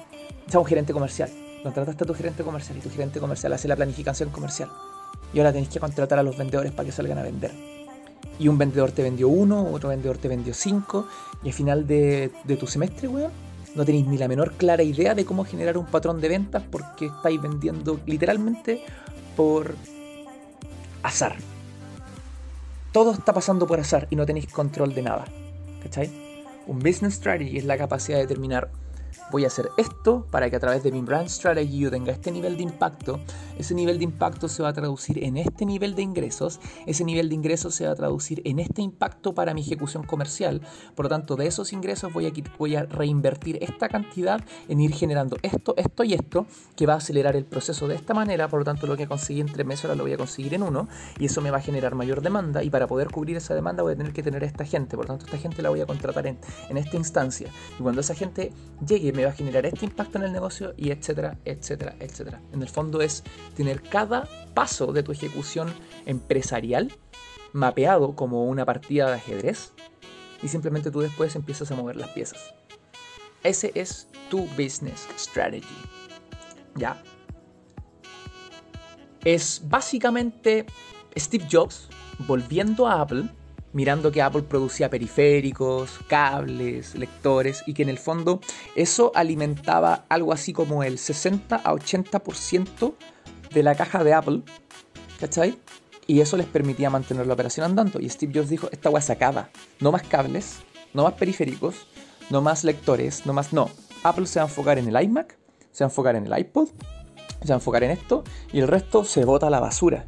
O 0.48 0.52
sea, 0.52 0.60
un 0.60 0.66
gerente 0.66 0.94
comercial. 0.94 1.30
Contrataste 1.64 2.04
a 2.04 2.08
tu 2.08 2.14
gerente 2.14 2.44
comercial 2.44 2.78
y 2.78 2.82
tu 2.82 2.90
gerente 2.90 3.20
comercial 3.20 3.54
hace 3.54 3.68
la 3.68 3.76
planificación 3.76 4.30
comercial. 4.30 4.70
Y 5.34 5.40
ahora 5.40 5.52
tenéis 5.52 5.70
que 5.70 5.80
contratar 5.80 6.20
a 6.20 6.24
los 6.24 6.38
vendedores 6.38 6.72
para 6.72 6.86
que 6.86 6.92
salgan 6.92 7.18
a 7.18 7.24
vender. 7.24 7.52
Y 8.38 8.48
un 8.48 8.58
vendedor 8.58 8.92
te 8.92 9.02
vendió 9.02 9.30
uno, 9.30 9.72
otro 9.72 9.90
vendedor 9.90 10.18
te 10.18 10.28
vendió 10.28 10.54
cinco, 10.54 11.08
y 11.44 11.48
al 11.48 11.54
final 11.54 11.88
de, 11.88 12.32
de 12.44 12.58
tu 12.58 12.68
semestre, 12.68 13.08
weón, 13.08 13.32
no 13.76 13.84
tenéis 13.84 14.08
ni 14.08 14.18
la 14.18 14.28
menor 14.28 14.54
clara 14.54 14.84
idea 14.84 15.14
de 15.14 15.26
cómo 15.26 15.46
generar 15.46 15.78
un 15.78 15.86
patrón 15.86 16.22
de 16.22 16.30
ventas 16.30 16.64
porque 16.70 17.08
estáis 17.08 17.42
vendiendo 17.42 18.00
literalmente 18.06 18.84
por 19.36 19.76
azar. 21.04 21.36
Todo 22.92 23.12
está 23.12 23.34
pasando 23.34 23.68
por 23.68 23.80
azar 23.80 24.08
y 24.10 24.16
no 24.16 24.26
tenéis 24.26 24.48
control 24.48 24.94
de 24.96 25.02
nada. 25.02 25.26
¿Cachai? 25.86 26.10
Un 26.66 26.80
business 26.80 27.14
strategy 27.14 27.60
es 27.60 27.66
la 27.66 27.78
capacidad 27.78 28.18
de 28.18 28.24
determinar 28.24 28.72
voy 29.36 29.44
a 29.44 29.48
hacer 29.48 29.70
esto 29.76 30.26
para 30.32 30.50
que 30.50 30.56
a 30.56 30.62
través 30.62 30.82
de 30.82 30.94
mi 30.94 31.02
brand 31.02 31.28
strategy 31.28 31.80
yo 31.80 31.92
tenga 31.92 32.14
este 32.14 32.32
nivel 32.32 32.56
de 32.56 32.64
impacto. 32.64 33.20
Ese 33.60 33.76
nivel 33.76 33.98
de 33.98 34.06
impacto 34.06 34.48
se 34.48 34.64
va 34.64 34.70
a 34.70 34.74
traducir 34.74 35.22
en 35.26 35.36
este 35.36 35.66
nivel 35.66 35.94
de 35.94 36.04
ingresos. 36.04 36.62
Ese 36.86 37.04
nivel 37.04 37.28
de 37.28 37.36
ingresos 37.36 37.76
se 37.76 37.86
va 37.86 37.92
a 37.92 37.96
traducir 37.96 38.42
en 38.46 38.60
este 38.60 38.82
impacto 38.82 39.36
para 39.36 39.54
mi 39.54 39.60
ejecución 39.60 40.04
comercial. 40.04 40.62
Por 40.96 41.08
lo 41.08 41.10
tanto, 41.10 41.36
de 41.36 41.48
esos 41.48 41.74
ingresos 41.74 42.14
voy 42.14 42.28
a, 42.28 42.32
voy 42.58 42.78
a 42.78 42.84
reinvertir 42.84 43.58
esta 43.62 43.90
cantidad 43.90 44.40
en 44.70 44.80
ir 44.80 44.94
generando 44.94 45.36
esto, 45.42 45.74
esto 45.76 46.06
y 46.06 46.14
esto, 46.14 46.46
que 46.78 46.86
va 46.86 46.94
a 46.94 46.98
acelerar 46.98 47.36
el 47.36 47.44
proceso 47.44 47.90
de 47.90 47.96
esta 47.96 48.14
manera. 48.14 48.48
Por 48.48 48.60
lo 48.60 48.64
tanto, 48.64 48.88
lo 48.88 48.96
que 48.96 49.06
conseguí 49.06 49.42
en 49.42 49.48
tres 49.48 49.68
meses 49.68 49.84
ahora 49.84 49.96
lo 49.96 50.04
voy 50.04 50.14
a 50.14 50.18
conseguir 50.18 50.54
en 50.54 50.64
uno. 50.64 50.88
Y 51.20 51.26
eso 51.26 51.42
me 51.42 51.52
va 51.52 51.58
a 51.58 51.62
generar 51.62 51.94
mayor 51.94 52.22
demanda. 52.22 52.64
Y 52.64 52.70
para 52.70 52.88
poder 52.88 53.10
cubrir 53.10 53.36
esa 53.36 53.54
demanda 53.54 53.84
voy 53.84 53.96
a 53.96 53.98
tener 53.98 54.14
que 54.14 54.24
tener 54.24 54.44
a 54.44 54.46
esta 54.46 54.64
gente. 54.64 54.96
Por 54.96 55.08
lo 55.08 55.10
tanto, 55.10 55.26
esta 55.26 55.38
gente 55.38 55.62
la 55.62 55.72
voy 55.72 55.82
a 55.82 55.86
contratar 55.86 56.26
en, 56.26 56.40
en 56.70 56.78
esta 56.78 56.96
instancia. 56.96 57.50
Y 57.78 57.84
cuando 57.84 58.00
esa 58.00 58.16
gente 58.16 58.54
llegue, 58.88 59.12
me 59.12 59.25
va 59.26 59.32
a 59.32 59.36
generar 59.36 59.66
este 59.66 59.86
impacto 59.86 60.18
en 60.18 60.26
el 60.26 60.34
negocio 60.34 60.74
y 60.78 60.92
etcétera, 60.92 61.38
etcétera, 61.46 61.96
etcétera. 62.00 62.42
En 62.54 62.62
el 62.62 62.70
fondo 62.70 63.02
es 63.02 63.24
tener 63.56 63.82
cada 63.82 64.28
paso 64.54 64.94
de 64.94 65.04
tu 65.04 65.12
ejecución 65.12 65.74
empresarial 66.06 66.92
mapeado 67.54 68.16
como 68.16 68.46
una 68.46 68.66
partida 68.66 69.08
de 69.08 69.16
ajedrez 69.16 69.74
y 70.42 70.48
simplemente 70.48 70.92
tú 70.92 71.02
después 71.02 71.36
empiezas 71.36 71.72
a 71.72 71.76
mover 71.76 71.96
las 71.96 72.10
piezas. 72.10 72.54
Ese 73.44 73.72
es 73.76 74.08
tu 74.30 74.46
business 74.58 75.08
strategy. 75.18 75.66
¿Ya? 76.76 77.02
Es 79.24 79.62
básicamente 79.66 80.66
Steve 81.18 81.48
Jobs 81.52 81.88
volviendo 82.28 82.88
a 82.88 83.02
Apple 83.02 83.30
mirando 83.76 84.10
que 84.10 84.22
Apple 84.22 84.44
producía 84.44 84.90
periféricos, 84.90 86.00
cables, 86.08 86.96
lectores 86.96 87.62
y 87.68 87.74
que 87.74 87.84
en 87.84 87.90
el 87.90 87.98
fondo 87.98 88.40
eso 88.74 89.12
alimentaba 89.14 90.06
algo 90.08 90.32
así 90.32 90.54
como 90.54 90.82
el 90.82 90.98
60 90.98 91.58
a 91.58 91.74
80% 91.74 92.94
de 93.54 93.64
la 93.64 93.76
caja 93.76 94.06
de 94.06 94.14
Apple, 94.14 94.44
¿cachai? 95.20 95.60
Y 96.08 96.22
eso 96.22 96.38
les 96.38 96.46
permitía 96.46 96.90
mantener 96.90 97.28
la 97.28 97.34
operación 97.34 97.66
andando. 97.66 98.00
Y 98.00 98.08
Steve 98.08 98.32
Jobs 98.34 98.50
dijo, 98.50 98.70
esta 98.72 98.90
weá 98.90 99.02
se. 99.02 99.18
No 99.82 99.92
más 99.92 100.04
cables, 100.04 100.60
no 100.94 101.04
más 101.04 101.16
periféricos, 101.16 101.88
no 102.30 102.42
más 102.42 102.64
lectores, 102.64 103.26
no 103.26 103.34
más... 103.34 103.52
No, 103.52 103.70
Apple 104.04 104.28
se 104.28 104.40
va 104.40 104.46
a 104.46 104.48
enfocar 104.48 104.80
en 104.80 104.88
el 104.88 105.04
iMac, 105.04 105.38
se 105.74 105.84
va 105.84 105.88
a 105.88 105.90
enfocar 105.90 106.16
en 106.16 106.28
el 106.28 106.40
iPod, 106.40 106.70
se 107.42 107.50
va 107.50 107.56
a 107.56 107.58
enfocar 107.58 107.84
en 107.84 107.92
esto 107.92 108.24
y 108.54 108.62
el 108.62 108.70
resto 108.70 109.04
se 109.04 109.26
bota 109.26 109.48
a 109.48 109.50
la 109.50 109.60
basura. 109.60 110.06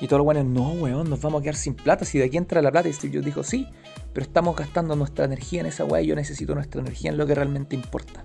Y 0.00 0.06
todos 0.06 0.18
los 0.18 0.24
buenos, 0.24 0.44
no, 0.44 0.72
weón, 0.72 1.10
nos 1.10 1.20
vamos 1.20 1.40
a 1.40 1.42
quedar 1.42 1.56
sin 1.56 1.74
plata. 1.74 2.04
Si 2.04 2.18
de 2.18 2.24
aquí 2.24 2.36
entra 2.36 2.62
la 2.62 2.70
plata, 2.70 2.88
y 2.88 2.92
Steve 2.92 3.14
Jobs 3.14 3.24
dijo, 3.24 3.42
sí, 3.42 3.66
pero 4.12 4.24
estamos 4.24 4.54
gastando 4.54 4.94
nuestra 4.94 5.24
energía 5.24 5.60
en 5.60 5.66
esa 5.66 5.84
weá 5.84 6.02
yo 6.02 6.14
necesito 6.14 6.54
nuestra 6.54 6.80
energía 6.80 7.10
en 7.10 7.18
lo 7.18 7.26
que 7.26 7.34
realmente 7.34 7.74
importa. 7.74 8.24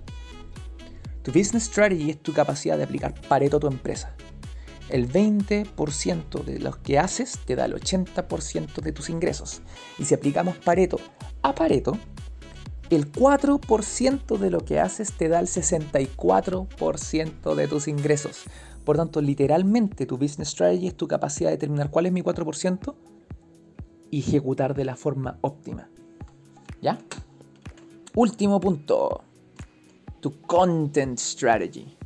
Tu 1.22 1.32
business 1.32 1.64
strategy 1.64 2.10
es 2.10 2.22
tu 2.22 2.32
capacidad 2.32 2.76
de 2.76 2.84
aplicar 2.84 3.14
Pareto 3.28 3.56
a 3.56 3.60
tu 3.60 3.66
empresa. 3.66 4.14
El 4.90 5.10
20% 5.10 6.44
de 6.44 6.60
lo 6.60 6.80
que 6.82 6.98
haces 6.98 7.38
te 7.44 7.56
da 7.56 7.64
el 7.64 7.74
80% 7.74 8.82
de 8.82 8.92
tus 8.92 9.08
ingresos. 9.08 9.62
Y 9.98 10.04
si 10.04 10.14
aplicamos 10.14 10.56
Pareto 10.58 11.00
a 11.42 11.54
Pareto, 11.54 11.98
el 12.90 13.10
4% 13.10 14.38
de 14.38 14.50
lo 14.50 14.64
que 14.64 14.78
haces 14.78 15.12
te 15.12 15.28
da 15.28 15.40
el 15.40 15.46
64% 15.46 17.54
de 17.54 17.68
tus 17.68 17.88
ingresos. 17.88 18.44
Por 18.84 18.96
tanto, 18.96 19.20
literalmente 19.20 20.06
tu 20.06 20.18
business 20.18 20.48
strategy 20.48 20.88
es 20.88 20.96
tu 20.96 21.08
capacidad 21.08 21.50
de 21.50 21.56
determinar 21.56 21.90
cuál 21.90 22.06
es 22.06 22.12
mi 22.12 22.22
4% 22.22 22.94
y 24.10 24.20
ejecutar 24.20 24.74
de 24.74 24.84
la 24.84 24.96
forma 24.96 25.38
óptima. 25.40 25.88
¿Ya? 26.82 26.98
Último 28.14 28.60
punto. 28.60 29.22
Tu 30.20 30.40
content 30.42 31.18
strategy. 31.18 31.96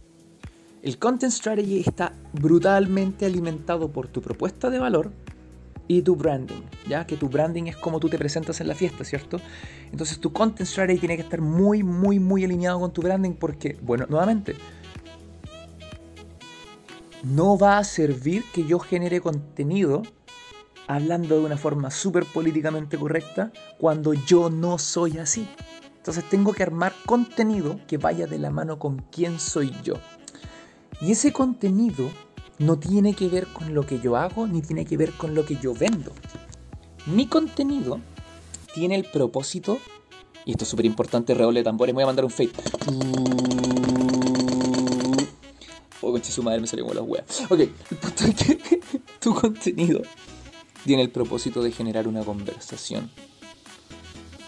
El 0.83 0.99
content 0.99 1.33
strategy 1.33 1.81
está 1.81 2.15
brutalmente 2.33 3.27
alimentado 3.27 3.91
por 3.91 4.09
tu 4.09 4.23
propuesta 4.23 4.71
de 4.71 4.79
valor 4.79 5.11
y 5.89 6.03
tu 6.03 6.15
branding, 6.15 6.63
ya 6.89 7.07
que 7.07 7.17
tu 7.17 7.29
branding 7.29 7.65
es 7.65 7.77
como 7.77 7.99
tú 7.99 8.09
te 8.09 8.19
presentas 8.19 8.61
en 8.61 8.69
la 8.69 8.75
fiesta, 8.75 9.05
¿cierto? 9.05 9.41
Entonces 9.91 10.21
tu 10.21 10.33
content 10.33 10.69
strategy 10.69 11.01
tiene 11.01 11.17
que 11.17 11.23
estar 11.23 11.41
muy, 11.41 11.83
muy, 11.83 12.21
muy 12.21 12.45
alineado 12.45 12.79
con 12.79 12.93
tu 12.93 13.03
branding 13.03 13.33
porque, 13.33 13.77
bueno, 13.83 14.07
nuevamente, 14.09 14.55
no 17.23 17.59
va 17.59 17.79
a 17.79 17.85
servir 17.85 18.45
que 18.53 18.65
yo 18.65 18.79
genere 18.79 19.21
contenido 19.21 20.03
hablando 20.87 21.39
de 21.39 21.45
una 21.45 21.57
forma 21.57 21.91
súper 21.91 22.25
políticamente 22.25 22.99
correcta 22.99 23.53
cuando 23.79 24.15
yo 24.15 24.51
no 24.51 24.79
soy 24.79 25.19
así. 25.19 25.49
Entonces 25.97 26.25
tengo 26.29 26.53
que 26.53 26.63
armar 26.63 26.95
contenido 27.05 27.79
que 27.87 27.99
vaya 27.99 28.27
de 28.27 28.39
la 28.39 28.51
mano 28.51 28.79
con 28.79 29.05
quién 29.11 29.39
soy 29.39 29.73
yo. 29.83 29.95
Y 31.01 31.13
ese 31.13 31.33
contenido 31.33 32.11
no 32.59 32.79
tiene 32.79 33.15
que 33.15 33.29
ver 33.29 33.47
con 33.49 33.75
lo 33.75 33.85
que 33.85 34.01
yo 34.01 34.17
hago 34.17 34.47
ni 34.47 34.63
tiene 34.63 34.85
que 34.85 34.97
ver 34.97 35.13
con 35.13 35.35
lo 35.35 35.45
que 35.45 35.57
yo 35.57 35.75
vendo. 35.75 36.13
Mi 37.07 37.27
contenido 37.27 38.01
tiene 38.75 38.95
el 38.95 39.05
propósito, 39.05 39.79
y 40.45 40.53
esto 40.53 40.65
es 40.65 40.71
súper 40.71 40.87
importante, 40.87 41.35
redoble 41.35 41.61
de 41.61 41.65
tambores, 41.65 41.95
voy 41.95 42.03
a 42.03 42.07
mandar 42.07 42.25
un 42.25 42.31
fake. 42.31 43.88
Oh, 46.01 46.13
conche 46.13 46.31
su 46.31 46.43
madre, 46.43 46.61
me 46.61 46.67
salió 46.67 46.85
como 46.85 46.95
las 46.95 47.05
weas. 47.07 47.25
Ok, 47.51 47.61
el 47.61 47.97
punto 47.97 48.25
es 48.25 48.35
que 48.35 48.81
tu 49.21 49.35
contenido 49.35 50.03
tiene 50.85 51.03
el 51.03 51.11
propósito 51.11 51.63
de 51.63 51.73
generar 51.73 52.07
una 52.07 52.25
conversación. 52.25 53.11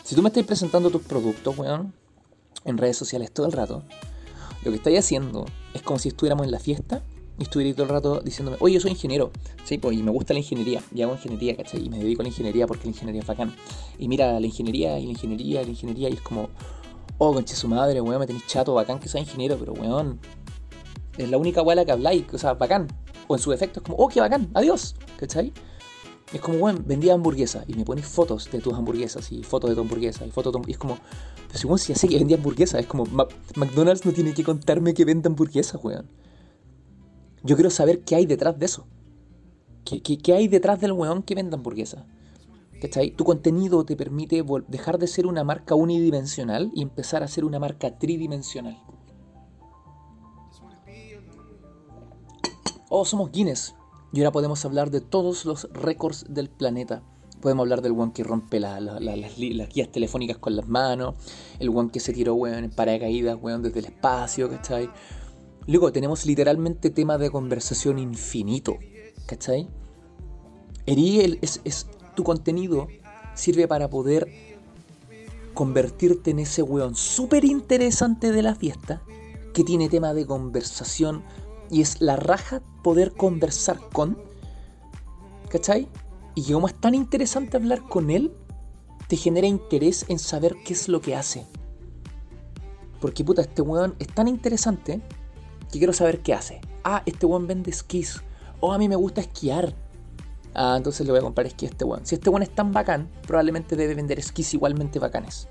Si 0.04 0.14
tú 0.14 0.22
me 0.22 0.28
estás 0.28 0.44
presentando 0.44 0.90
tus 0.90 1.02
productos, 1.02 1.56
weón, 1.58 1.92
en 2.64 2.78
redes 2.78 2.96
sociales 2.96 3.32
todo 3.32 3.46
el 3.46 3.52
rato, 3.52 3.84
lo 4.64 4.70
que 4.70 4.76
estáis 4.76 4.98
haciendo 4.98 5.46
es 5.74 5.82
como 5.82 5.98
si 5.98 6.08
estuviéramos 6.08 6.44
en 6.44 6.52
la 6.52 6.58
fiesta 6.58 7.02
y 7.38 7.44
estuvierais 7.44 7.74
todo 7.74 7.84
el 7.84 7.90
rato 7.90 8.20
diciéndome, 8.20 8.58
oye, 8.60 8.74
yo 8.74 8.80
soy 8.80 8.90
ingeniero, 8.90 9.30
sí, 9.64 9.78
pues, 9.78 9.96
y 9.96 10.02
me 10.02 10.10
gusta 10.10 10.34
la 10.34 10.40
ingeniería, 10.40 10.82
y 10.94 11.00
hago 11.00 11.14
ingeniería, 11.14 11.56
¿cachai? 11.56 11.86
Y 11.86 11.88
me 11.88 11.98
dedico 11.98 12.20
a 12.20 12.24
la 12.24 12.28
ingeniería 12.28 12.66
porque 12.66 12.84
la 12.84 12.90
ingeniería 12.90 13.22
es 13.22 13.26
bacán. 13.26 13.54
Y 13.98 14.08
mira, 14.08 14.38
la 14.38 14.46
ingeniería, 14.46 14.98
y 14.98 15.06
la 15.06 15.10
ingeniería, 15.12 15.62
y 15.62 15.64
la 15.64 15.70
ingeniería, 15.70 16.08
y 16.10 16.12
es 16.12 16.20
como, 16.20 16.50
oh, 17.16 17.32
conche 17.32 17.56
su 17.56 17.66
madre, 17.66 18.00
weón, 18.02 18.20
me 18.20 18.26
tenéis 18.26 18.46
chato, 18.46 18.74
bacán 18.74 19.00
que 19.00 19.08
sea 19.08 19.20
ingeniero, 19.20 19.56
pero 19.58 19.72
weón, 19.72 20.20
es 21.16 21.30
la 21.30 21.38
única 21.38 21.62
weá 21.62 21.84
que 21.84 21.92
habláis, 21.92 22.24
o 22.32 22.38
sea, 22.38 22.54
bacán. 22.54 22.88
O 23.26 23.36
en 23.36 23.40
su 23.40 23.52
efecto 23.52 23.80
es 23.80 23.86
como, 23.86 23.96
oh, 23.98 24.08
qué 24.08 24.20
bacán, 24.20 24.50
adiós, 24.54 24.96
¿cachai? 25.16 25.52
Es 26.32 26.40
como, 26.40 26.58
weón, 26.58 26.84
vendía 26.86 27.14
hamburguesas 27.14 27.64
y 27.66 27.74
me 27.74 27.84
pones 27.84 28.06
fotos 28.06 28.48
de 28.52 28.60
tus 28.60 28.72
hamburguesas 28.74 29.32
y 29.32 29.42
fotos 29.42 29.70
de 29.70 29.76
tu 29.76 29.82
hamburguesa 29.82 30.26
y 30.26 30.30
fotos 30.30 30.52
de 30.52 30.60
tu... 30.60 30.68
Y 30.68 30.72
es 30.72 30.78
como, 30.78 30.98
si, 31.52 31.66
weón, 31.66 31.78
si 31.78 31.92
ya 31.92 31.98
sé 31.98 32.08
que 32.08 32.18
vendía 32.18 32.36
hamburguesas, 32.36 32.80
es 32.80 32.86
como, 32.86 33.04
McDonald's 33.56 34.06
no 34.06 34.12
tiene 34.12 34.32
que 34.32 34.44
contarme 34.44 34.94
que 34.94 35.04
vende 35.04 35.28
hamburguesas, 35.28 35.82
weón. 35.82 36.08
Yo 37.42 37.56
quiero 37.56 37.70
saber 37.70 38.04
qué 38.04 38.16
hay 38.16 38.26
detrás 38.26 38.58
de 38.58 38.66
eso. 38.66 38.86
¿Qué, 39.84 40.02
qué, 40.02 40.34
hay 40.34 40.46
detrás 40.46 40.80
del 40.80 40.92
weón 40.92 41.22
que 41.22 41.34
vende 41.34 41.56
hamburguesas? 41.56 42.04
¿Cachai? 42.80 43.10
Tu 43.10 43.24
contenido 43.24 43.84
te 43.84 43.96
permite 43.96 44.44
dejar 44.68 44.98
de 44.98 45.06
ser 45.06 45.26
una 45.26 45.42
marca 45.42 45.74
unidimensional 45.74 46.70
y 46.74 46.82
empezar 46.82 47.22
a 47.22 47.28
ser 47.28 47.44
una 47.44 47.58
marca 47.58 47.98
tridimensional. 47.98 48.78
Oh, 52.92 53.04
somos 53.04 53.30
Guinness. 53.30 53.76
Y 54.12 54.18
ahora 54.18 54.32
podemos 54.32 54.64
hablar 54.64 54.90
de 54.90 55.00
todos 55.00 55.44
los 55.44 55.68
récords 55.72 56.26
del 56.28 56.50
planeta. 56.50 57.04
Podemos 57.40 57.62
hablar 57.62 57.82
del 57.82 57.92
one 57.92 58.12
que 58.12 58.24
rompe 58.24 58.58
las, 58.58 58.82
guías 59.72 59.92
telefónicas 59.92 60.38
con 60.38 60.56
las 60.56 60.66
manos. 60.66 61.14
El 61.60 61.68
one 61.68 61.92
que 61.92 62.00
se 62.00 62.12
tiró, 62.12 62.34
weón, 62.34 62.64
en 62.64 62.70
paracaídas, 62.70 63.38
weón, 63.40 63.62
desde 63.62 63.78
el 63.78 63.84
espacio, 63.84 64.50
¿cachai? 64.50 64.90
Luego 65.68 65.92
tenemos 65.92 66.26
literalmente 66.26 66.90
tema 66.90 67.16
de 67.16 67.30
conversación 67.30 68.00
infinito, 68.00 68.76
¿cachai? 69.26 69.68
Eri 70.84 71.38
es, 71.40 71.60
es, 71.62 71.86
tu 72.16 72.24
contenido 72.24 72.88
sirve 73.34 73.68
para 73.68 73.88
poder 73.88 74.28
convertirte 75.54 76.32
en 76.32 76.40
ese 76.40 76.62
weón 76.62 76.96
súper 76.96 77.44
interesante 77.44 78.32
de 78.32 78.42
la 78.42 78.56
fiesta 78.56 79.00
que 79.54 79.62
tiene 79.62 79.88
tema 79.88 80.12
de 80.12 80.26
conversación 80.26 81.22
y 81.70 81.80
es 81.80 82.00
la 82.00 82.16
raja 82.16 82.62
poder 82.82 83.12
conversar 83.12 83.78
con. 83.92 84.18
¿Cachai? 85.48 85.88
Y 86.34 86.52
como 86.52 86.68
es 86.68 86.74
tan 86.74 86.94
interesante 86.94 87.56
hablar 87.56 87.82
con 87.88 88.10
él, 88.10 88.32
te 89.08 89.16
genera 89.16 89.46
interés 89.46 90.06
en 90.08 90.18
saber 90.18 90.56
qué 90.64 90.72
es 90.72 90.88
lo 90.88 91.00
que 91.00 91.16
hace. 91.16 91.46
Porque 93.00 93.24
puta, 93.24 93.42
este 93.42 93.62
weón 93.62 93.94
es 93.98 94.08
tan 94.08 94.28
interesante 94.28 95.00
que 95.72 95.78
quiero 95.78 95.92
saber 95.92 96.20
qué 96.20 96.34
hace. 96.34 96.60
Ah, 96.84 97.02
este 97.06 97.26
weón 97.26 97.46
vende 97.46 97.70
esquís. 97.70 98.22
Oh, 98.60 98.72
a 98.72 98.78
mí 98.78 98.88
me 98.88 98.96
gusta 98.96 99.20
esquiar. 99.20 99.74
Ah, 100.54 100.74
entonces 100.76 101.06
le 101.06 101.12
voy 101.12 101.20
a 101.20 101.22
comprar 101.22 101.46
esquí 101.46 101.66
a 101.66 101.70
este 101.70 101.84
weón. 101.84 102.06
Si 102.06 102.14
este 102.14 102.30
weón 102.30 102.42
es 102.42 102.54
tan 102.54 102.72
bacán, 102.72 103.08
probablemente 103.26 103.76
debe 103.76 103.94
vender 103.94 104.18
esquís 104.18 104.52
igualmente 104.54 104.98
bacanes. 104.98 105.48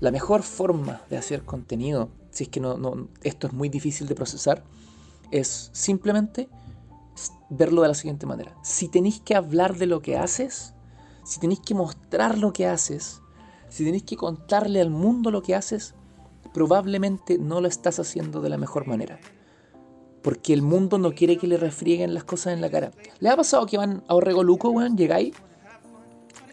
La 0.00 0.10
mejor 0.10 0.42
forma 0.42 1.02
de 1.08 1.16
hacer 1.16 1.44
contenido, 1.44 2.10
si 2.30 2.44
es 2.44 2.50
que 2.50 2.60
no, 2.60 3.08
esto 3.22 3.46
es 3.46 3.52
muy 3.52 3.68
difícil 3.68 4.06
de 4.06 4.14
procesar, 4.14 4.62
es 5.30 5.70
simplemente 5.72 6.48
verlo 7.50 7.82
de 7.82 7.88
la 7.88 7.94
siguiente 7.94 8.26
manera. 8.26 8.54
Si 8.62 8.88
tenéis 8.88 9.20
que 9.20 9.34
hablar 9.34 9.76
de 9.76 9.86
lo 9.86 10.02
que 10.02 10.16
haces, 10.16 10.74
si 11.24 11.40
tenéis 11.40 11.60
que 11.60 11.74
mostrar 11.74 12.38
lo 12.38 12.52
que 12.52 12.66
haces, 12.66 13.20
si 13.68 13.84
tenéis 13.84 14.04
que 14.04 14.16
contarle 14.16 14.80
al 14.80 14.90
mundo 14.90 15.30
lo 15.30 15.42
que 15.42 15.54
haces, 15.54 15.94
probablemente 16.52 17.38
no 17.38 17.60
lo 17.60 17.68
estás 17.68 17.98
haciendo 17.98 18.40
de 18.40 18.48
la 18.48 18.58
mejor 18.58 18.86
manera. 18.86 19.18
Porque 20.22 20.52
el 20.52 20.62
mundo 20.62 20.98
no 20.98 21.14
quiere 21.14 21.36
que 21.36 21.46
le 21.46 21.56
refrieguen 21.56 22.14
las 22.14 22.24
cosas 22.24 22.54
en 22.54 22.60
la 22.60 22.70
cara. 22.70 22.92
¿Le 23.20 23.28
ha 23.28 23.36
pasado 23.36 23.66
que 23.66 23.76
van 23.76 24.02
a 24.08 24.14
Orrego 24.14 24.42
Luco, 24.42 24.70
weón? 24.70 24.96
Llegáis 24.96 25.34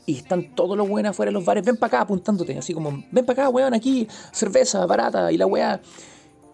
y 0.06 0.16
están 0.16 0.56
todos 0.56 0.76
los 0.76 0.90
weones 0.90 1.12
afuera 1.12 1.30
de 1.30 1.34
los 1.34 1.46
bares. 1.46 1.64
Ven 1.64 1.78
para 1.78 1.88
acá 1.88 2.02
apuntándote, 2.02 2.58
así 2.58 2.74
como, 2.74 3.04
ven 3.12 3.26
para 3.26 3.44
acá, 3.44 3.50
weón, 3.50 3.74
aquí, 3.74 4.08
cerveza 4.32 4.86
barata 4.86 5.32
y 5.32 5.38
la 5.38 5.46
weá. 5.46 5.82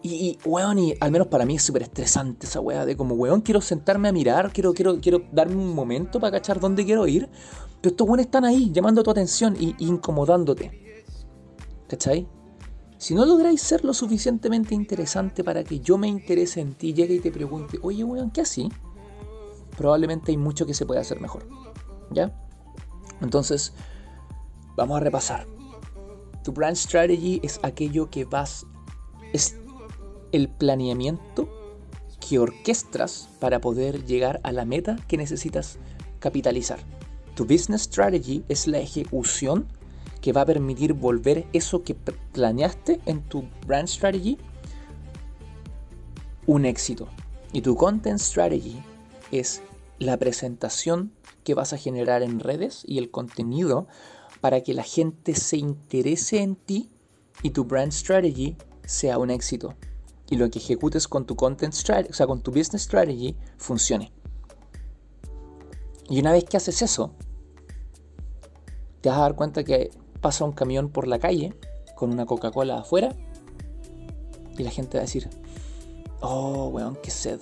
Y, 0.02 0.38
weón, 0.44 0.78
y 0.78 0.94
al 1.00 1.10
menos 1.10 1.26
para 1.26 1.44
mí 1.44 1.56
es 1.56 1.62
súper 1.62 1.82
estresante 1.82 2.46
esa 2.46 2.60
weá 2.60 2.86
de 2.86 2.96
como, 2.96 3.14
weón, 3.14 3.40
quiero 3.40 3.60
sentarme 3.60 4.08
a 4.08 4.12
mirar, 4.12 4.52
quiero, 4.52 4.72
quiero, 4.72 5.00
quiero 5.00 5.22
darme 5.32 5.56
un 5.56 5.74
momento 5.74 6.20
para 6.20 6.38
cachar 6.38 6.60
dónde 6.60 6.84
quiero 6.84 7.06
ir. 7.06 7.28
Pero 7.80 7.90
estos 7.90 8.06
weones 8.06 8.26
están 8.26 8.44
ahí, 8.44 8.70
llamando 8.72 9.02
tu 9.02 9.10
atención 9.10 9.56
y, 9.58 9.74
y 9.78 9.88
incomodándote. 9.88 11.04
¿Cachai? 11.88 12.28
Si 12.96 13.14
no 13.14 13.24
lográis 13.24 13.60
ser 13.60 13.84
lo 13.84 13.94
suficientemente 13.94 14.74
interesante 14.74 15.44
para 15.44 15.62
que 15.64 15.80
yo 15.80 15.98
me 15.98 16.08
interese 16.08 16.60
en 16.60 16.74
ti, 16.74 16.94
llegue 16.94 17.14
y 17.14 17.20
te 17.20 17.30
pregunte, 17.30 17.78
oye, 17.82 18.02
weón, 18.04 18.30
¿qué 18.30 18.40
así? 18.40 18.68
Probablemente 19.76 20.32
hay 20.32 20.36
mucho 20.36 20.66
que 20.66 20.74
se 20.74 20.86
puede 20.86 21.00
hacer 21.00 21.20
mejor. 21.20 21.46
¿Ya? 22.10 22.32
Entonces, 23.20 23.72
vamos 24.76 24.96
a 24.96 25.00
repasar. 25.00 25.46
Tu 26.42 26.52
brand 26.52 26.76
strategy 26.76 27.40
es 27.42 27.60
aquello 27.62 28.10
que 28.10 28.24
vas. 28.24 28.66
es 29.32 29.56
el 30.32 30.48
planeamiento 30.48 31.48
que 32.20 32.38
orquestas 32.38 33.28
para 33.40 33.60
poder 33.60 34.04
llegar 34.04 34.40
a 34.42 34.52
la 34.52 34.64
meta 34.64 34.96
que 35.08 35.16
necesitas 35.16 35.78
capitalizar. 36.18 36.78
Tu 37.34 37.44
business 37.44 37.82
strategy 37.82 38.44
es 38.48 38.66
la 38.66 38.78
ejecución 38.78 39.66
que 40.20 40.32
va 40.32 40.42
a 40.42 40.46
permitir 40.46 40.92
volver 40.94 41.46
eso 41.52 41.84
que 41.84 41.94
planeaste 41.94 43.00
en 43.06 43.22
tu 43.22 43.44
brand 43.66 43.88
strategy 43.88 44.36
un 46.46 46.64
éxito. 46.64 47.08
Y 47.52 47.60
tu 47.60 47.76
content 47.76 48.18
strategy 48.18 48.76
es 49.30 49.62
la 49.98 50.16
presentación 50.16 51.12
que 51.44 51.54
vas 51.54 51.72
a 51.72 51.78
generar 51.78 52.22
en 52.22 52.40
redes 52.40 52.82
y 52.86 52.98
el 52.98 53.10
contenido 53.10 53.86
para 54.40 54.62
que 54.62 54.74
la 54.74 54.82
gente 54.82 55.34
se 55.34 55.56
interese 55.56 56.42
en 56.42 56.56
ti 56.56 56.90
y 57.42 57.50
tu 57.50 57.64
brand 57.64 57.92
strategy 57.92 58.56
sea 58.84 59.18
un 59.18 59.30
éxito. 59.30 59.74
Y 60.30 60.36
lo 60.36 60.50
que 60.50 60.58
ejecutes 60.58 61.08
con 61.08 61.24
tu 61.24 61.36
content 61.36 61.72
strategy, 61.72 62.10
o 62.10 62.14
sea, 62.14 62.26
con 62.26 62.42
tu 62.42 62.50
business 62.50 62.82
strategy, 62.82 63.36
funcione. 63.56 64.12
Y 66.08 66.20
una 66.20 66.32
vez 66.32 66.44
que 66.44 66.56
haces 66.56 66.82
eso, 66.82 67.12
te 69.00 69.08
vas 69.08 69.18
a 69.18 69.22
dar 69.22 69.34
cuenta 69.34 69.64
que 69.64 69.90
pasa 70.20 70.44
un 70.44 70.52
camión 70.52 70.90
por 70.90 71.06
la 71.06 71.18
calle 71.18 71.54
con 71.94 72.12
una 72.12 72.26
Coca-Cola 72.26 72.78
afuera 72.78 73.14
y 74.56 74.62
la 74.62 74.70
gente 74.70 74.98
va 74.98 75.02
a 75.02 75.06
decir, 75.06 75.28
oh, 76.20 76.68
weón, 76.68 76.96
qué 77.02 77.10
sed. 77.10 77.40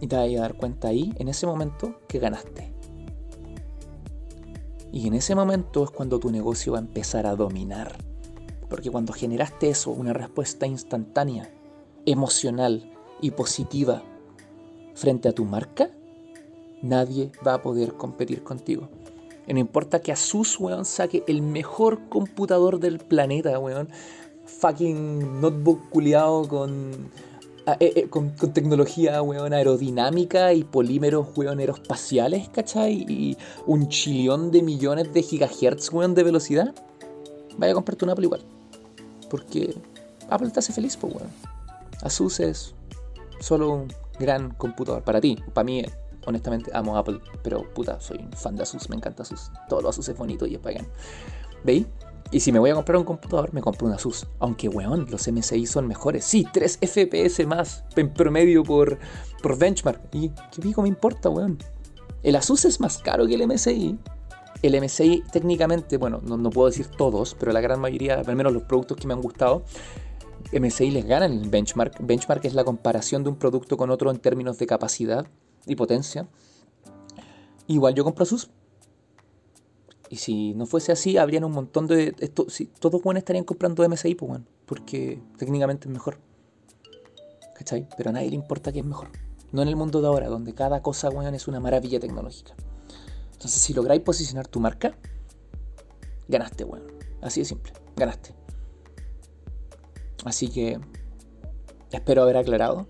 Y 0.00 0.06
te 0.06 0.16
vas 0.16 0.28
a 0.28 0.40
dar 0.40 0.54
cuenta 0.54 0.88
ahí, 0.88 1.12
en 1.18 1.28
ese 1.28 1.46
momento, 1.46 2.00
que 2.08 2.18
ganaste. 2.18 2.72
Y 4.92 5.06
en 5.06 5.14
ese 5.14 5.34
momento 5.34 5.84
es 5.84 5.90
cuando 5.90 6.18
tu 6.18 6.30
negocio 6.30 6.72
va 6.72 6.78
a 6.78 6.82
empezar 6.82 7.26
a 7.26 7.36
dominar. 7.36 8.09
Porque 8.70 8.90
cuando 8.90 9.12
generaste 9.12 9.68
eso, 9.68 9.90
una 9.90 10.14
respuesta 10.14 10.66
instantánea, 10.66 11.52
emocional 12.06 12.90
y 13.20 13.32
positiva 13.32 14.02
frente 14.94 15.28
a 15.28 15.32
tu 15.32 15.44
marca, 15.44 15.90
nadie 16.80 17.30
va 17.46 17.54
a 17.54 17.62
poder 17.62 17.92
competir 17.94 18.42
contigo. 18.42 18.88
Y 19.46 19.52
no 19.52 19.60
importa 19.60 20.00
que 20.00 20.12
Asus, 20.12 20.58
weón, 20.58 20.86
saque 20.86 21.24
el 21.26 21.42
mejor 21.42 22.08
computador 22.08 22.80
del 22.80 22.98
planeta, 22.98 23.58
weón. 23.58 23.90
Fucking 24.46 25.40
notebook 25.42 25.90
culiado 25.90 26.48
con 26.48 27.10
Ah, 27.66 27.76
eh, 27.78 27.92
eh, 27.94 28.08
con, 28.08 28.34
tecnología, 28.34 29.22
weón, 29.22 29.52
aerodinámica 29.52 30.52
y 30.54 30.64
polímeros, 30.64 31.28
weón, 31.36 31.58
aeroespaciales, 31.60 32.48
¿cachai? 32.48 33.04
Y 33.06 33.36
un 33.66 33.88
chillón 33.88 34.50
de 34.50 34.62
millones 34.62 35.12
de 35.12 35.22
gigahertz, 35.22 35.92
weón, 35.92 36.14
de 36.14 36.24
velocidad, 36.24 36.74
vaya 37.58 37.72
a 37.72 37.74
comprarte 37.74 38.04
un 38.04 38.10
Apple 38.10 38.24
igual. 38.24 38.40
Porque 39.30 39.74
Apple 40.28 40.50
te 40.50 40.58
hace 40.58 40.72
feliz, 40.72 40.96
pues, 40.96 41.14
weón. 41.14 41.28
Asus 42.02 42.40
es 42.40 42.74
solo 43.40 43.70
un 43.70 43.92
gran 44.18 44.50
computador 44.54 45.02
para 45.02 45.20
ti. 45.20 45.38
Para 45.54 45.64
mí, 45.64 45.82
honestamente, 46.26 46.70
amo 46.74 46.96
Apple, 46.96 47.20
pero 47.42 47.62
puta, 47.72 48.00
soy 48.00 48.18
un 48.18 48.32
fan 48.32 48.56
de 48.56 48.62
Asus, 48.62 48.88
me 48.90 48.96
encanta 48.96 49.22
Asus. 49.22 49.50
Todo 49.68 49.80
lo 49.80 49.88
Asus 49.88 50.08
es 50.08 50.16
bonito 50.16 50.46
y 50.46 50.54
es 50.54 50.62
bacán. 50.62 50.86
¿Veis? 51.64 51.86
Y 52.32 52.40
si 52.40 52.52
me 52.52 52.60
voy 52.60 52.70
a 52.70 52.74
comprar 52.74 52.96
un 52.96 53.04
computador, 53.04 53.52
me 53.52 53.60
compro 53.60 53.88
un 53.88 53.92
Asus. 53.92 54.26
Aunque, 54.38 54.68
weón, 54.68 55.06
los 55.10 55.26
MSI 55.26 55.66
son 55.66 55.88
mejores. 55.88 56.24
Sí, 56.24 56.46
3 56.52 56.78
FPS 56.80 57.44
más 57.46 57.84
en 57.96 58.12
promedio 58.12 58.62
por, 58.62 58.98
por 59.42 59.58
benchmark. 59.58 60.00
¿Y 60.12 60.28
qué 60.28 60.62
pico 60.62 60.82
me 60.82 60.88
importa, 60.88 61.28
weón? 61.28 61.58
El 62.22 62.36
Asus 62.36 62.64
es 62.66 62.80
más 62.80 62.98
caro 62.98 63.26
que 63.26 63.34
el 63.34 63.46
MSI. 63.46 63.98
El 64.62 64.80
MSI 64.80 65.22
técnicamente, 65.32 65.96
bueno, 65.96 66.20
no, 66.22 66.50
puedo 66.50 66.68
decir 66.68 66.86
todos, 66.86 67.34
pero 67.38 67.52
la 67.52 67.60
gran 67.60 67.80
mayoría, 67.80 68.20
al 68.20 68.36
menos 68.36 68.52
los 68.52 68.64
productos 68.64 68.96
que 68.98 69.06
me 69.06 69.14
han 69.14 69.22
gustado, 69.22 69.62
MSI 70.52 70.90
les 70.90 71.06
ganan 71.06 71.32
el 71.32 71.48
benchmark. 71.48 71.96
Benchmark 72.00 72.44
es 72.44 72.54
la 72.54 72.64
comparación 72.64 73.24
de 73.24 73.30
un 73.30 73.36
producto 73.36 73.76
con 73.76 73.90
otro 73.90 74.10
en 74.10 74.18
términos 74.18 74.58
de 74.58 74.66
capacidad 74.66 75.26
y 75.66 75.76
potencia. 75.76 76.28
Igual 77.66 77.94
yo 77.94 78.04
compro 78.04 78.24
Asus 78.24 78.50
y 80.10 80.16
si 80.16 80.54
no 80.54 80.66
fuese 80.66 80.90
así, 80.90 81.16
habrían 81.16 81.44
un 81.44 81.52
montón 81.52 81.86
de. 81.86 82.16
Esto, 82.18 82.50
si, 82.50 82.66
todos 82.66 83.00
buenos 83.00 83.20
estarían 83.20 83.44
comprando 83.44 83.88
MSI, 83.88 84.16
pues 84.16 84.28
bueno, 84.28 84.44
porque 84.66 85.22
técnicamente 85.38 85.86
es 85.86 85.92
mejor. 85.92 86.18
¿Cachai? 87.54 87.88
Pero 87.96 88.10
a 88.10 88.14
nadie 88.14 88.30
le 88.30 88.34
importa 88.34 88.72
que 88.72 88.80
es 88.80 88.84
mejor. 88.84 89.08
No 89.52 89.62
en 89.62 89.68
el 89.68 89.76
mundo 89.76 90.00
de 90.00 90.08
ahora, 90.08 90.28
donde 90.28 90.52
cada 90.52 90.82
cosa, 90.82 91.10
weón, 91.10 91.32
es 91.34 91.46
una 91.46 91.60
maravilla 91.60 92.00
tecnológica. 92.00 92.54
Entonces, 93.40 93.62
si 93.62 93.72
lográis 93.72 94.02
posicionar 94.02 94.46
tu 94.46 94.60
marca, 94.60 94.94
ganaste, 96.28 96.64
weón. 96.64 96.82
Así 97.22 97.40
de 97.40 97.46
simple, 97.46 97.72
ganaste. 97.96 98.34
Así 100.26 100.48
que 100.48 100.78
espero 101.90 102.22
haber 102.22 102.36
aclarado 102.36 102.86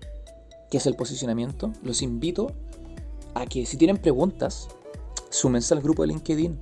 qué 0.69 0.75
es 0.75 0.85
el 0.87 0.97
posicionamiento. 0.97 1.71
Los 1.83 2.01
invito 2.01 2.51
a 3.33 3.45
que 3.45 3.65
si 3.65 3.77
tienen 3.77 3.97
preguntas, 3.97 4.67
súmense 5.29 5.73
al 5.73 5.81
grupo 5.81 6.01
de 6.01 6.09
LinkedIn 6.09 6.59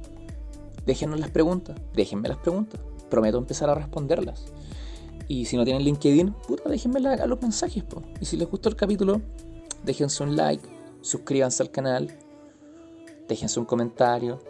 déjenos 0.85 1.19
las 1.19 1.31
preguntas, 1.31 1.75
déjenme 1.93 2.29
las 2.29 2.37
preguntas. 2.37 2.79
Prometo 3.09 3.39
empezar 3.39 3.71
a 3.71 3.75
responderlas. 3.75 4.45
Y 5.27 5.45
si 5.45 5.57
no 5.57 5.63
tienen 5.63 5.83
LinkedIn, 5.83 6.33
puta, 6.47 6.69
déjenme 6.69 7.07
a 7.07 7.25
los 7.25 7.41
mensajes. 7.41 7.83
Po. 7.83 8.03
Y 8.21 8.25
si 8.25 8.37
les 8.37 8.47
gustó 8.47 8.69
el 8.69 8.75
capítulo, 8.75 9.19
déjense 9.83 10.23
un 10.23 10.35
like, 10.35 10.67
suscríbanse 11.01 11.63
al 11.63 11.71
canal, 11.71 12.17
déjense 13.29 13.59
un 13.59 13.65
comentario. 13.65 14.41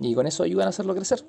Y 0.00 0.14
con 0.14 0.26
eso 0.26 0.44
ayudan 0.44 0.66
a 0.66 0.70
hacerlo 0.70 0.94
crecer. 0.94 1.24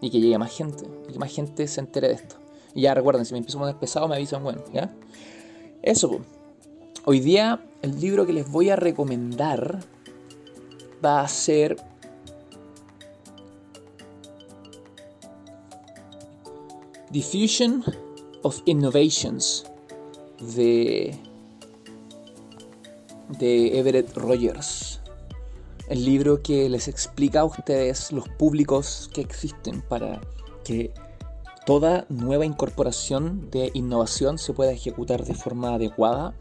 Y 0.00 0.10
que 0.10 0.20
llegue 0.20 0.36
más 0.38 0.50
gente. 0.50 0.84
Y 1.08 1.12
que 1.12 1.18
más 1.18 1.32
gente 1.32 1.68
se 1.68 1.80
entere 1.80 2.08
de 2.08 2.14
esto. 2.14 2.36
Y 2.74 2.82
ya 2.82 2.94
recuerden, 2.94 3.24
si 3.24 3.34
me 3.34 3.38
empiezo 3.38 3.58
a 3.58 3.60
poner 3.60 3.76
pesado, 3.76 4.08
me 4.08 4.16
avisan, 4.16 4.42
bueno, 4.42 4.62
¿ya? 4.72 4.92
Eso, 5.82 6.10
po. 6.10 6.20
Hoy 7.04 7.20
día, 7.20 7.60
el 7.82 8.00
libro 8.00 8.26
que 8.26 8.32
les 8.32 8.50
voy 8.50 8.70
a 8.70 8.76
recomendar 8.76 9.80
va 11.04 11.20
a 11.20 11.28
ser 11.28 11.76
Diffusion 17.10 17.84
of 18.42 18.62
Innovations 18.64 19.64
de, 20.40 21.14
de 23.38 23.78
Everett 23.78 24.16
Rogers. 24.16 25.01
El 25.88 26.04
libro 26.04 26.42
que 26.42 26.68
les 26.68 26.88
explica 26.88 27.40
a 27.40 27.44
ustedes 27.44 28.12
los 28.12 28.28
públicos 28.28 29.10
que 29.12 29.20
existen 29.20 29.82
para 29.82 30.20
que 30.64 30.92
toda 31.66 32.06
nueva 32.08 32.44
incorporación 32.44 33.50
de 33.50 33.70
innovación 33.74 34.38
se 34.38 34.52
pueda 34.52 34.72
ejecutar 34.72 35.24
de 35.24 35.34
forma 35.34 35.74
adecuada 35.74 36.34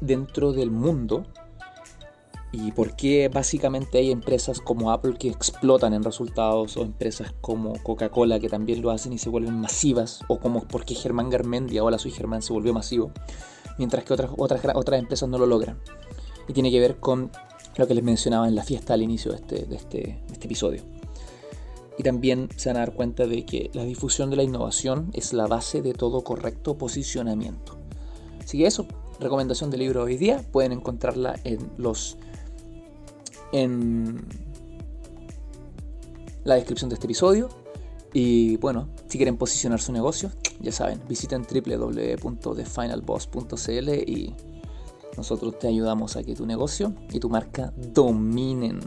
dentro 0.00 0.52
del 0.52 0.70
mundo. 0.70 1.24
Y 2.52 2.72
por 2.72 2.96
qué 2.96 3.28
básicamente 3.28 3.98
hay 3.98 4.10
empresas 4.10 4.60
como 4.60 4.90
Apple 4.90 5.14
que 5.16 5.28
explotan 5.28 5.94
en 5.94 6.02
resultados 6.02 6.76
o 6.76 6.82
empresas 6.82 7.32
como 7.40 7.80
Coca-Cola 7.84 8.40
que 8.40 8.48
también 8.48 8.82
lo 8.82 8.90
hacen 8.90 9.12
y 9.12 9.18
se 9.18 9.28
vuelven 9.28 9.60
masivas 9.60 10.20
o 10.26 10.40
como 10.40 10.64
por 10.66 10.84
qué 10.84 10.96
Germán 10.96 11.30
Garmendia, 11.30 11.84
hola 11.84 11.98
soy 11.98 12.10
Germán, 12.10 12.42
se 12.42 12.52
volvió 12.52 12.72
masivo 12.72 13.12
mientras 13.78 14.04
que 14.04 14.12
otras, 14.12 14.30
otras, 14.36 14.60
otras 14.74 15.00
empresas 15.00 15.28
no 15.28 15.38
lo 15.38 15.46
logran. 15.46 15.78
Y 16.48 16.52
tiene 16.52 16.70
que 16.70 16.80
ver 16.80 16.98
con 16.98 17.30
lo 17.76 17.86
que 17.86 17.94
les 17.94 18.04
mencionaba 18.04 18.48
en 18.48 18.54
la 18.54 18.62
fiesta 18.62 18.94
al 18.94 19.02
inicio 19.02 19.32
de 19.32 19.38
este, 19.38 19.66
de 19.66 19.76
este, 19.76 20.18
este 20.32 20.46
episodio 20.46 20.82
y 21.98 22.02
también 22.02 22.48
se 22.56 22.70
van 22.70 22.76
a 22.76 22.80
dar 22.80 22.94
cuenta 22.94 23.26
de 23.26 23.44
que 23.44 23.70
la 23.74 23.84
difusión 23.84 24.30
de 24.30 24.36
la 24.36 24.42
innovación 24.42 25.10
es 25.12 25.32
la 25.32 25.46
base 25.46 25.82
de 25.82 25.92
todo 25.92 26.22
correcto 26.22 26.78
posicionamiento 26.78 27.78
así 28.42 28.58
que 28.58 28.66
eso 28.66 28.86
recomendación 29.20 29.70
de 29.70 29.78
libro 29.78 30.02
hoy 30.02 30.16
día 30.16 30.44
pueden 30.50 30.72
encontrarla 30.72 31.38
en 31.44 31.70
los 31.76 32.16
en 33.52 34.24
la 36.44 36.54
descripción 36.56 36.90
de 36.90 36.94
este 36.94 37.06
episodio. 37.06 37.48
Y 38.12 38.56
bueno, 38.56 38.88
si 39.08 39.18
quieren 39.18 39.36
posicionar 39.36 39.80
su 39.80 39.92
negocio, 39.92 40.32
ya 40.60 40.72
saben, 40.72 41.00
visiten 41.08 41.42
www.thefinalboss.cl 41.42 43.88
y 44.06 44.34
nosotros 45.16 45.58
te 45.58 45.68
ayudamos 45.68 46.16
a 46.16 46.22
que 46.22 46.34
tu 46.34 46.46
negocio 46.46 46.94
y 47.10 47.20
tu 47.20 47.28
marca 47.28 47.72
dominen. 47.76 48.80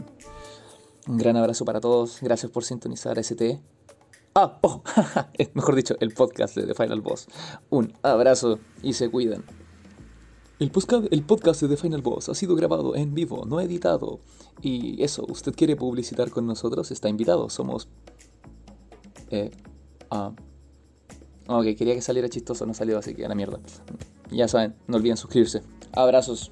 Un 1.06 1.18
gran 1.18 1.36
abrazo 1.36 1.64
para 1.64 1.80
todos, 1.80 2.18
gracias 2.22 2.50
por 2.50 2.64
sintonizar 2.64 3.18
ST. 3.18 3.60
Ah, 4.34 4.58
oh, 4.62 4.82
mejor 5.54 5.76
dicho, 5.76 5.94
el 6.00 6.12
podcast 6.12 6.56
de 6.56 6.66
The 6.66 6.74
Final 6.74 7.02
Boss. 7.02 7.28
Un 7.70 7.92
abrazo 8.02 8.58
y 8.82 8.94
se 8.94 9.08
cuidan. 9.10 9.44
El 10.58 10.70
podcast, 10.70 11.06
el 11.10 11.22
podcast 11.24 11.60
de 11.62 11.68
The 11.68 11.76
Final 11.76 12.02
Boss 12.02 12.28
ha 12.28 12.34
sido 12.34 12.56
grabado 12.56 12.96
en 12.96 13.14
vivo, 13.14 13.44
no 13.44 13.60
editado. 13.60 14.20
Y 14.62 15.02
eso, 15.02 15.24
usted 15.28 15.54
quiere 15.54 15.76
publicitar 15.76 16.30
con 16.30 16.46
nosotros, 16.46 16.90
está 16.90 17.08
invitado. 17.08 17.48
Somos... 17.50 17.88
Eh, 19.30 19.50
ah. 20.10 20.32
Ok, 21.46 21.64
quería 21.76 21.94
que 21.94 22.00
saliera 22.00 22.28
chistoso, 22.28 22.64
no 22.66 22.72
salió, 22.72 22.98
así 22.98 23.14
que 23.14 23.24
a 23.24 23.28
la 23.28 23.34
mierda. 23.34 23.60
Ya 24.30 24.48
saben, 24.48 24.74
no 24.86 24.96
olviden 24.96 25.16
suscribirse. 25.16 25.62
Abrazos. 25.96 26.50